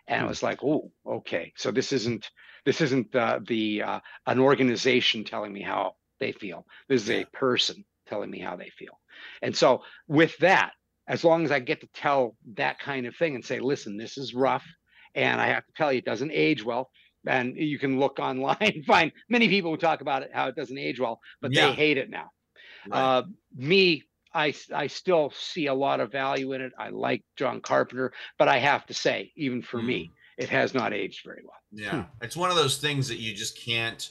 [0.08, 0.30] And I hmm.
[0.30, 1.54] was like, oh, okay.
[1.58, 2.30] So this isn't
[2.66, 6.66] this isn't uh, the uh, an organization telling me how they feel.
[6.90, 9.00] This is a person telling me how they feel.
[9.42, 10.72] And so with that,
[11.08, 14.18] as long as I get to tell that kind of thing and say, listen, this
[14.18, 14.66] is rough,
[15.14, 16.90] and I have to tell you, it doesn't age well.
[17.28, 20.56] And you can look online and find many people who talk about it how it
[20.56, 21.70] doesn't age well, but Yeah.
[21.70, 22.30] they hate it now.
[22.92, 23.24] Uh,
[23.56, 24.52] me, I
[24.88, 26.74] still see a lot of value in it.
[26.78, 30.94] I like John Carpenter, but I have to say, even for me, it has not
[30.94, 31.54] aged very well.
[31.72, 34.10] Yeah, it's one of those things that you just can't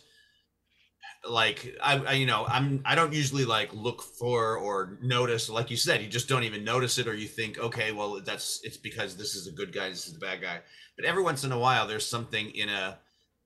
[1.28, 5.70] like I, I you know i'm i don't usually like look for or notice like
[5.70, 8.76] you said you just don't even notice it or you think okay well that's it's
[8.76, 10.60] because this is a good guy this is the bad guy
[10.96, 12.98] but every once in a while there's something in a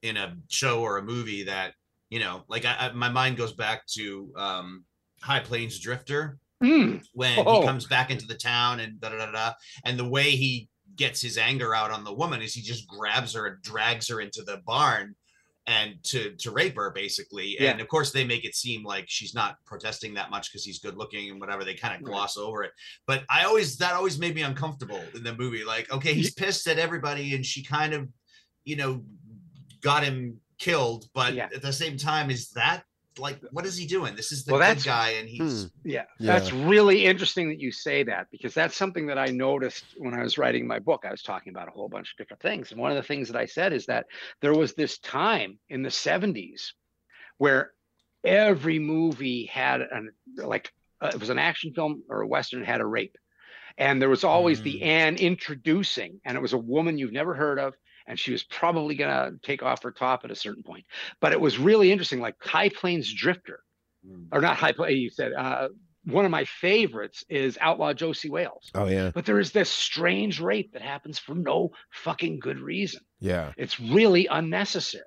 [0.03, 1.75] in a show or a movie that
[2.11, 4.85] you know like I, I my mind goes back to um
[5.21, 7.01] high plains drifter Mm.
[7.13, 7.61] when Oh.
[7.61, 9.53] he comes back into the town and da da da da.
[9.85, 10.69] And the way he
[10.99, 14.21] gets his anger out on the woman is he just grabs her and drags her
[14.21, 15.15] into the barn
[15.67, 17.59] and to to rape her basically.
[17.59, 20.79] And of course they make it seem like she's not protesting that much because he's
[20.79, 21.65] good looking and whatever.
[21.65, 22.73] They kind of gloss over it.
[23.07, 25.65] But I always that always made me uncomfortable in the movie.
[25.65, 28.09] Like, okay, he's pissed at everybody and she kind of,
[28.65, 29.05] you know,
[29.83, 31.07] got him killed.
[31.15, 32.83] But at the same time, is that
[33.19, 34.15] like what is he doing?
[34.15, 36.33] This is the Well, good guy and he's Yeah, Yeah.
[36.33, 40.23] that's really interesting that you say that because that's something that I noticed when I
[40.23, 41.05] was writing my book.
[41.07, 42.73] I was talking about a whole bunch of different things.
[42.73, 44.07] And one of the things that I said is that
[44.41, 46.73] there was this time in the 70s
[47.39, 47.73] where
[48.25, 52.81] every movie had an like uh, it was an action film or a western had
[52.81, 53.17] a rape.
[53.77, 57.61] And there was always the Anne introducing, and it was a woman you've never heard
[57.61, 57.75] of,
[58.09, 60.85] and she was probably gonna take off her top at a certain point.
[61.21, 63.61] But it was really interesting, like High Plains Drifter
[64.33, 64.93] or not high play.
[64.93, 65.69] You said uh,
[66.05, 68.71] one of my favorites is Outlaw Josey Wales.
[68.75, 69.11] Oh yeah.
[69.13, 73.03] But there is this strange rape that happens for no fucking good reason.
[73.21, 73.53] Yeah.
[73.57, 75.05] It's really unnecessary.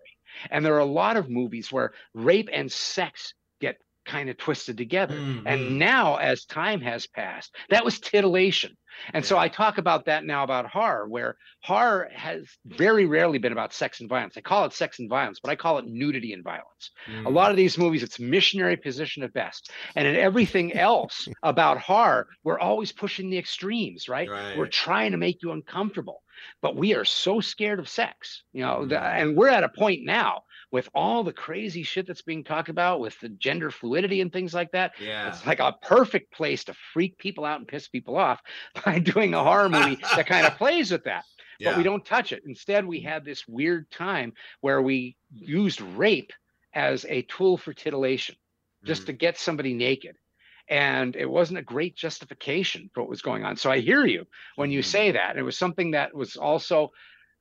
[0.50, 3.78] And there are a lot of movies where rape and sex get
[4.12, 5.16] kind of twisted together.
[5.16, 5.78] And mm-hmm.
[5.78, 8.76] now, as time has passed, that was titillation.
[9.14, 13.54] And so I talk about that now about horror, where horror has very rarely been
[13.54, 14.36] about sex and violence.
[14.36, 16.92] I call it sex and violence, but I call it nudity and violence.
[17.08, 17.34] A mm.
[17.34, 19.72] lot of these movies, it's missionary position at best.
[19.96, 24.30] And in everything else about horror, we're always pushing the extremes, right?
[24.58, 26.22] We're trying to make you uncomfortable.
[26.62, 29.22] But we are so scared of sex, you know, the- mm.
[29.22, 33.00] and we're at a point now with all the crazy shit that's being talked about
[33.00, 34.94] with the gender fluidity and things like that.
[35.00, 35.28] Yeah.
[35.28, 38.42] It's like a perfect place to freak people out and piss people off
[38.86, 41.26] by doing a horror movie that kind of plays with that.
[41.64, 42.42] But we don't touch it.
[42.46, 46.34] Instead, we had this weird time where we used rape
[46.74, 48.36] as a tool for titillation,
[48.84, 49.08] just mm-hmm.
[49.08, 50.16] to get somebody naked.
[50.68, 53.58] And it wasn't a great justification for what was going on.
[53.58, 54.26] So I hear you
[54.56, 54.90] when you mm-hmm.
[54.90, 55.38] say that.
[55.38, 56.92] It was something that was also,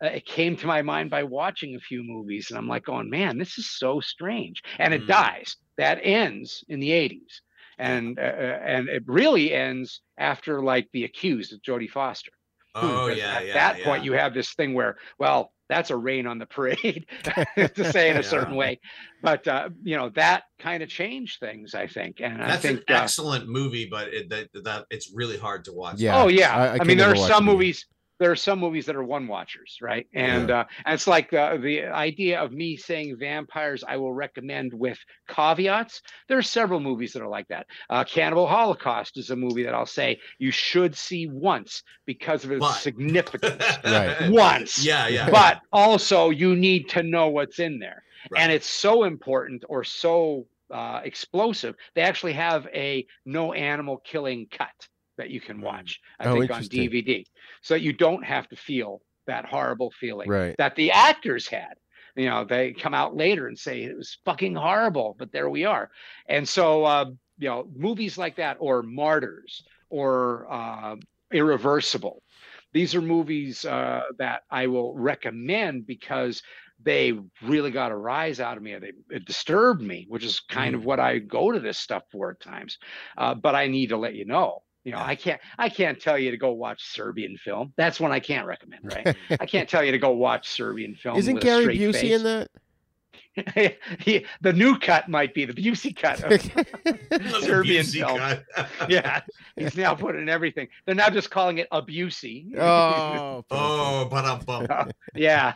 [0.02, 2.50] uh, it came to my mind by watching a few movies.
[2.50, 4.62] And I'm like, going, man, this is so strange.
[4.78, 5.56] And it dies.
[5.76, 7.40] That ends in the 80s.
[7.78, 12.32] And uh, uh, and it really ends after like The Accused of Jodie Foster.
[12.74, 13.84] Oh, Because yeah, At yeah, that yeah.
[13.84, 17.06] point, you have this thing where, well, that's a rain on the parade,
[17.56, 18.80] to say in a certain way.
[19.22, 22.20] But uh, you know that kind of changed things, I think.
[22.20, 25.64] And I That's think an uh, excellent movie, but it, that, that it's really hard
[25.66, 26.00] to watch.
[26.00, 27.86] Yeah, oh yeah, I- I I, mean there are some movies.
[27.86, 27.96] either.
[28.20, 28.26] Movies.
[28.26, 30.06] there are some movies that are one watchers, right?
[30.14, 34.72] And uh, and it's like the the idea of me saying vampires I will recommend
[34.74, 34.98] with
[35.28, 36.02] caveats.
[36.28, 37.66] There are several movies that are like that.
[37.88, 42.52] Uh, Cannibal Holocaust is a movie that I'll say you should see once because of
[42.52, 43.64] its But- significance.
[43.84, 44.30] Right.
[44.30, 44.84] once.
[44.84, 45.30] Yeah, yeah.
[45.30, 48.02] But also you need to know what's in there.
[48.30, 48.42] Right.
[48.42, 51.74] And it's so important or so uh, explosive.
[51.94, 54.88] They actually have a no animal killing cut
[55.20, 56.62] that you can watch, I Oh, think, on.
[56.62, 57.24] DVD.
[57.62, 60.56] So you don't have to feel that horrible feeling Right.
[60.58, 61.74] that the actors had.
[62.16, 65.64] You know, they come out later and say it was fucking horrible, but there we
[65.64, 65.90] are.
[66.26, 67.04] And so, uh,
[67.38, 70.96] you know, movies like that, or Martyrs, or uh,
[71.32, 72.22] Irreversible,
[72.72, 76.42] these are movies uh, that I will recommend because
[76.82, 78.76] they really got a rise out of me.
[78.78, 82.30] They it disturbed me, which is kind of what I go to this stuff for
[82.30, 82.78] at times.
[83.16, 84.62] Uh, but I need to let you know.
[84.84, 85.40] You know, I can't.
[85.58, 87.72] I can't tell you to go watch Serbian film.
[87.76, 89.16] That's one I can't recommend, right?
[89.40, 91.18] I can't tell you to go watch Serbian film.
[91.18, 92.48] Isn't with Gary straight Busey in that?
[92.52, 92.60] that?
[94.00, 96.22] he, the new cut might be the Busey cut.
[96.24, 96.42] Of
[97.42, 98.18] Serbian Busey film.
[98.18, 98.90] cut.
[98.90, 99.20] yeah,
[99.56, 100.68] he's now putting everything.
[100.86, 102.56] They're now just calling it a Busey.
[102.58, 104.90] Oh, Oh, but um, bum.
[105.14, 105.54] yeah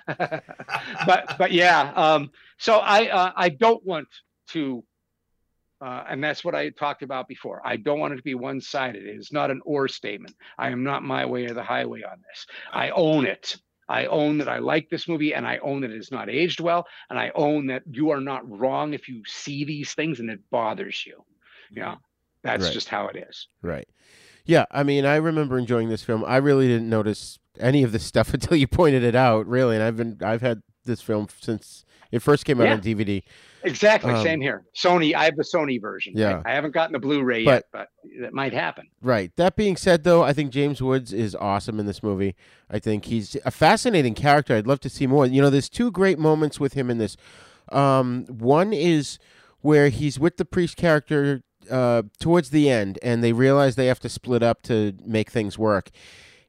[1.07, 4.09] but but yeah um so i uh, i don't want
[4.49, 4.85] to
[5.85, 7.61] uh, and that's what I talked about before.
[7.63, 9.05] I don't want it to be one-sided.
[9.05, 10.35] It is not an or statement.
[10.57, 12.47] I am not my way or the highway on this.
[12.73, 13.57] I own it.
[13.87, 16.61] I own that I like this movie, and I own that it is not aged
[16.61, 20.31] well, and I own that you are not wrong if you see these things and
[20.31, 21.23] it bothers you.
[21.71, 21.97] Yeah,
[22.43, 22.73] that's Right.
[22.73, 23.49] just how it is.
[23.61, 23.87] Right.
[24.47, 26.25] Yeah, I mean, I remember enjoying this film.
[26.25, 29.47] I really didn't notice any of this stuff until you pointed it out.
[29.47, 31.85] Really, and I've been I've had this film since
[32.15, 32.73] it first came out Yeah.
[32.75, 33.23] on DVD.
[33.65, 34.65] Exactly, Um, same here.
[34.77, 35.15] Sony.
[35.15, 36.13] I have the Sony version.
[36.17, 36.43] Yeah.
[36.45, 37.89] I haven't gotten the Blu-ray But- yet, but
[38.21, 38.89] that might happen.
[39.03, 39.33] Right.
[39.37, 42.35] That being said, though, I think James Woods is awesome in this movie.
[42.71, 44.55] I think he's a fascinating character.
[44.55, 45.27] I'd love to see more.
[45.27, 47.17] You know, there's two great moments with him in this.
[47.73, 49.19] Um, one is
[49.63, 54.01] where he's with the priest character uh, towards the end, and they realize they have
[54.01, 55.89] to split up to make things work.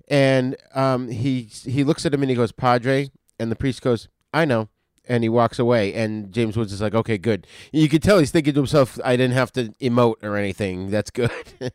[0.09, 3.09] And um, he he looks at him and he goes, "Padre,"
[3.39, 4.67] and the priest goes, "I know."
[5.07, 8.31] And he walks away, and James Woods is like, "Okay, good." You could tell he's
[8.31, 10.89] thinking to himself, "I didn't have to emote or anything.
[10.89, 11.31] That's good."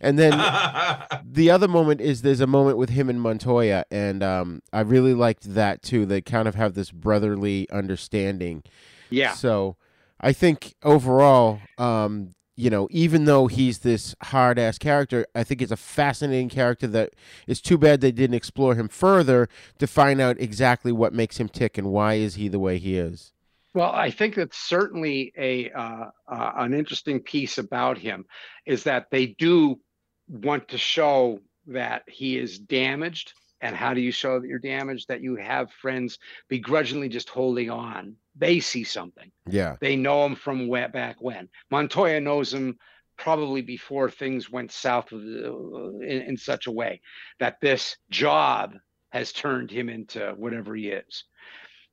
[0.00, 0.32] and then
[1.24, 5.14] the other moment is there's a moment with him and Montoya, and um, I really
[5.14, 6.06] liked that too.
[6.06, 8.64] They kind of have this brotherly understanding.
[9.10, 9.34] Yeah.
[9.34, 9.76] So
[10.20, 15.62] I think overall, um, you know, even though he's this hard ass character, I think
[15.62, 17.14] it's a fascinating character that
[17.46, 19.48] it's too bad they didn't explore him further
[19.78, 22.96] to find out exactly what makes him tick and why is he the way he
[22.96, 23.32] is.
[23.74, 28.26] Well, I think that's certainly a uh, uh, an interesting piece about him
[28.66, 29.80] is that they do
[30.28, 31.38] want to show
[31.68, 33.32] that he is damaged.
[33.62, 35.08] And how do you show that you're damaged?
[35.08, 36.18] That you have friends
[36.48, 38.16] begrudgingly just holding on.
[38.36, 39.30] They see something.
[39.46, 39.76] Yeah.
[39.80, 41.48] They know him from way back when.
[41.70, 42.78] Montoya knows him
[43.16, 47.00] probably before things went south of the, in, in such a way
[47.38, 48.74] that this job
[49.10, 51.24] has turned him into whatever he is.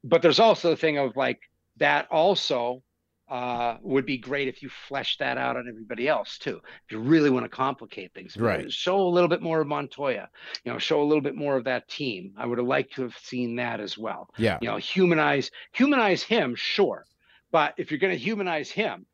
[0.03, 1.40] But there's also the thing of like
[1.78, 2.84] that also
[3.30, 6.60] uh, would be great if you flesh that out on everybody else too.
[6.85, 8.72] If you really want to complicate things, Right.
[8.72, 10.30] Show a little bit more of Montoya.
[10.64, 12.34] You know, show a little bit more of that team.
[12.38, 14.57] I would have liked to have seen that as well Yeah.
[14.61, 17.06] you know humanize humanize him sure
[17.51, 19.06] but if you're going to humanize him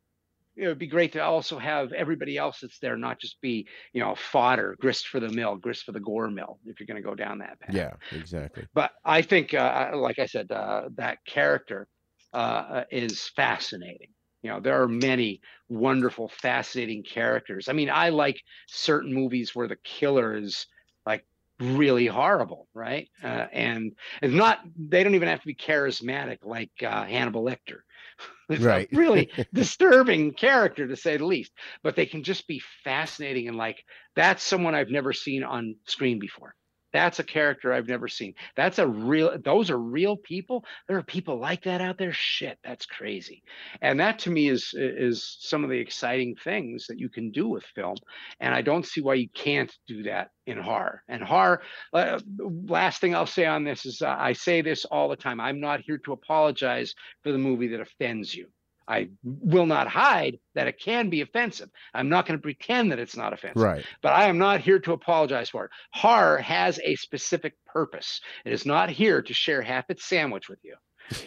[0.57, 4.01] it would be great to also have everybody else that's there not just be you
[4.01, 7.07] know fodder grist for the mill grist for the gore mill if you're going to
[7.09, 8.65] go down that path Yeah, exactly.
[8.73, 11.87] but i think uh, like i said uh, that character
[12.35, 14.09] uh, is fascinating.
[14.43, 17.67] You know there are many wonderful fascinating characters.
[17.69, 20.67] I mean i like certain movies where the killer is
[21.05, 21.25] like
[21.59, 23.09] really horrible right?
[23.23, 27.79] Uh, and it's not they don't even have to be charismatic like uh, hannibal lecter.
[28.49, 28.89] It's a Right.
[28.91, 31.51] really disturbing character to say the least.
[31.83, 33.83] But they can just be fascinating and like
[34.15, 36.55] that's someone i've never seen on screen before
[36.95, 38.33] that's a character I've never seen.
[38.55, 40.65] That's a real, those are real people.
[40.87, 42.13] There are people like that out there.
[42.13, 43.43] Shit, that's crazy.
[43.81, 47.47] And that to me is is some of the exciting things that you can do
[47.47, 47.95] with film.
[48.39, 51.03] And I don't see why you can't do that in horror.
[51.07, 51.61] And horror,
[51.93, 55.39] uh, last thing I'll say on this is uh, I say this all the time.
[55.39, 56.93] I'm not here to apologize
[57.23, 58.47] for the movie that offends you.
[58.87, 61.69] I will not hide that it can be offensive.
[61.93, 63.85] I'm not going to pretend that it's not offensive Right.
[64.01, 65.71] but I am not here to apologize for it.
[65.91, 68.21] Horror has a specific purpose.
[68.45, 70.75] It is not here to share half its sandwich with you.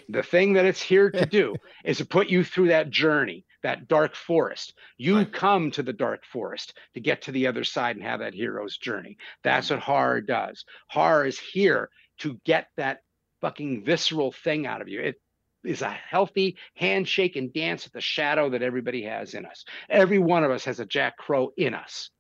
[0.09, 1.55] The thing that it's here to do
[1.85, 4.75] is to put you through that journey, that dark forest.
[4.97, 8.35] You come to the dark forest to get to the other side and have that
[8.35, 9.19] hero's journey.
[9.45, 10.65] That's what horror does.
[10.89, 12.99] Horror is here to get that
[13.41, 15.01] fucking visceral thing out of you.
[15.01, 15.21] It
[15.65, 19.65] is a healthy handshake and dance with the shadow that everybody has in us.
[19.89, 22.11] Every one of us has a Jack Crow in us,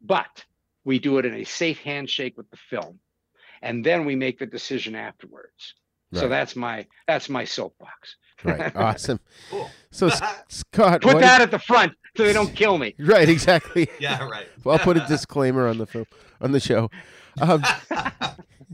[0.00, 0.44] but
[0.84, 2.98] we do it in a safe handshake with the film,
[3.62, 5.74] and then we make the decision afterwards.
[6.14, 8.16] So that's my that's my soapbox.
[8.42, 8.72] Right.
[8.76, 9.20] Awesome.
[9.50, 9.68] cool.
[9.90, 10.08] So
[10.48, 12.94] Scott, Put what- that at the front so they don't kill me.
[12.98, 13.28] Right.
[13.28, 13.88] Exactly.
[14.00, 14.46] Yeah, right.
[14.64, 16.06] well, I'll put a disclaimer on the film
[16.40, 16.90] on the show.
[17.40, 17.62] Um,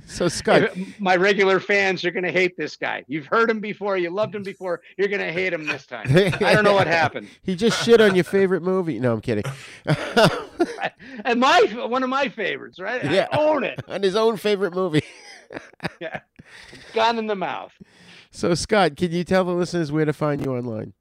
[0.06, 3.04] so Scott, my regular fans are going to hate this guy.
[3.06, 3.96] You've heard him before.
[3.96, 4.80] You loved him before.
[4.98, 6.06] You're going to hate him this time.
[6.08, 7.28] I don't know what happened.
[7.42, 8.98] He just shit on your favorite movie.
[8.98, 9.44] No, I'm kidding.
[11.24, 13.04] And my one of my favorites, right?
[13.04, 13.28] Yeah.
[13.32, 13.80] I own it.
[13.88, 15.04] on his own favorite movie.
[16.00, 16.20] Yeah.
[16.92, 17.72] Gun in the mouth.
[18.30, 20.92] So Scott, can you tell the listeners where to find you online?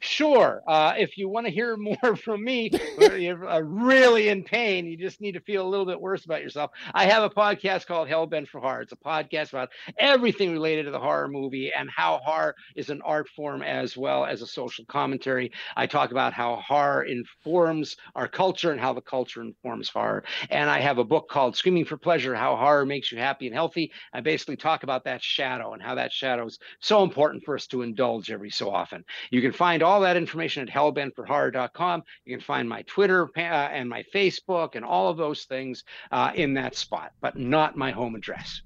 [0.00, 0.62] Sure.
[0.66, 4.86] Uh, if you want to hear more from me, or you're uh, really in pain,
[4.86, 6.70] you just need to feel a little bit worse about yourself.
[6.94, 8.82] I have a podcast called Hellbent for Horror.
[8.82, 13.02] It's a podcast about everything related to the horror movie and how horror is an
[13.02, 15.52] art form as well as a social commentary.
[15.76, 20.24] I talk about how horror informs our culture and how the culture informs horror.
[20.50, 23.54] And I have a book called Screaming for Pleasure How Horror Makes You Happy and
[23.54, 23.92] Healthy.
[24.12, 27.66] I basically talk about that shadow and how that shadow is so important for us
[27.68, 29.04] to indulge every so often.
[29.30, 32.02] You can find all that information at hellbentforhorror.com.
[32.24, 36.32] You can find my Twitter uh, and my Facebook and all of those things uh,
[36.34, 38.62] in that spot, but not my home address.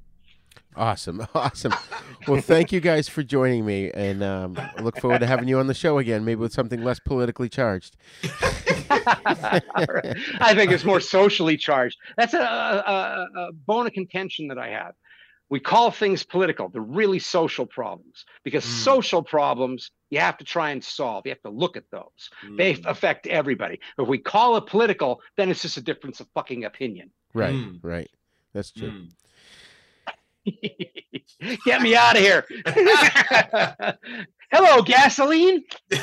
[0.76, 1.74] Awesome, awesome.
[2.26, 5.58] Well, thank you guys for joining me, and um, I look forward to having you
[5.58, 7.96] on the show again, maybe with something less politically charged.
[9.10, 11.96] I think it's more socially charged.
[12.16, 14.94] That's a, a, a, a bone of contention that I have.
[15.50, 18.70] We call things political, they're really social problems because hmm.
[18.70, 21.24] social problems you have to try and solve.
[21.24, 22.30] You have to look at those.
[22.56, 22.86] They hmm.
[22.86, 23.80] affect everybody.
[23.98, 27.10] If we call it political, then it's just a difference of fucking opinion.
[27.34, 27.78] Right, Mm.
[27.82, 28.10] right.
[28.54, 28.90] That's true.
[28.90, 29.04] Hmm.
[31.64, 32.44] Get me out of here.
[34.50, 35.64] Hello, gasoline.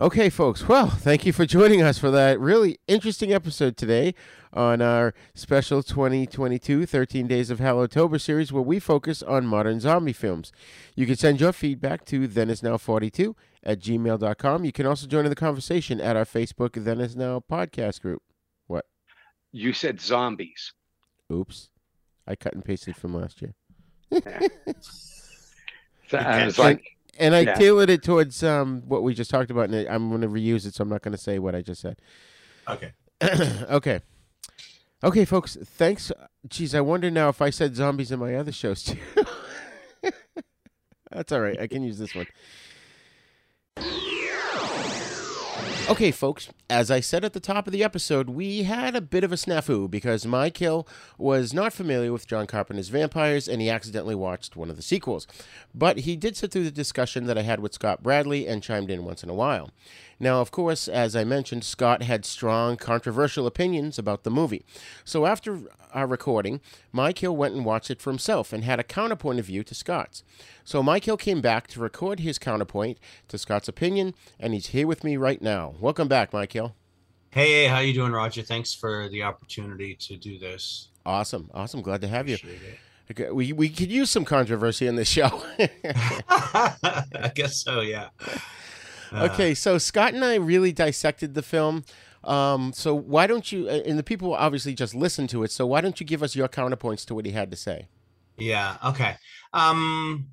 [0.00, 0.66] Okay, folks.
[0.66, 4.14] Well, thank you for joining us for that really interesting episode today
[4.52, 10.12] on our special 2022 13 Days of Hallowtober series where we focus on modern zombie
[10.12, 10.52] films.
[10.94, 14.64] You can send your feedback to thenisnow42 at gmail.com.
[14.64, 18.22] You can also join in the conversation at our Facebook Then Is Now podcast group.
[18.66, 18.86] What?
[19.52, 20.72] You said zombies.
[21.32, 21.70] Oops.
[22.26, 23.54] I cut and pasted from last year.
[26.08, 26.84] So I was And- like,
[27.18, 27.54] and I yeah.
[27.54, 30.74] tailored it towards um, what we just talked about, and I'm going to reuse it,
[30.74, 31.98] so I'm not going to say what I just said.
[32.68, 32.92] Okay.
[33.22, 34.00] okay.
[35.02, 35.56] Okay, folks.
[35.56, 36.12] Thanks.
[36.48, 38.98] Geez, I wonder now if I said zombies in my other shows too.
[41.10, 41.58] That's all right.
[41.58, 42.26] I can use this one.
[45.88, 49.24] Okay, folks, as I said at the top of the episode, we had a bit
[49.24, 50.86] of a snafu because Mike Hill
[51.18, 55.26] was not familiar with John Carpenter's vampires and he accidentally watched one of the sequels.
[55.74, 58.88] But he did sit through the discussion that I had with Scott Bradley and chimed
[58.88, 59.70] in once in a while.
[60.22, 64.66] Now, of course, as I mentioned, Scott had strong, controversial opinions about the movie.
[65.02, 65.60] So after
[65.94, 66.60] our recording,
[66.92, 69.74] Mike Hill went and watched it for himself and had a counterpoint of view to
[69.74, 70.22] Scott's.
[70.62, 72.98] So Mike Hill came back to record his counterpoint
[73.28, 75.74] to Scott's opinion, and he's here with me right now.
[75.80, 76.74] Welcome back, Mike Hill.
[77.30, 78.42] Hey, how you doing, Roger?
[78.42, 80.88] Thanks for the opportunity to do this.
[81.06, 81.80] Awesome, awesome.
[81.80, 82.36] Glad to have you.
[83.10, 85.42] Okay, we we could use some controversy in this show.
[85.58, 88.08] I guess so, yeah.
[89.12, 91.84] Uh, okay, so Scott and I really dissected the film.
[92.24, 93.68] Um, so why don't you?
[93.68, 95.50] And the people obviously just listen to it.
[95.50, 97.88] So why don't you give us your counterpoints to what he had to say?
[98.36, 98.76] Yeah.
[98.84, 99.16] Okay.
[99.52, 100.28] Um.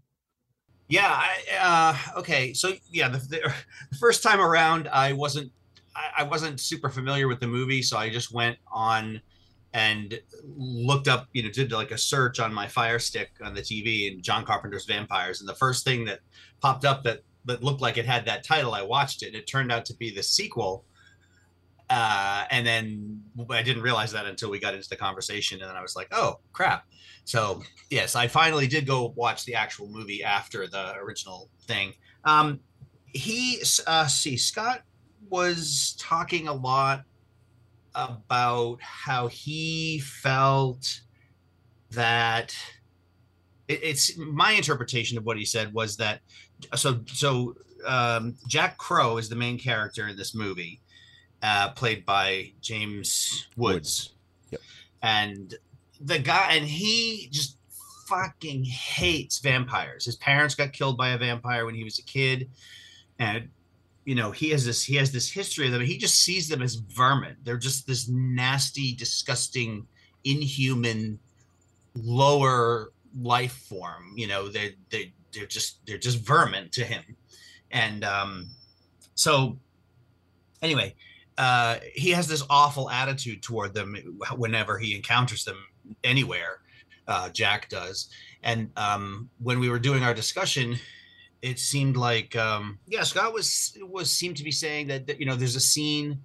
[0.90, 1.10] Yeah.
[1.10, 2.54] I, uh, okay.
[2.54, 3.54] So yeah, the, the,
[3.92, 5.52] the first time around, I wasn't
[5.96, 9.22] I, I wasn't super familiar with the movie, so I just went on
[9.74, 10.20] and
[10.56, 14.12] looked up, you know, did like a search on my Fire Stick on the TV
[14.12, 16.20] and John Carpenter's Vampires, and the first thing that
[16.62, 19.34] popped up that that looked like it had that title, I watched it.
[19.34, 20.86] It turned out to be the sequel.
[21.90, 25.78] Uh, and then I didn't realize that until we got into the conversation, and then
[25.78, 26.86] I was like, "Oh crap!"
[27.24, 31.94] So yes, I finally did go watch the actual movie after the original thing.
[32.26, 32.60] Um,
[33.14, 34.82] he, uh, see, Scott
[35.30, 37.04] was talking a lot
[37.96, 41.02] about how he felt
[41.92, 42.54] that
[43.68, 46.22] it, it's my interpretation of what he said was that
[46.76, 47.56] so so
[47.86, 50.82] um, Jack Crow is the main character in this movie,
[51.44, 54.14] uh, played by James Woods,
[54.52, 54.62] Yep.
[55.02, 55.54] and
[56.02, 57.58] the guy and he just
[58.08, 60.06] fucking hates vampires.
[60.06, 62.50] His parents got killed by a vampire when he was a kid,
[63.20, 63.50] and
[64.06, 65.82] you know he has this he has this history of them.
[65.82, 67.36] He just sees them as vermin.
[67.44, 69.86] They're just this nasty, disgusting,
[70.24, 71.20] inhuman,
[71.96, 74.14] lower life form.
[74.16, 77.04] You know, they they they're just they're just vermin to him,
[77.72, 78.50] and um,
[79.16, 79.58] so
[80.62, 80.96] anyway,
[81.38, 83.96] uh, he has this awful attitude toward them
[84.36, 85.58] whenever he encounters them
[86.04, 86.60] anywhere.
[87.08, 88.10] Uh, Jack does,
[88.44, 90.78] and um, when we were doing our discussion,
[91.42, 95.26] it seemed like um, yeah, Scott was was seemed to be saying that, that you
[95.26, 96.20] know there's a scene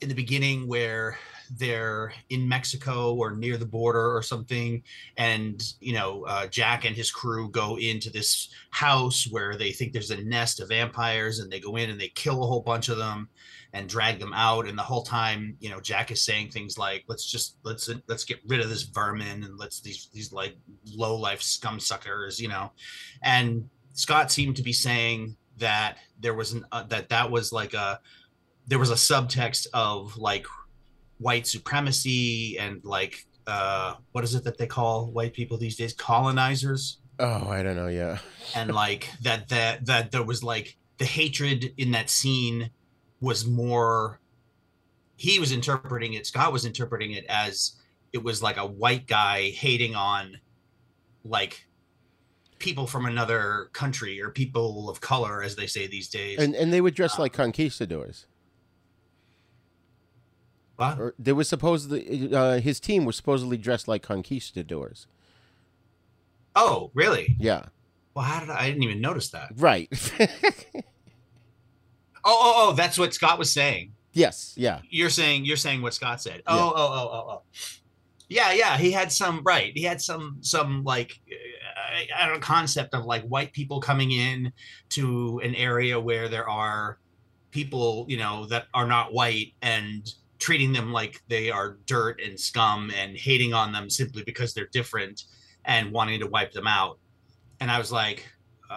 [0.00, 1.18] in the beginning where
[1.50, 4.82] they're in Mexico or near the border or something,
[5.16, 9.92] and you know uh, Jack and his crew go into this house where they think
[9.92, 12.88] there's a nest of vampires, and they go in and they kill a whole bunch
[12.88, 13.28] of them
[13.72, 14.68] and drag them out.
[14.68, 18.24] And the whole time, you know, Jack is saying things like, "Let's just let's let's
[18.24, 20.56] get rid of this vermin and let's these these like
[20.94, 22.72] low life scum suckers," you know,
[23.22, 27.74] and Scott seemed to be saying that there was an uh, that that was like
[27.74, 28.00] a
[28.66, 30.46] there was a subtext of like
[31.18, 35.92] white supremacy and like uh what is it that they call white people these days?
[35.92, 36.98] Colonizers?
[37.18, 38.18] Oh i don't know yeah.
[38.54, 42.70] And like that that that there was like the hatred in that scene
[43.20, 44.20] was more
[45.16, 47.76] he was interpreting it scott was interpreting it as
[48.12, 50.38] it was like a white guy hating on
[51.24, 51.66] like
[52.58, 56.38] people from another country or people of color as they say these days.
[56.38, 58.26] And and they would dress like conquistadors
[60.78, 65.06] Or they were supposedly uh, his team was supposedly dressed like conquistadors.
[66.56, 67.36] Oh, really?
[67.38, 67.66] Yeah.
[68.14, 69.52] Well, how did I, I didn't even notice that?
[69.56, 69.88] Right.
[70.20, 70.26] oh,
[72.24, 73.92] oh, oh, that's what Scott was saying.
[74.12, 74.54] Yes.
[74.56, 74.80] Yeah.
[74.88, 76.42] You're saying you're saying what Scott said.
[76.46, 76.62] Oh, yeah.
[76.62, 77.42] oh, oh, oh, oh.
[78.28, 78.76] Yeah, yeah.
[78.78, 79.72] He had some right.
[79.74, 81.20] He had some some like
[82.16, 84.52] I don't know concept of like white people coming in
[84.90, 86.98] to an area where there are
[87.50, 90.12] people you know that are not white and
[90.44, 94.68] treating them like they are dirt and scum and hating on them simply because they're
[94.74, 95.24] different
[95.64, 96.98] and wanting to wipe them out.
[97.60, 98.26] And I was like,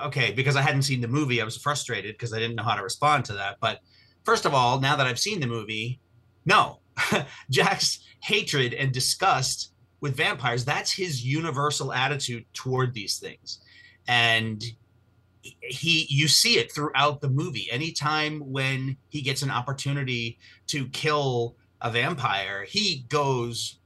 [0.05, 2.75] okay, because I hadn't seen the movie, I was frustrated because I didn't know how
[2.75, 3.57] to respond to that.
[3.59, 3.81] But
[4.23, 5.99] first of all, now that I've seen the movie,
[6.45, 6.79] no,
[7.49, 13.59] Jack's hatred and disgust with vampires, that's his universal attitude toward these things.
[14.07, 14.63] And
[15.61, 17.67] he you see it throughout the movie.
[17.71, 23.77] Anytime when he gets an opportunity to kill a vampire he goes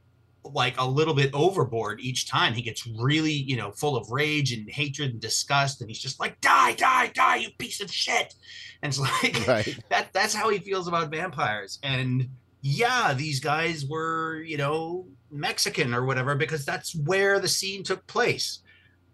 [0.44, 2.54] like a little bit overboard each time.
[2.54, 6.20] He gets really you know full of rage and hatred and disgust and he's just
[6.20, 8.34] like die die die you piece of shit.
[8.82, 9.78] And it's like right.
[9.90, 11.78] that that's how he feels about vampires.
[11.82, 12.28] And
[12.64, 18.06] yeah these guys were you know mexican or whatever because that's where the scene took
[18.06, 18.60] place.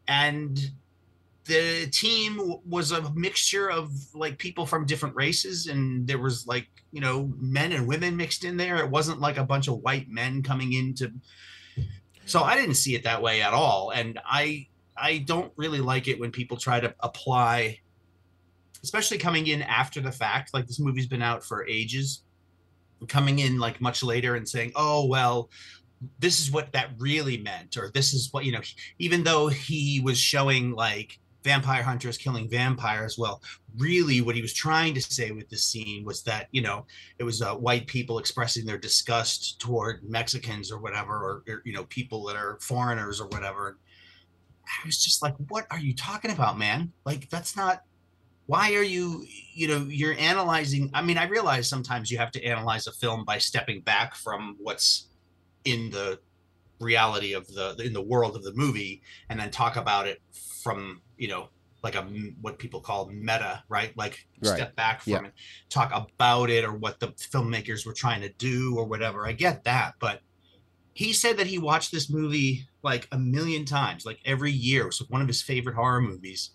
[0.06, 0.58] And
[1.48, 6.68] the team was a mixture of like people from different races and there was like
[6.92, 8.76] you know men and women mixed in there.
[8.76, 11.12] It wasn't like a bunch of white men coming in to
[12.24, 14.66] so i didn't see it that way at all and i
[14.98, 17.78] i don't really like it when people try to apply
[18.82, 20.54] especially coming in after the fact.
[20.54, 22.22] Like this movie's been out for ages.
[23.06, 25.50] Coming in like much later and saying oh well
[26.18, 28.60] this is what that really meant or this is what you know
[28.98, 33.16] even though he was showing like vampire hunters killing vampires.
[33.16, 33.40] Well,
[33.78, 36.84] really, what he was trying to say with this scene was that you know
[37.18, 41.72] it was uh, white people expressing their disgust toward Mexicans or whatever, or, or you
[41.72, 43.78] know people that are foreigners or whatever.
[44.66, 46.92] I was just like, what are you talking about, man?
[47.06, 47.82] Like that's not.
[48.44, 50.90] Why are you, you know, you're analyzing?
[50.94, 54.56] I mean, I realize sometimes you have to analyze a film by stepping back from
[54.58, 55.08] what's
[55.64, 56.18] in the
[56.80, 60.20] reality of the in the world of the movie and then talk about it
[60.62, 61.48] from you know
[61.82, 62.02] like a
[62.40, 63.96] what people call meta right?
[63.96, 64.56] Like right.
[64.56, 65.24] step back from yeah.
[65.24, 65.32] it
[65.68, 69.26] talk about it or what the filmmakers were trying to do or whatever.
[69.26, 70.20] I get that but
[70.94, 74.82] he said that he watched this movie like a million times like every year.
[74.82, 76.50] It was one of his favorite horror movies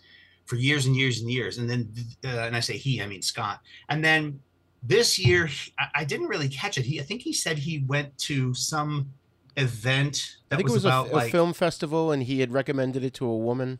[0.45, 1.57] for years and years and years.
[1.57, 1.93] And then
[2.25, 3.61] uh, and i say he i mean scott.
[3.89, 4.39] And then
[4.81, 5.49] this year
[5.95, 6.83] i didn't really catch it.
[6.83, 9.09] He i think he said he went to some
[9.57, 12.39] event that I think was it was about a, like, a film festival and he
[12.39, 13.79] had recommended it to a woman.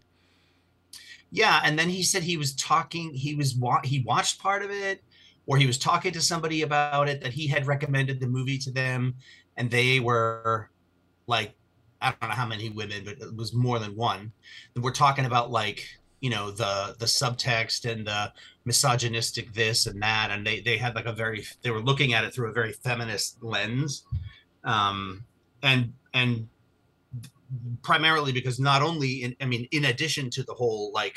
[1.31, 5.03] Yeah and then he said he was talking he was he watched part of it
[5.45, 8.71] or he was talking to somebody about it that he had recommended the movie to
[8.71, 9.15] them
[9.57, 10.69] and they were
[11.27, 11.53] like
[12.01, 14.31] i don't know how many women but it was more than one.
[14.75, 15.87] We're talking about like
[16.23, 18.31] you know the the subtext and the
[18.63, 22.23] misogynistic this and that and they they had like a very they were looking at
[22.23, 24.05] it through a very feminist lens.
[24.63, 25.25] Um
[25.63, 26.47] and and
[27.81, 31.15] primarily because not only in, I mean, in addition to the whole like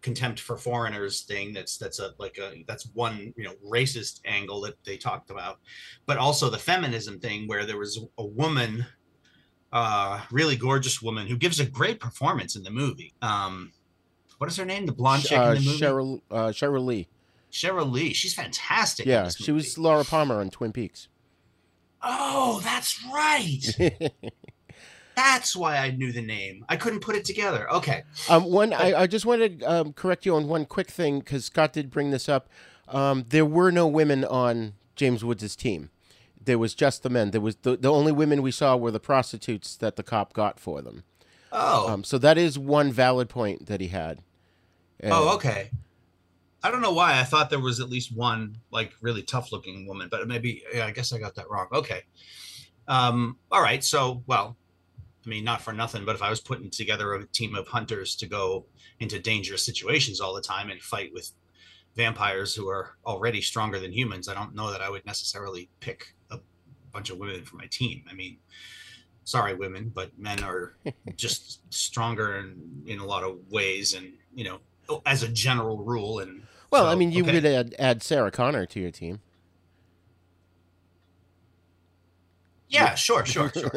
[0.00, 4.60] contempt for foreigners thing, that's that's a like a that's one you know racist angle
[4.62, 5.58] that they talked about,
[6.06, 8.86] but also the feminism thing where there was a woman,
[9.72, 13.14] uh, really gorgeous woman who gives a great performance in the movie.
[13.22, 13.72] Um,
[14.38, 14.86] what is her name?
[14.86, 15.80] The blonde chick Uh, in the movie.
[15.80, 17.08] Cheryl uh, Cheryl Lee.
[17.52, 18.12] Cheryl Lee.
[18.12, 19.06] She's fantastic.
[19.06, 21.08] Yeah, she was Laura Palmer on Twin Peaks.
[22.02, 24.10] Oh, that's right.
[25.14, 26.64] That's why I knew the name.
[26.68, 27.70] I couldn't put it together.
[27.70, 28.02] Okay.
[28.30, 31.44] Um, one, I, I just wanted to um, correct you on one quick thing because
[31.44, 32.48] Scott did bring this up.
[32.88, 35.90] Um, there were no women on James Woods' team.
[36.42, 37.30] There was just the men.
[37.30, 40.58] There was the, the only women we saw were the prostitutes that the cop got
[40.58, 41.04] for them.
[41.52, 41.88] Oh.
[41.92, 44.20] Um, so that is one valid point that he had.
[44.98, 45.70] And- oh, okay.
[46.62, 49.86] I don't know why I thought there was at least one like really tough looking
[49.86, 51.66] woman, but maybe yeah, I guess I got that wrong.
[51.72, 52.02] Okay.
[52.88, 53.82] Um, all right.
[53.82, 54.56] So, well,
[55.24, 58.16] I mean, not for nothing, but if I was putting together a team of hunters
[58.16, 58.66] to go
[59.00, 61.32] into dangerous situations all the time and fight with
[61.94, 66.14] vampires who are already stronger than humans, I don't know that I would necessarily pick
[66.30, 66.38] a
[66.92, 68.04] bunch of women for my team.
[68.10, 68.38] I mean,
[69.24, 70.74] sorry, women, but men are
[71.16, 76.20] just stronger in, in a lot of ways, and you know, as a general rule.
[76.20, 76.42] And
[76.72, 77.34] well, so, I mean, you okay.
[77.34, 79.20] would add, add Sarah Connor to your team.
[82.68, 83.70] Yeah, sure, sure, sure.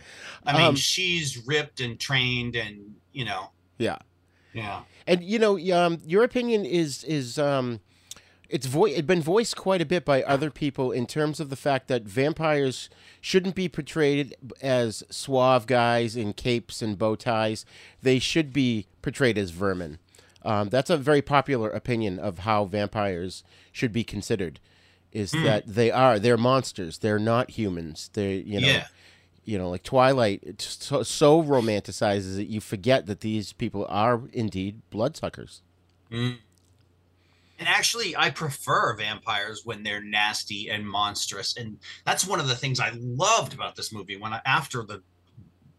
[0.46, 3.98] I mean, Um, she's ripped and trained, and you know, Yeah.
[4.54, 4.82] yeah.
[5.06, 7.80] And you know, um, your opinion is is um,
[8.48, 11.56] it's vo- it's been voiced quite a bit by other people in terms of the
[11.56, 12.88] fact that vampires
[13.20, 17.66] shouldn't be portrayed as suave guys in capes and bow ties.
[18.00, 19.98] They should be portrayed as vermin.
[20.44, 23.42] Um, that's a very popular opinion of how vampires
[23.72, 24.60] should be considered.
[25.12, 25.42] Is Hmm.
[25.44, 26.98] that they are they're monsters.
[26.98, 28.10] They're not humans.
[28.12, 28.86] They you know Yeah.
[29.44, 34.20] you know, like Twilight, it so, so romanticizes it, you forget that these people are
[34.32, 35.62] indeed bloodsuckers.
[36.12, 36.36] Mm.
[37.58, 42.54] And actually, I prefer vampires when they're nasty and monstrous, and that's one of the
[42.54, 44.16] things I loved about this movie.
[44.16, 45.02] When I, after the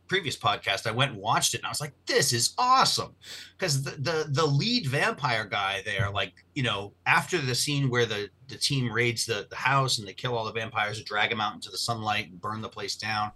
[0.09, 3.15] previous podcast, I went and watched it, and I was like, "This is awesome,"
[3.57, 8.05] because the, the the lead vampire guy there, like you know, after the scene where
[8.05, 11.29] the the team raids the the house and they kill all the vampires and drag
[11.29, 13.31] them out into the sunlight and burn the place down,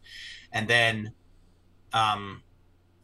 [0.52, 1.14] and then,
[1.94, 2.42] um,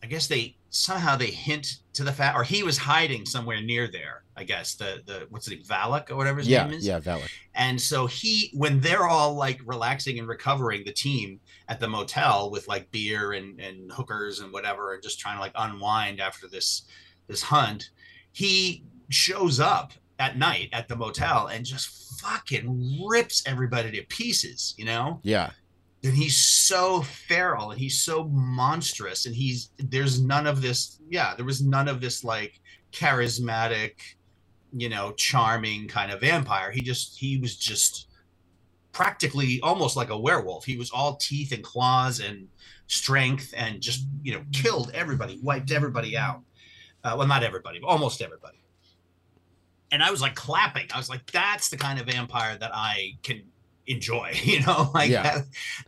[0.04, 3.88] I guess they somehow they hint to the fact, or he was hiding somewhere near
[3.88, 4.24] there.
[4.40, 6.86] I guess the the what's it, Valek or whatever his yeah, name is.
[6.88, 7.30] yeah, Valek.
[7.56, 12.50] And so he, when they're all like relaxing and recovering, the team at the motel
[12.50, 16.48] with like beer and and hookers and whatever, and just trying to like unwind after
[16.48, 16.84] this
[17.28, 17.90] this hunt,
[18.32, 21.88] he shows up at night at the motel and just
[22.22, 24.74] fucking rips everybody to pieces.
[24.78, 25.52] You know Yeah.
[26.04, 31.36] and he's so feral and he's so monstrous and he's there's none of this yeah
[31.36, 32.60] there was none of this like
[32.94, 33.94] charismatic
[34.74, 36.72] you know charming kind of vampire.
[36.72, 38.08] He just he was just
[38.92, 40.66] practically almost like a werewolf.
[40.66, 42.48] He was all teeth and claws and
[42.88, 46.42] strength and just you know killed everybody wiped everybody out.
[47.04, 48.58] Uh, well not everybody but almost everybody.
[49.92, 50.88] And i was like clapping.
[50.94, 53.42] I was like that's the kind of vampire that i can
[53.88, 55.42] enjoy you know like Yeah.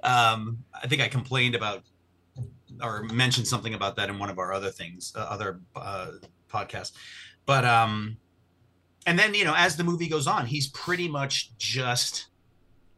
[0.04, 1.84] um i think i complained about
[2.82, 6.12] or mentioned something about that in one of our other things uh, other uh
[6.50, 6.94] podcasts.
[7.46, 8.18] But um
[9.06, 12.28] and then you know as the movie goes on he's pretty much just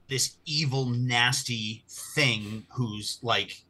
[0.09, 3.63] this evil nasty thing who's like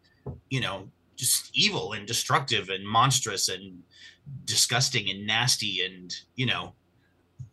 [0.49, 3.84] you know just evil and destructive and monstrous and
[4.45, 6.73] disgusting and nasty and you know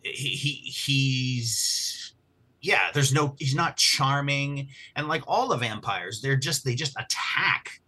[0.02, 2.14] he, he he's
[2.60, 4.68] yeah there's no he's not charming.
[4.96, 7.80] And like all the vampires they're just they just attack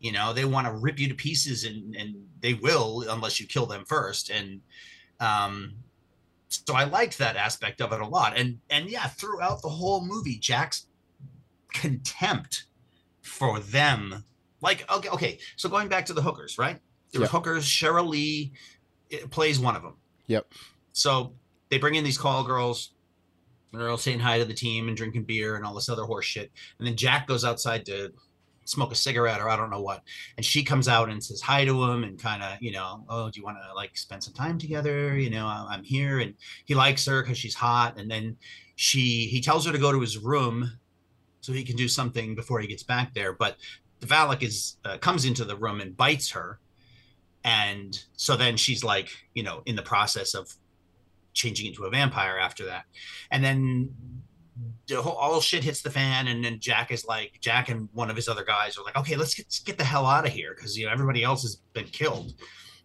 [0.00, 3.46] you know they want to rip you to pieces and and they will unless you
[3.46, 4.30] kill them first.
[4.30, 4.60] And
[5.20, 5.74] um
[6.48, 10.04] so i liked that aspect of it a lot and and yeah throughout the whole
[10.04, 10.86] movie jack's
[11.72, 12.64] contempt
[13.22, 14.24] for them
[14.60, 16.80] like okay okay so going back to the hookers right
[17.12, 18.52] there was hookers cheryl lee
[19.30, 19.94] plays one of them
[20.26, 20.46] Yep.
[20.92, 21.32] so
[21.70, 22.92] they bring in these call girls.
[23.72, 26.04] And they're all saying hi to the team and drinking beer and all this other
[26.04, 26.50] horse shit.
[26.78, 28.12] And then Jack goes outside to
[28.68, 30.02] smoke a cigarette or I don't know what.
[30.36, 33.30] And she comes out and says hi to him and kind of, you know, oh,
[33.30, 35.16] do you want to like spend some time together?
[35.18, 36.20] You know, I'm here.
[36.20, 36.34] And
[36.66, 37.98] he likes her because she's hot.
[37.98, 38.36] And then
[38.76, 40.70] she, he tells her to go to his room
[41.40, 43.32] so he can do something before he gets back there.
[43.32, 43.56] But
[44.00, 46.60] the Valek is uh, comes into the room and bites her.
[47.44, 50.52] And so then she's like, you know, in the process of
[51.32, 52.84] changing into a vampire after that.
[53.30, 53.94] And then
[54.27, 54.27] the
[54.90, 58.16] whole, all shit hits the fan, and then Jack is like, Jack and one of
[58.16, 60.54] his other guys are like, okay, let's get, let's get the hell out of here
[60.54, 62.34] because you know everybody else has been killed.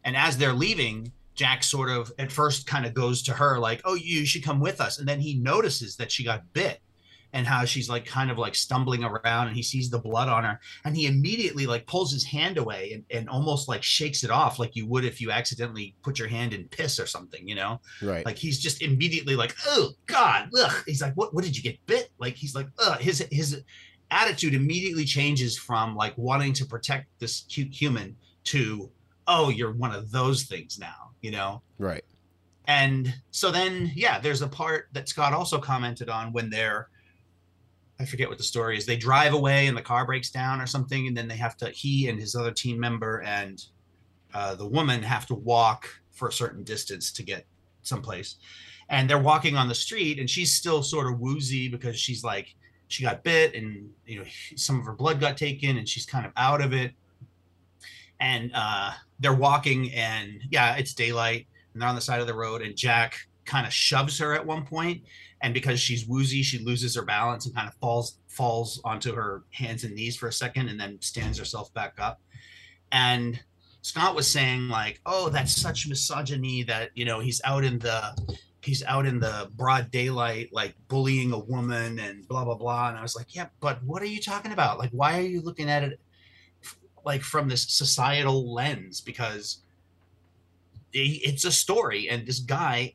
[0.04, 3.82] And as they're leaving, Jack sort of at first kind of goes to her like,
[3.86, 6.80] oh, you should come with us, and then he notices that she got bit
[7.34, 10.44] and how she's like kind of like stumbling around and he sees the blood on
[10.44, 14.30] her and he immediately like pulls his hand away and, and almost like shakes it
[14.32, 17.56] off like you would if you accidentally put your hand in piss or something you
[17.56, 18.26] know Right.
[18.26, 20.84] like he's just immediately like oh god ugh.
[20.86, 23.00] he's like what what did you get bit like he's like ugh.
[23.00, 23.64] his his
[24.12, 28.92] attitude immediately changes from like wanting to protect this cute human to
[29.28, 32.04] oh you're one of those things now you know Right.
[32.68, 36.88] and so then, yeah, there's a part that Scott also commented on when they're,
[38.04, 38.86] I forget what the story is.
[38.86, 41.70] They drive away and the car breaks down or something, and then they have to.
[41.70, 43.64] He and his other team member and
[44.34, 47.46] uh, the woman have to walk for a certain distance to get
[47.82, 48.36] someplace,
[48.90, 52.56] and they're walking on the street, and she's still sort of woozy because she's like
[52.90, 54.26] she got bit, and you know
[54.56, 56.94] some of her blood got taken, and she's kind of out of it
[58.24, 62.34] and uh, they're walking and yeah it's daylight and they're on the side of the
[62.34, 65.02] road and jack kind of shoves her at one point
[65.44, 69.44] and because she's woozy she loses her balance and kind of falls falls onto her
[69.52, 72.20] hands and knees for a second and then stands herself back up.
[72.92, 73.40] And
[73.82, 78.38] scott was saying like oh that's such misogyny that you know he's out in the
[78.62, 82.90] he's out in the broad daylight like bullying a woman and blah blah blah.
[82.90, 84.80] And i was like yeah but what are you talking about?
[84.80, 86.00] Like why are you looking at it
[87.06, 89.02] like from this societal lens?
[89.02, 89.60] Because
[90.94, 92.94] it's a story and this guy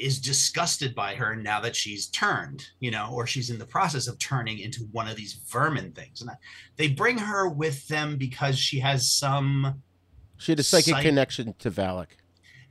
[0.00, 4.06] is disgusted by her now that she's turned you know or she's in the process
[4.08, 6.36] of turning into one of these vermin things and I-
[6.76, 9.82] they bring her with them because she has some
[10.38, 12.06] She had a psychic Psych- connection to Valek.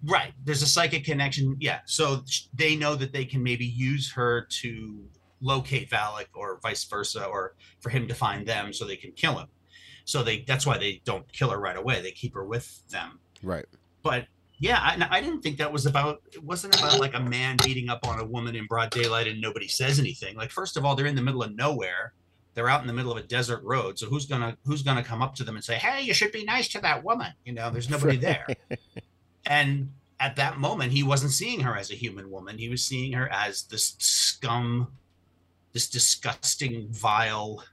[0.03, 0.34] Right.
[0.45, 1.57] There's a psychic connection.
[1.60, 1.81] Yeah.
[1.85, 2.23] So
[2.53, 5.03] they know that they can maybe use her to
[5.41, 9.38] locate Valek or vice versa, or for him to find them so they can kill
[9.38, 9.47] him.
[10.06, 12.01] So they that's why they don't kill her right away.
[12.01, 13.19] They keep her with them.
[13.43, 13.65] Right.
[14.01, 14.27] But
[14.60, 16.22] yeah, I, I didn't think that was about.
[16.34, 19.40] It wasn't about like a man beating up on a woman in broad daylight and
[19.40, 20.36] nobody says anything.
[20.36, 22.14] Like first of all, they're in the middle of nowhere.
[22.56, 23.98] They're out in the middle of a desert road.
[23.98, 26.44] So who's gonna who's gonna come up to them and say, "Hey, you should be
[26.44, 27.31] nice to that woman"?
[27.45, 28.48] You know, there's nobody there.
[29.45, 32.57] And at that moment, he wasn't seeing her as a human woman.
[32.57, 34.90] He was seeing her as this scum,
[35.72, 37.64] this disgusting, vile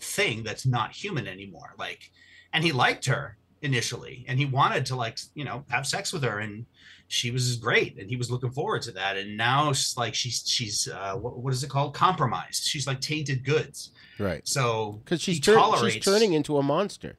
[0.00, 1.74] thing that's not human anymore.
[1.76, 2.12] Like,
[2.52, 6.22] and he liked her initially, and he wanted to like, you know, have sex with
[6.22, 6.64] her, and
[7.08, 9.16] she was great, and he was looking forward to that.
[9.16, 11.94] And now, she's like she's she's uh, what, what is it called?
[11.94, 12.64] Compromised.
[12.64, 13.92] She's like tainted goods.
[14.18, 14.46] Right.
[14.46, 17.16] So Because she's he turn, she's tolerates- turning into a monster.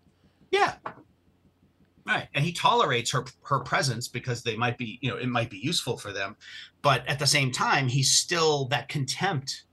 [0.51, 0.75] yeah.
[2.05, 2.27] Right.
[2.33, 5.57] And he tolerates her her presence because they might be, you know, it might be
[5.59, 6.35] useful for them.
[6.81, 9.63] But at the same time, he's still that contempt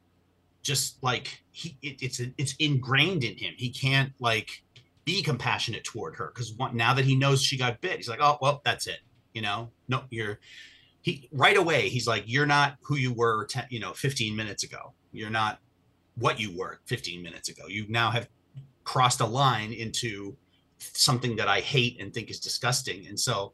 [0.62, 3.54] just like he it, it's it's ingrained in him.
[3.56, 4.62] He can't like
[5.06, 8.36] be compassionate toward her because now that he knows she got bit, he's like, "Oh,
[8.42, 8.98] well, that's it."
[9.32, 9.70] You know?
[9.88, 10.40] No, you're
[11.00, 14.64] he right away he's like, "You're not who you were, 10, you know, 15 minutes
[14.64, 14.92] ago.
[15.12, 15.60] You're not
[16.16, 17.66] what you were 15 minutes ago.
[17.68, 18.28] You now have
[18.84, 20.36] crossed a line into
[20.78, 23.06] something that I hate and think is disgusting.
[23.06, 23.52] And so,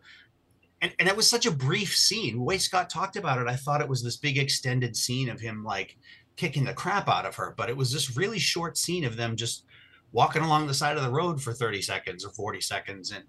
[0.80, 2.36] and, and it was such a brief scene.
[2.36, 5.40] The way Scott talked about it, I thought it was this big extended scene of
[5.40, 5.96] him like
[6.36, 9.36] kicking the crap out of her, but it was this really short scene of them
[9.36, 9.64] just
[10.12, 13.12] walking along the side of the road for 30 seconds or 40 seconds.
[13.12, 13.24] And,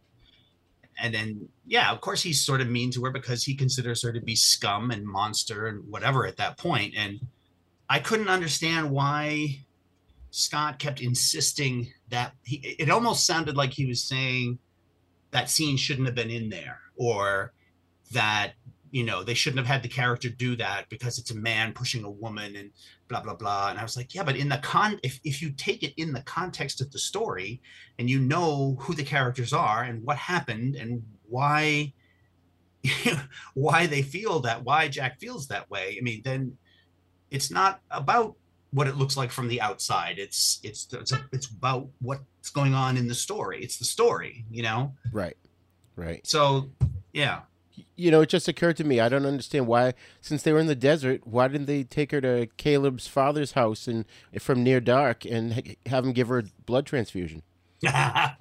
[1.02, 4.12] and then, yeah, of course he's sort of mean to her because he considers her
[4.12, 6.94] to be scum and monster and whatever at that point.
[6.96, 7.20] And
[7.90, 9.60] I couldn't understand why
[10.32, 14.60] Scott kept insisting that he, it almost sounded like he was saying
[15.32, 17.54] that scene shouldn't have been in there or
[18.12, 18.54] that
[18.94, 22.04] you know they shouldn't have had the character do that because it's a man pushing
[22.04, 22.70] a woman and
[23.08, 25.50] blah blah blah and i was like yeah but in the con if, if you
[25.52, 27.60] take it in the context of the story
[27.98, 31.92] and you know who the characters are and what happened and why
[33.56, 36.56] why they feel that why jack feels that way i mean then
[37.32, 38.36] it's not about
[38.74, 40.18] what it looks like from the outside.
[40.18, 43.64] It's it's it's, a, it's about what's going on in the story.
[43.64, 44.94] It's the story, you know.
[45.12, 45.38] Right.
[45.96, 46.26] Right.
[46.26, 46.72] So,
[47.14, 47.42] yeah.
[47.96, 49.00] You know, it just occurred to me.
[49.00, 52.22] I don't understand why, since they were in the desert, why didn't they take her
[52.22, 54.06] to Caleb's father's house and
[54.40, 57.42] from near dark and have him give her a blood transfusion?
[57.84, 58.36] yeah,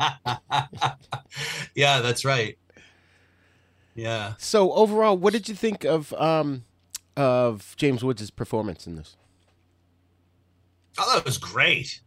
[1.74, 2.58] that's right.
[3.94, 4.34] Yeah.
[4.38, 6.64] So overall, what did you think of um
[7.16, 9.16] of James Woods' performance in this?
[10.98, 12.00] Oh, that was great.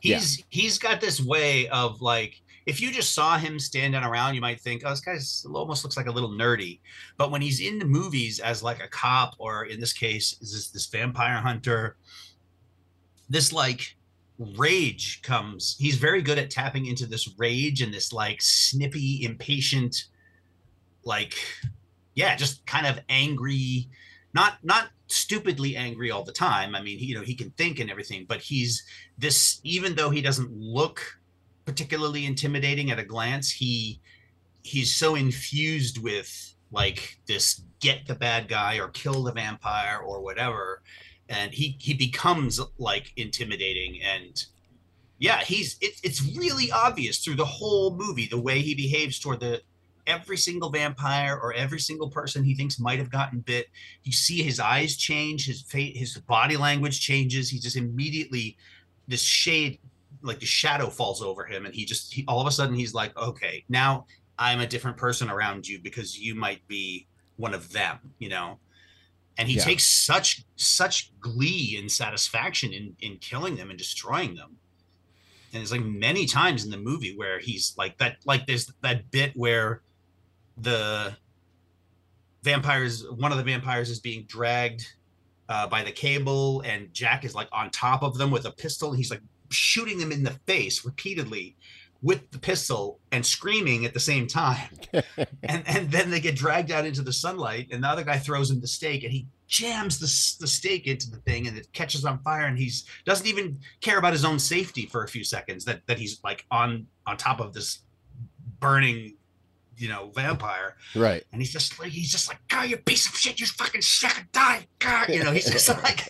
[0.00, 4.40] He's he's got this way of like if you just saw him standing around, you
[4.40, 6.80] might think, oh, this guy's almost looks like a little nerdy.
[7.18, 10.52] But when he's in the movies as like a cop, or in this case, is
[10.52, 11.96] this this vampire hunter,
[13.28, 13.96] this like
[14.38, 15.76] rage comes.
[15.78, 20.06] He's very good at tapping into this rage and this like snippy, impatient,
[21.04, 21.34] like,
[22.14, 23.88] yeah, just kind of angry,
[24.32, 26.74] not not stupidly angry all the time.
[26.74, 28.82] I mean, he, you know, he can think and everything, but he's
[29.18, 31.18] this even though he doesn't look
[31.64, 34.00] particularly intimidating at a glance, he
[34.62, 40.22] he's so infused with like this get the bad guy or kill the vampire or
[40.22, 40.82] whatever
[41.28, 44.00] and he he becomes like intimidating.
[44.02, 44.44] And
[45.18, 49.40] yeah he's it, it's really obvious through the whole movie the way he behaves toward
[49.40, 49.62] the
[50.06, 53.68] every single vampire or every single person he thinks might have gotten bit.
[54.02, 57.48] You see his eyes change his face his body language changes.
[57.48, 58.56] He just immediately
[59.08, 59.78] this shade
[60.24, 62.94] like the shadow falls over him and he just he, all of a sudden he's
[62.94, 64.04] like okay now
[64.38, 67.06] i'm a different person around you because you might be
[67.36, 68.58] one of them you know?
[69.36, 69.64] And he Yeah.
[69.64, 74.56] takes such such glee and satisfaction in in killing them and destroying them.
[75.52, 79.10] And it's like many times in the movie where he's like that like there's that
[79.10, 79.82] bit where
[80.56, 81.16] the
[82.42, 84.86] vampires one of the vampires is being dragged
[85.48, 88.90] uh, by the cable and jack is like on top of them with a pistol.
[88.90, 89.22] And he's like
[89.54, 91.56] shooting them in the face repeatedly
[92.02, 94.68] with the pistol and screaming at the same time.
[95.46, 98.50] And and then they get dragged out into the sunlight and the other guy throws
[98.50, 100.06] him the stake and he jams the,
[100.40, 103.98] the stake into the thing and it catches on fire and he's doesn't even care
[103.98, 107.40] about his own safety for a few seconds that that he's like on on top
[107.40, 107.80] of this
[108.58, 109.14] burning
[109.76, 110.76] you know vampire.
[110.94, 111.24] Right.
[111.32, 114.28] and he's just like he's just like god you piece of shit you fucking second
[114.32, 116.08] die god you know he's just like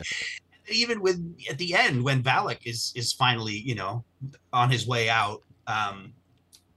[0.71, 1.21] even with
[1.51, 4.05] at the end when Valek is is finally you know
[4.53, 6.13] on his way out um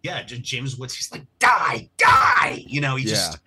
[0.04, 2.64] yeah James Woods he's like die die!
[2.68, 3.40] You know he just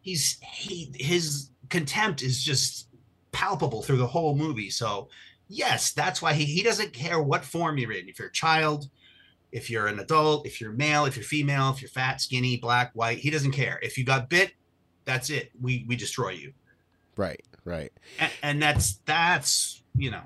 [0.00, 2.88] he's he his contempt is just
[3.32, 4.70] palpable through the whole movie.
[4.70, 5.08] So
[5.48, 8.08] yes that's why he, he doesn't care what form you're in.
[8.08, 8.88] If you're a child
[9.50, 12.90] if you're an adult if you're male if you're female if you're fat skinny black
[12.94, 13.78] white he doesn't care.
[13.82, 14.52] If you got bit
[15.08, 15.50] that's it.
[15.60, 16.52] We we destroy you.
[17.16, 17.42] Right.
[17.64, 17.92] Right.
[18.18, 20.22] and, and that's that's you know.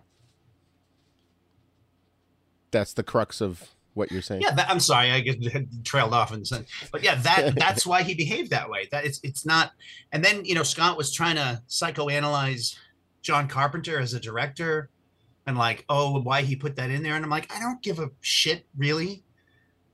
[2.70, 4.40] That's the crux of what you're saying.
[4.40, 5.38] yeah that, i'm sorry i get
[5.84, 8.88] trailed off and said but yeah that that's why he behaved that way.
[8.90, 9.72] That it's it's not
[10.12, 12.76] and then you know scott was trying to psychoanalyze
[13.20, 14.88] john carpenter as a director
[15.46, 17.14] and like oh why he put that in there.
[17.14, 19.22] And i'm like i don't give a shit really.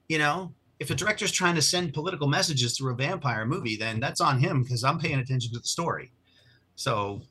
[0.08, 3.98] You know if a director's trying to send political messages through a vampire movie then
[3.98, 6.12] that's on him because i'm paying attention to the story.
[6.76, 7.22] So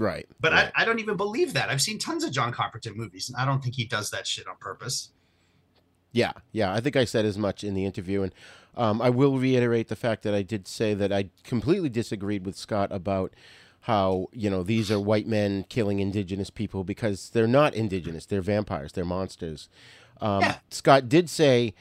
[0.00, 0.26] Right.
[0.40, 0.72] but right.
[0.74, 3.44] I, I don't even believe that i've seen tons of john carpenter movies and i
[3.44, 5.10] don't think he does that shit on purpose
[6.12, 6.72] Yeah, yeah.
[6.72, 8.32] I think I said as much in the interview, and
[8.76, 12.56] um, I will reiterate the fact that I did say that I completely disagreed with
[12.56, 13.32] Scott about
[13.82, 18.42] how you know these are white men killing indigenous people because they're not indigenous; they're
[18.42, 19.68] vampires, they're monsters.
[20.20, 21.74] Um, Scott did say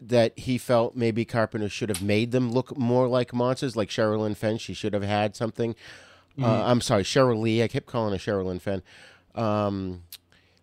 [0.00, 4.36] that he felt maybe Carpenter should have made them look more like monsters, like Sherilyn
[4.36, 4.58] Fenn.
[4.58, 5.74] She should have had something.
[6.38, 6.64] Uh, Mhm.
[6.68, 7.62] I'm sorry, Cheryl Lee.
[7.62, 8.82] I kept calling her Sherilyn Fenn.
[9.34, 10.02] Um,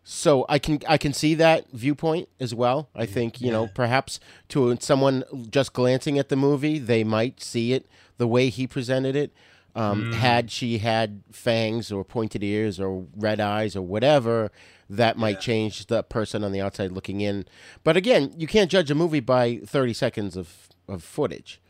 [0.03, 2.89] so I can I can see that viewpoint as well.
[2.95, 4.19] I think you know perhaps
[4.49, 7.85] to someone just glancing at the movie, they might see it
[8.17, 9.31] the way he presented it.
[9.75, 10.13] Um, Mm.
[10.15, 14.51] Had she had fangs or pointed ears or red eyes or whatever,
[14.89, 17.45] that might change the person on the outside looking in.
[17.83, 21.61] But again, you can't judge a movie by thirty seconds of of footage.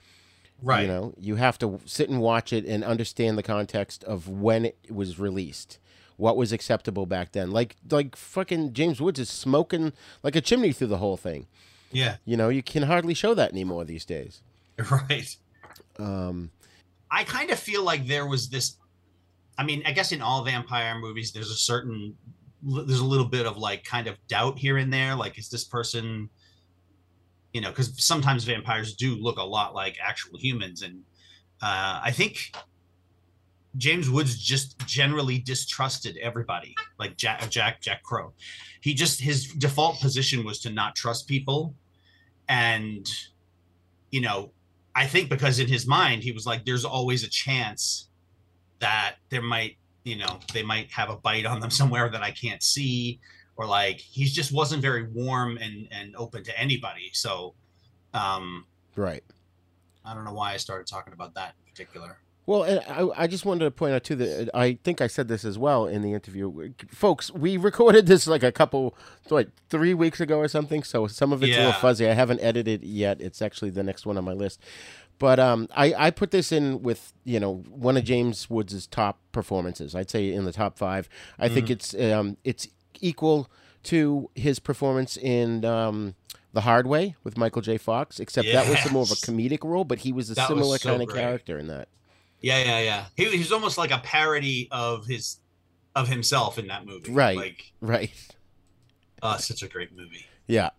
[0.61, 0.81] Right.
[0.81, 4.65] You know, you have to sit and watch it and understand the context of when
[4.65, 5.79] it was released.
[6.17, 7.51] What was acceptable back then?
[7.51, 11.47] Like like fucking James Woods is smoking like a chimney through the whole thing.
[11.91, 12.17] Yeah.
[12.25, 14.41] You know, you can hardly show that anymore these days.
[14.91, 15.35] Right.
[15.97, 16.51] Um
[17.11, 18.77] I kind of feel like there was this.
[19.57, 22.15] I mean, I guess in all vampire movies, there's a certain,
[22.63, 25.15] there's a little bit of like kind of doubt here and there.
[25.15, 26.29] Like, is this person,
[27.53, 30.81] you know, because sometimes vampires do look a lot like actual humans.
[30.81, 31.03] And
[31.61, 32.51] uh, I think
[33.77, 38.33] James Woods just generally distrusted everybody, like Jack, Jack, Jack Crow.
[38.81, 41.73] He just, his default position was to not trust people.
[42.47, 43.09] And,
[44.11, 44.51] you know,
[44.95, 48.09] I think because in his mind he was like, there's always a chance
[48.79, 52.31] that there might, you know, they might have a bite on them somewhere that I
[52.31, 53.19] can't see,
[53.59, 57.09] or like he just wasn't very warm and and open to anybody.
[57.11, 57.53] So,
[58.13, 58.65] um,
[58.95, 59.21] right.
[60.05, 62.19] I don't know why I started talking about that in particular.
[62.45, 65.27] Well, and I, I just wanted to point out too that I think I said
[65.27, 67.29] this as well in the interview, folks.
[67.31, 68.95] We recorded this like a couple,
[69.29, 70.81] like three weeks ago or something.
[70.81, 72.07] So some of it's a little fuzzy.
[72.07, 73.19] I haven't edited it yet.
[73.21, 74.61] It's actually the next one on my list.
[75.19, 79.19] But um, I, I put this in with you know one of James Woods' top
[79.33, 79.93] performances.
[79.93, 81.09] I'd say in the top five.
[81.37, 81.71] I think Mhm.
[81.71, 82.69] it's um, it's
[83.01, 83.49] equal
[83.83, 86.15] to his performance in um,
[86.53, 87.77] The Hard Way with Michael J.
[87.77, 90.57] Fox, except that was more of a comedic role, but he was a That was
[90.59, 91.21] similar so kind of great.
[91.21, 91.87] character in that.
[92.41, 93.05] Yeah, yeah, yeah.
[93.15, 95.37] He, he was almost like a parody of his
[95.95, 97.11] of himself in that movie.
[97.11, 97.35] Right.
[97.35, 98.11] Like, Right.
[99.21, 100.25] uh, such a great movie.
[100.47, 100.69] Yeah.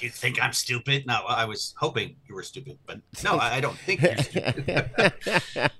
[0.00, 1.06] You think I'm stupid?
[1.06, 5.12] No, I was hoping you were stupid, but no, I I don't think you're stupid.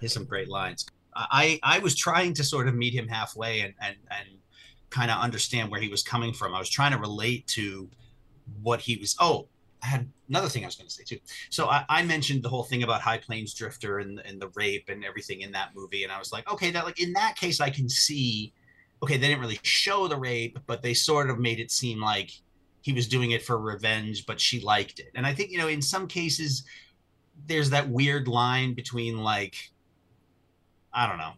[0.00, 0.86] Here's some great lines.
[1.14, 4.28] I I was trying to sort of meet him halfway and and and
[4.90, 6.54] kind of understand where he was coming from.
[6.54, 7.88] I was trying to relate to
[8.62, 9.16] what he was.
[9.20, 9.48] Oh,
[9.82, 11.18] I had another thing I was going to say too.
[11.50, 14.88] So I, I mentioned the whole thing about High Plains Drifter and and the rape
[14.88, 17.60] and everything in that movie, and I was like, okay, that like in that case,
[17.60, 18.52] I can see.
[19.02, 22.30] Okay, they didn't really show the rape, but they sort of made it seem like
[22.82, 25.10] he was doing it for revenge, but she liked it.
[25.16, 26.64] And I think you know, in some cases,
[27.46, 29.71] there's that weird line between like,
[30.94, 31.32] I don't know,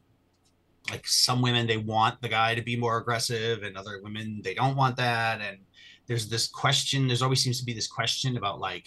[0.90, 4.54] like some women they want the guy to be more aggressive, and other women they
[4.54, 5.40] don't want that.
[5.40, 5.58] And
[6.06, 7.06] there's this question.
[7.06, 8.86] There's always seems to be this question about like,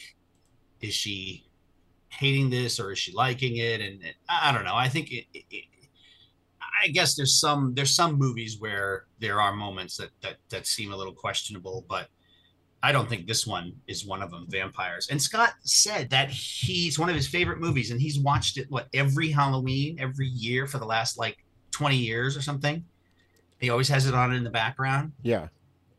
[0.82, 1.46] is she
[2.10, 3.82] hating this or is she liking it?
[3.82, 4.76] And it, I don't know.
[4.76, 5.66] I think it, it
[6.84, 10.92] I guess there's some there's some movies where there are moments that that that seem
[10.92, 12.10] a little questionable, but
[12.88, 14.46] I don't think this one is one of them.
[14.48, 15.10] Vampires.
[15.12, 18.88] And Scott said that he's one of his favorite movies, and he's watched it what
[18.94, 21.36] every Halloween, every year for the last like
[21.72, 22.86] 20 years or something.
[23.60, 25.12] He always has it on in the background.
[25.22, 25.50] Yeah.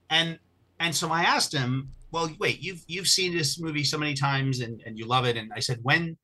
[0.09, 0.39] And
[0.81, 4.61] and so I asked him, well, wait, you've you've seen this movie so many times
[4.61, 5.37] and, and you love it.
[5.37, 6.17] And I said, when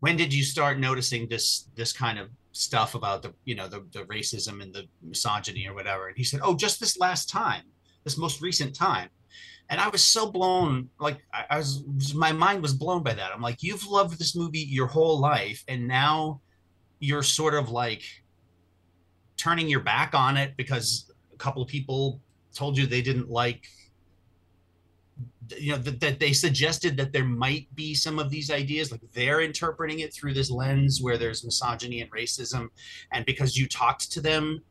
[0.00, 3.86] when did you start noticing this this kind of stuff about the you know the,
[3.92, 6.08] the racism and the misogyny or whatever?
[6.08, 7.62] And he said, Oh, just this last time,
[8.02, 9.10] this most recent time.
[9.70, 13.32] And I was so blown, like I, was my mind was blown by that.
[13.34, 16.40] I'm like, you've loved this movie your whole life, and now
[17.00, 18.02] you're sort of like
[19.36, 22.20] turning your back on it because a couple of people
[22.54, 23.68] told you they didn't like
[25.56, 28.90] you know that, that they suggested that there might be some of these ideas.
[28.90, 32.68] Like they're interpreting it through this lens where there's misogyny and racism.
[33.12, 34.62] And because you talked to them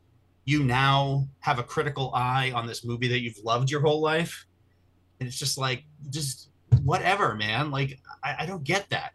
[0.48, 4.46] you now have a critical eye on this movie that you've loved your whole life
[5.20, 6.48] and it's just like just
[6.84, 7.70] whatever man.
[7.70, 9.14] Like i, I don't get that.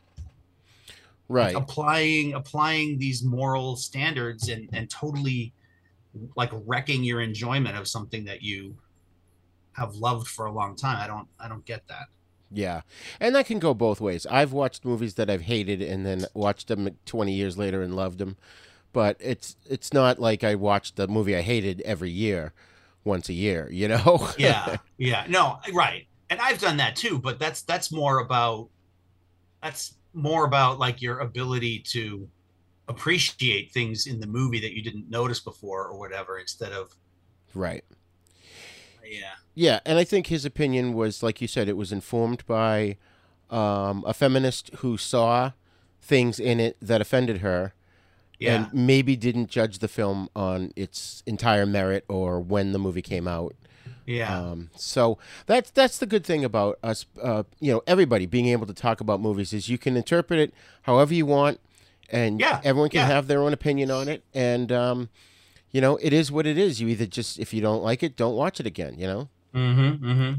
[1.30, 1.56] Right.
[1.56, 5.54] applying applying these moral standards and and totally
[6.36, 8.76] like wrecking your enjoyment of something that you
[9.74, 10.98] have loved for a long time.
[11.00, 12.08] I don't i don't get that.
[12.52, 12.82] Yeah,
[13.20, 14.28] and that can go both ways.
[14.28, 18.20] I've watched movies that I've hated and then watched them 20 years later and loved
[18.20, 18.38] them,
[18.92, 22.54] but it's it's not like I watched the movie I hated every year,
[23.04, 23.70] once a year.
[23.72, 24.30] You know?
[24.38, 28.70] yeah yeah no right and i've done that too but that's that's more about
[29.62, 32.28] that's more about like your ability to
[32.88, 36.94] appreciate things in the movie that you didn't notice before or whatever instead of
[37.54, 37.84] right.
[39.06, 42.98] yeah Yeah, and I think his opinion was, like you said, it was informed by
[43.50, 45.52] um, a feminist who saw
[46.02, 47.74] things in it that offended her,
[48.44, 48.56] Yeah.
[48.66, 53.28] and maybe didn't judge the film on its entire merit or when the movie came
[53.28, 53.56] out.
[54.06, 54.38] Yeah.
[54.38, 57.06] Um, so that's that's the good thing about us.
[57.22, 60.54] Uh, you know, everybody being able to talk about movies is you can interpret it
[60.82, 61.60] however you want,
[62.10, 63.08] and Yeah, everyone can yeah.
[63.08, 64.24] have their own opinion on it.
[64.34, 65.10] And um,
[65.72, 66.82] you know, it is what it is.
[66.82, 68.96] You either just if you don't like it, don't watch it again.
[68.98, 69.30] You know.
[69.56, 70.34] mm-hmm mm-hmm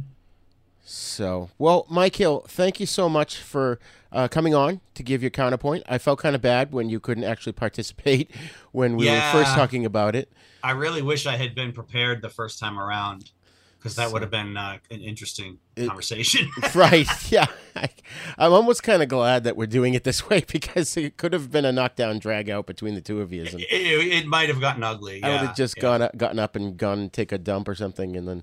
[0.84, 3.78] So, well, Mike Hill, thank you so much for
[4.12, 5.82] uh, coming on to give your counterpoint.
[5.88, 8.30] I felt kind of bad when you couldn't actually participate
[8.72, 10.30] when we were first talking about it.
[10.62, 13.30] I really wish I had been prepared the first time around
[13.78, 16.50] because that would have been uh, an interesting It- conversation.
[16.74, 17.06] right?
[17.30, 17.46] Yeah,
[17.76, 17.88] I,
[18.38, 21.50] I'm almost kind of glad that we're doing it this way because it could have
[21.50, 23.42] been a knockdown drag out between the two of you.
[23.42, 25.22] And it, it might have gotten ugly.
[25.22, 25.82] I would yeah, have just yeah.
[25.82, 28.42] gone gotten up and gone take a dump or something, and then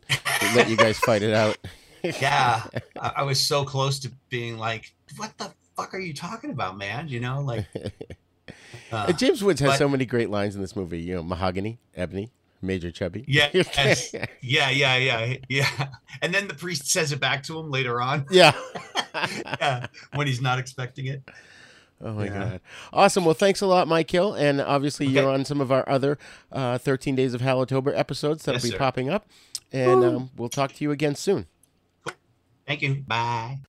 [0.55, 1.57] let you guys fight it out.
[2.03, 2.63] Yeah,
[3.01, 6.77] I, I was so close to being like, "What the fuck are you talking about,
[6.77, 7.65] man?" You know, like.
[8.91, 10.99] uh, James Woods has but- so many great lines in this movie.
[11.01, 13.23] You know, mahogany, ebony, major chubby.
[13.27, 15.87] Yeah, yeah, yeah, yeah, yeah.
[16.21, 18.25] And then the priest says it back to him later on.
[18.31, 18.53] Yeah.
[19.13, 21.21] yeah, when he's not expecting it.
[22.03, 22.33] Oh my Yeah.
[22.33, 22.61] god!
[22.93, 23.25] Awesome.
[23.25, 25.15] Well, thanks a lot, Mike Hill, and obviously Okay.
[25.15, 26.17] you're on some of our other
[26.51, 28.77] uh, 13 Days of Hallowtober episodes that'll Yes, be sir.
[28.79, 29.27] popping up,
[29.71, 31.45] and um, we'll talk to you again soon.
[32.71, 33.03] Thank you.
[33.05, 33.59] Bye.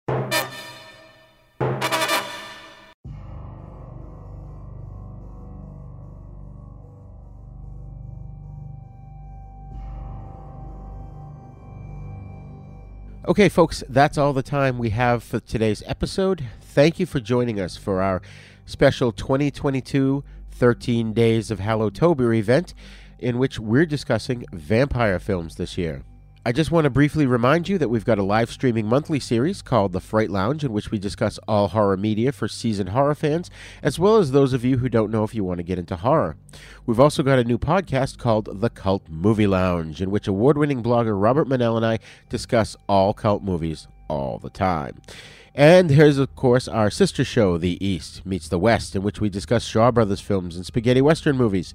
[13.27, 16.45] Okay, folks, that's all the time we have for today's episode.
[16.61, 18.23] Thank you for joining us for our
[18.67, 20.23] special 2022
[20.53, 22.73] 13 Days of Hallowtober event,
[23.19, 26.05] in which we're discussing vampire films this year.
[26.45, 29.63] I just want to briefly remind you that we've got a live streaming monthly series
[29.63, 33.49] called The Fright Lounge, in which we discuss all horror media for seasoned horror fans,
[33.81, 35.95] as well as those of you who don't know if you want to get into
[35.95, 36.37] horror.
[36.85, 40.83] We've also got a new podcast called The Cult Movie Lounge, in which award winning
[40.83, 45.01] blogger Robert Manell and I discuss all cult movies all the time.
[45.55, 49.29] And here's, of course, our sister show, The East Meets the West, in which we
[49.29, 51.73] discuss Shaw Brothers films and spaghetti western movies,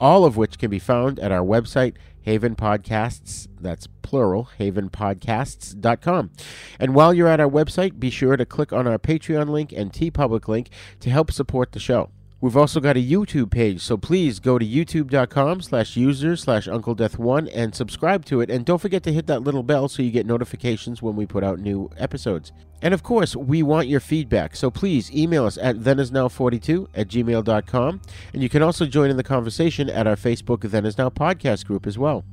[0.00, 6.30] all of which can be found at our website, Haven Podcasts, that's plural, havenpodcasts.com.
[6.78, 9.92] And while you're at our website, be sure to click on our Patreon link and
[9.92, 10.70] T TeePublic link
[11.00, 12.10] to help support the show.
[12.40, 16.94] We've also got a YouTube page, so please go to youtube.com slash user slash Uncle
[16.94, 18.48] Death One and subscribe to it.
[18.48, 21.42] And don't forget to hit that little bell so you get notifications when we put
[21.42, 22.52] out new episodes.
[22.80, 28.00] And of course, we want your feedback, so please email us at thenisnow42 at gmail.com.
[28.32, 31.66] And you can also join in the conversation at our Facebook Then Is Now podcast
[31.66, 32.24] group as well.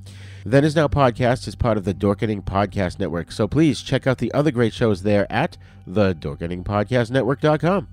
[0.46, 4.20] Then Is Now podcast is part of the Dorkening Podcast Network, so please check out
[4.20, 5.58] the other great shows there at
[5.88, 7.88] the dorkeningpodcastnetwork.com.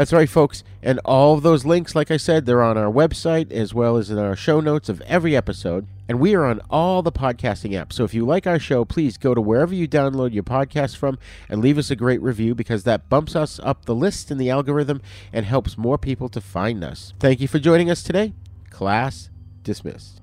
[0.00, 0.64] That's right, folks.
[0.82, 4.08] And all of those links, like I said, they're on our website as well as
[4.08, 5.86] in our show notes of every episode.
[6.08, 7.92] And we are on all the podcasting apps.
[7.92, 11.18] So if you like our show, please go to wherever you download your podcast from
[11.50, 14.48] and leave us a great review because that bumps us up the list in the
[14.48, 15.02] algorithm
[15.34, 17.12] and helps more people to find us.
[17.20, 18.32] Thank you for joining us today.
[18.70, 19.28] Class
[19.64, 20.22] dismissed.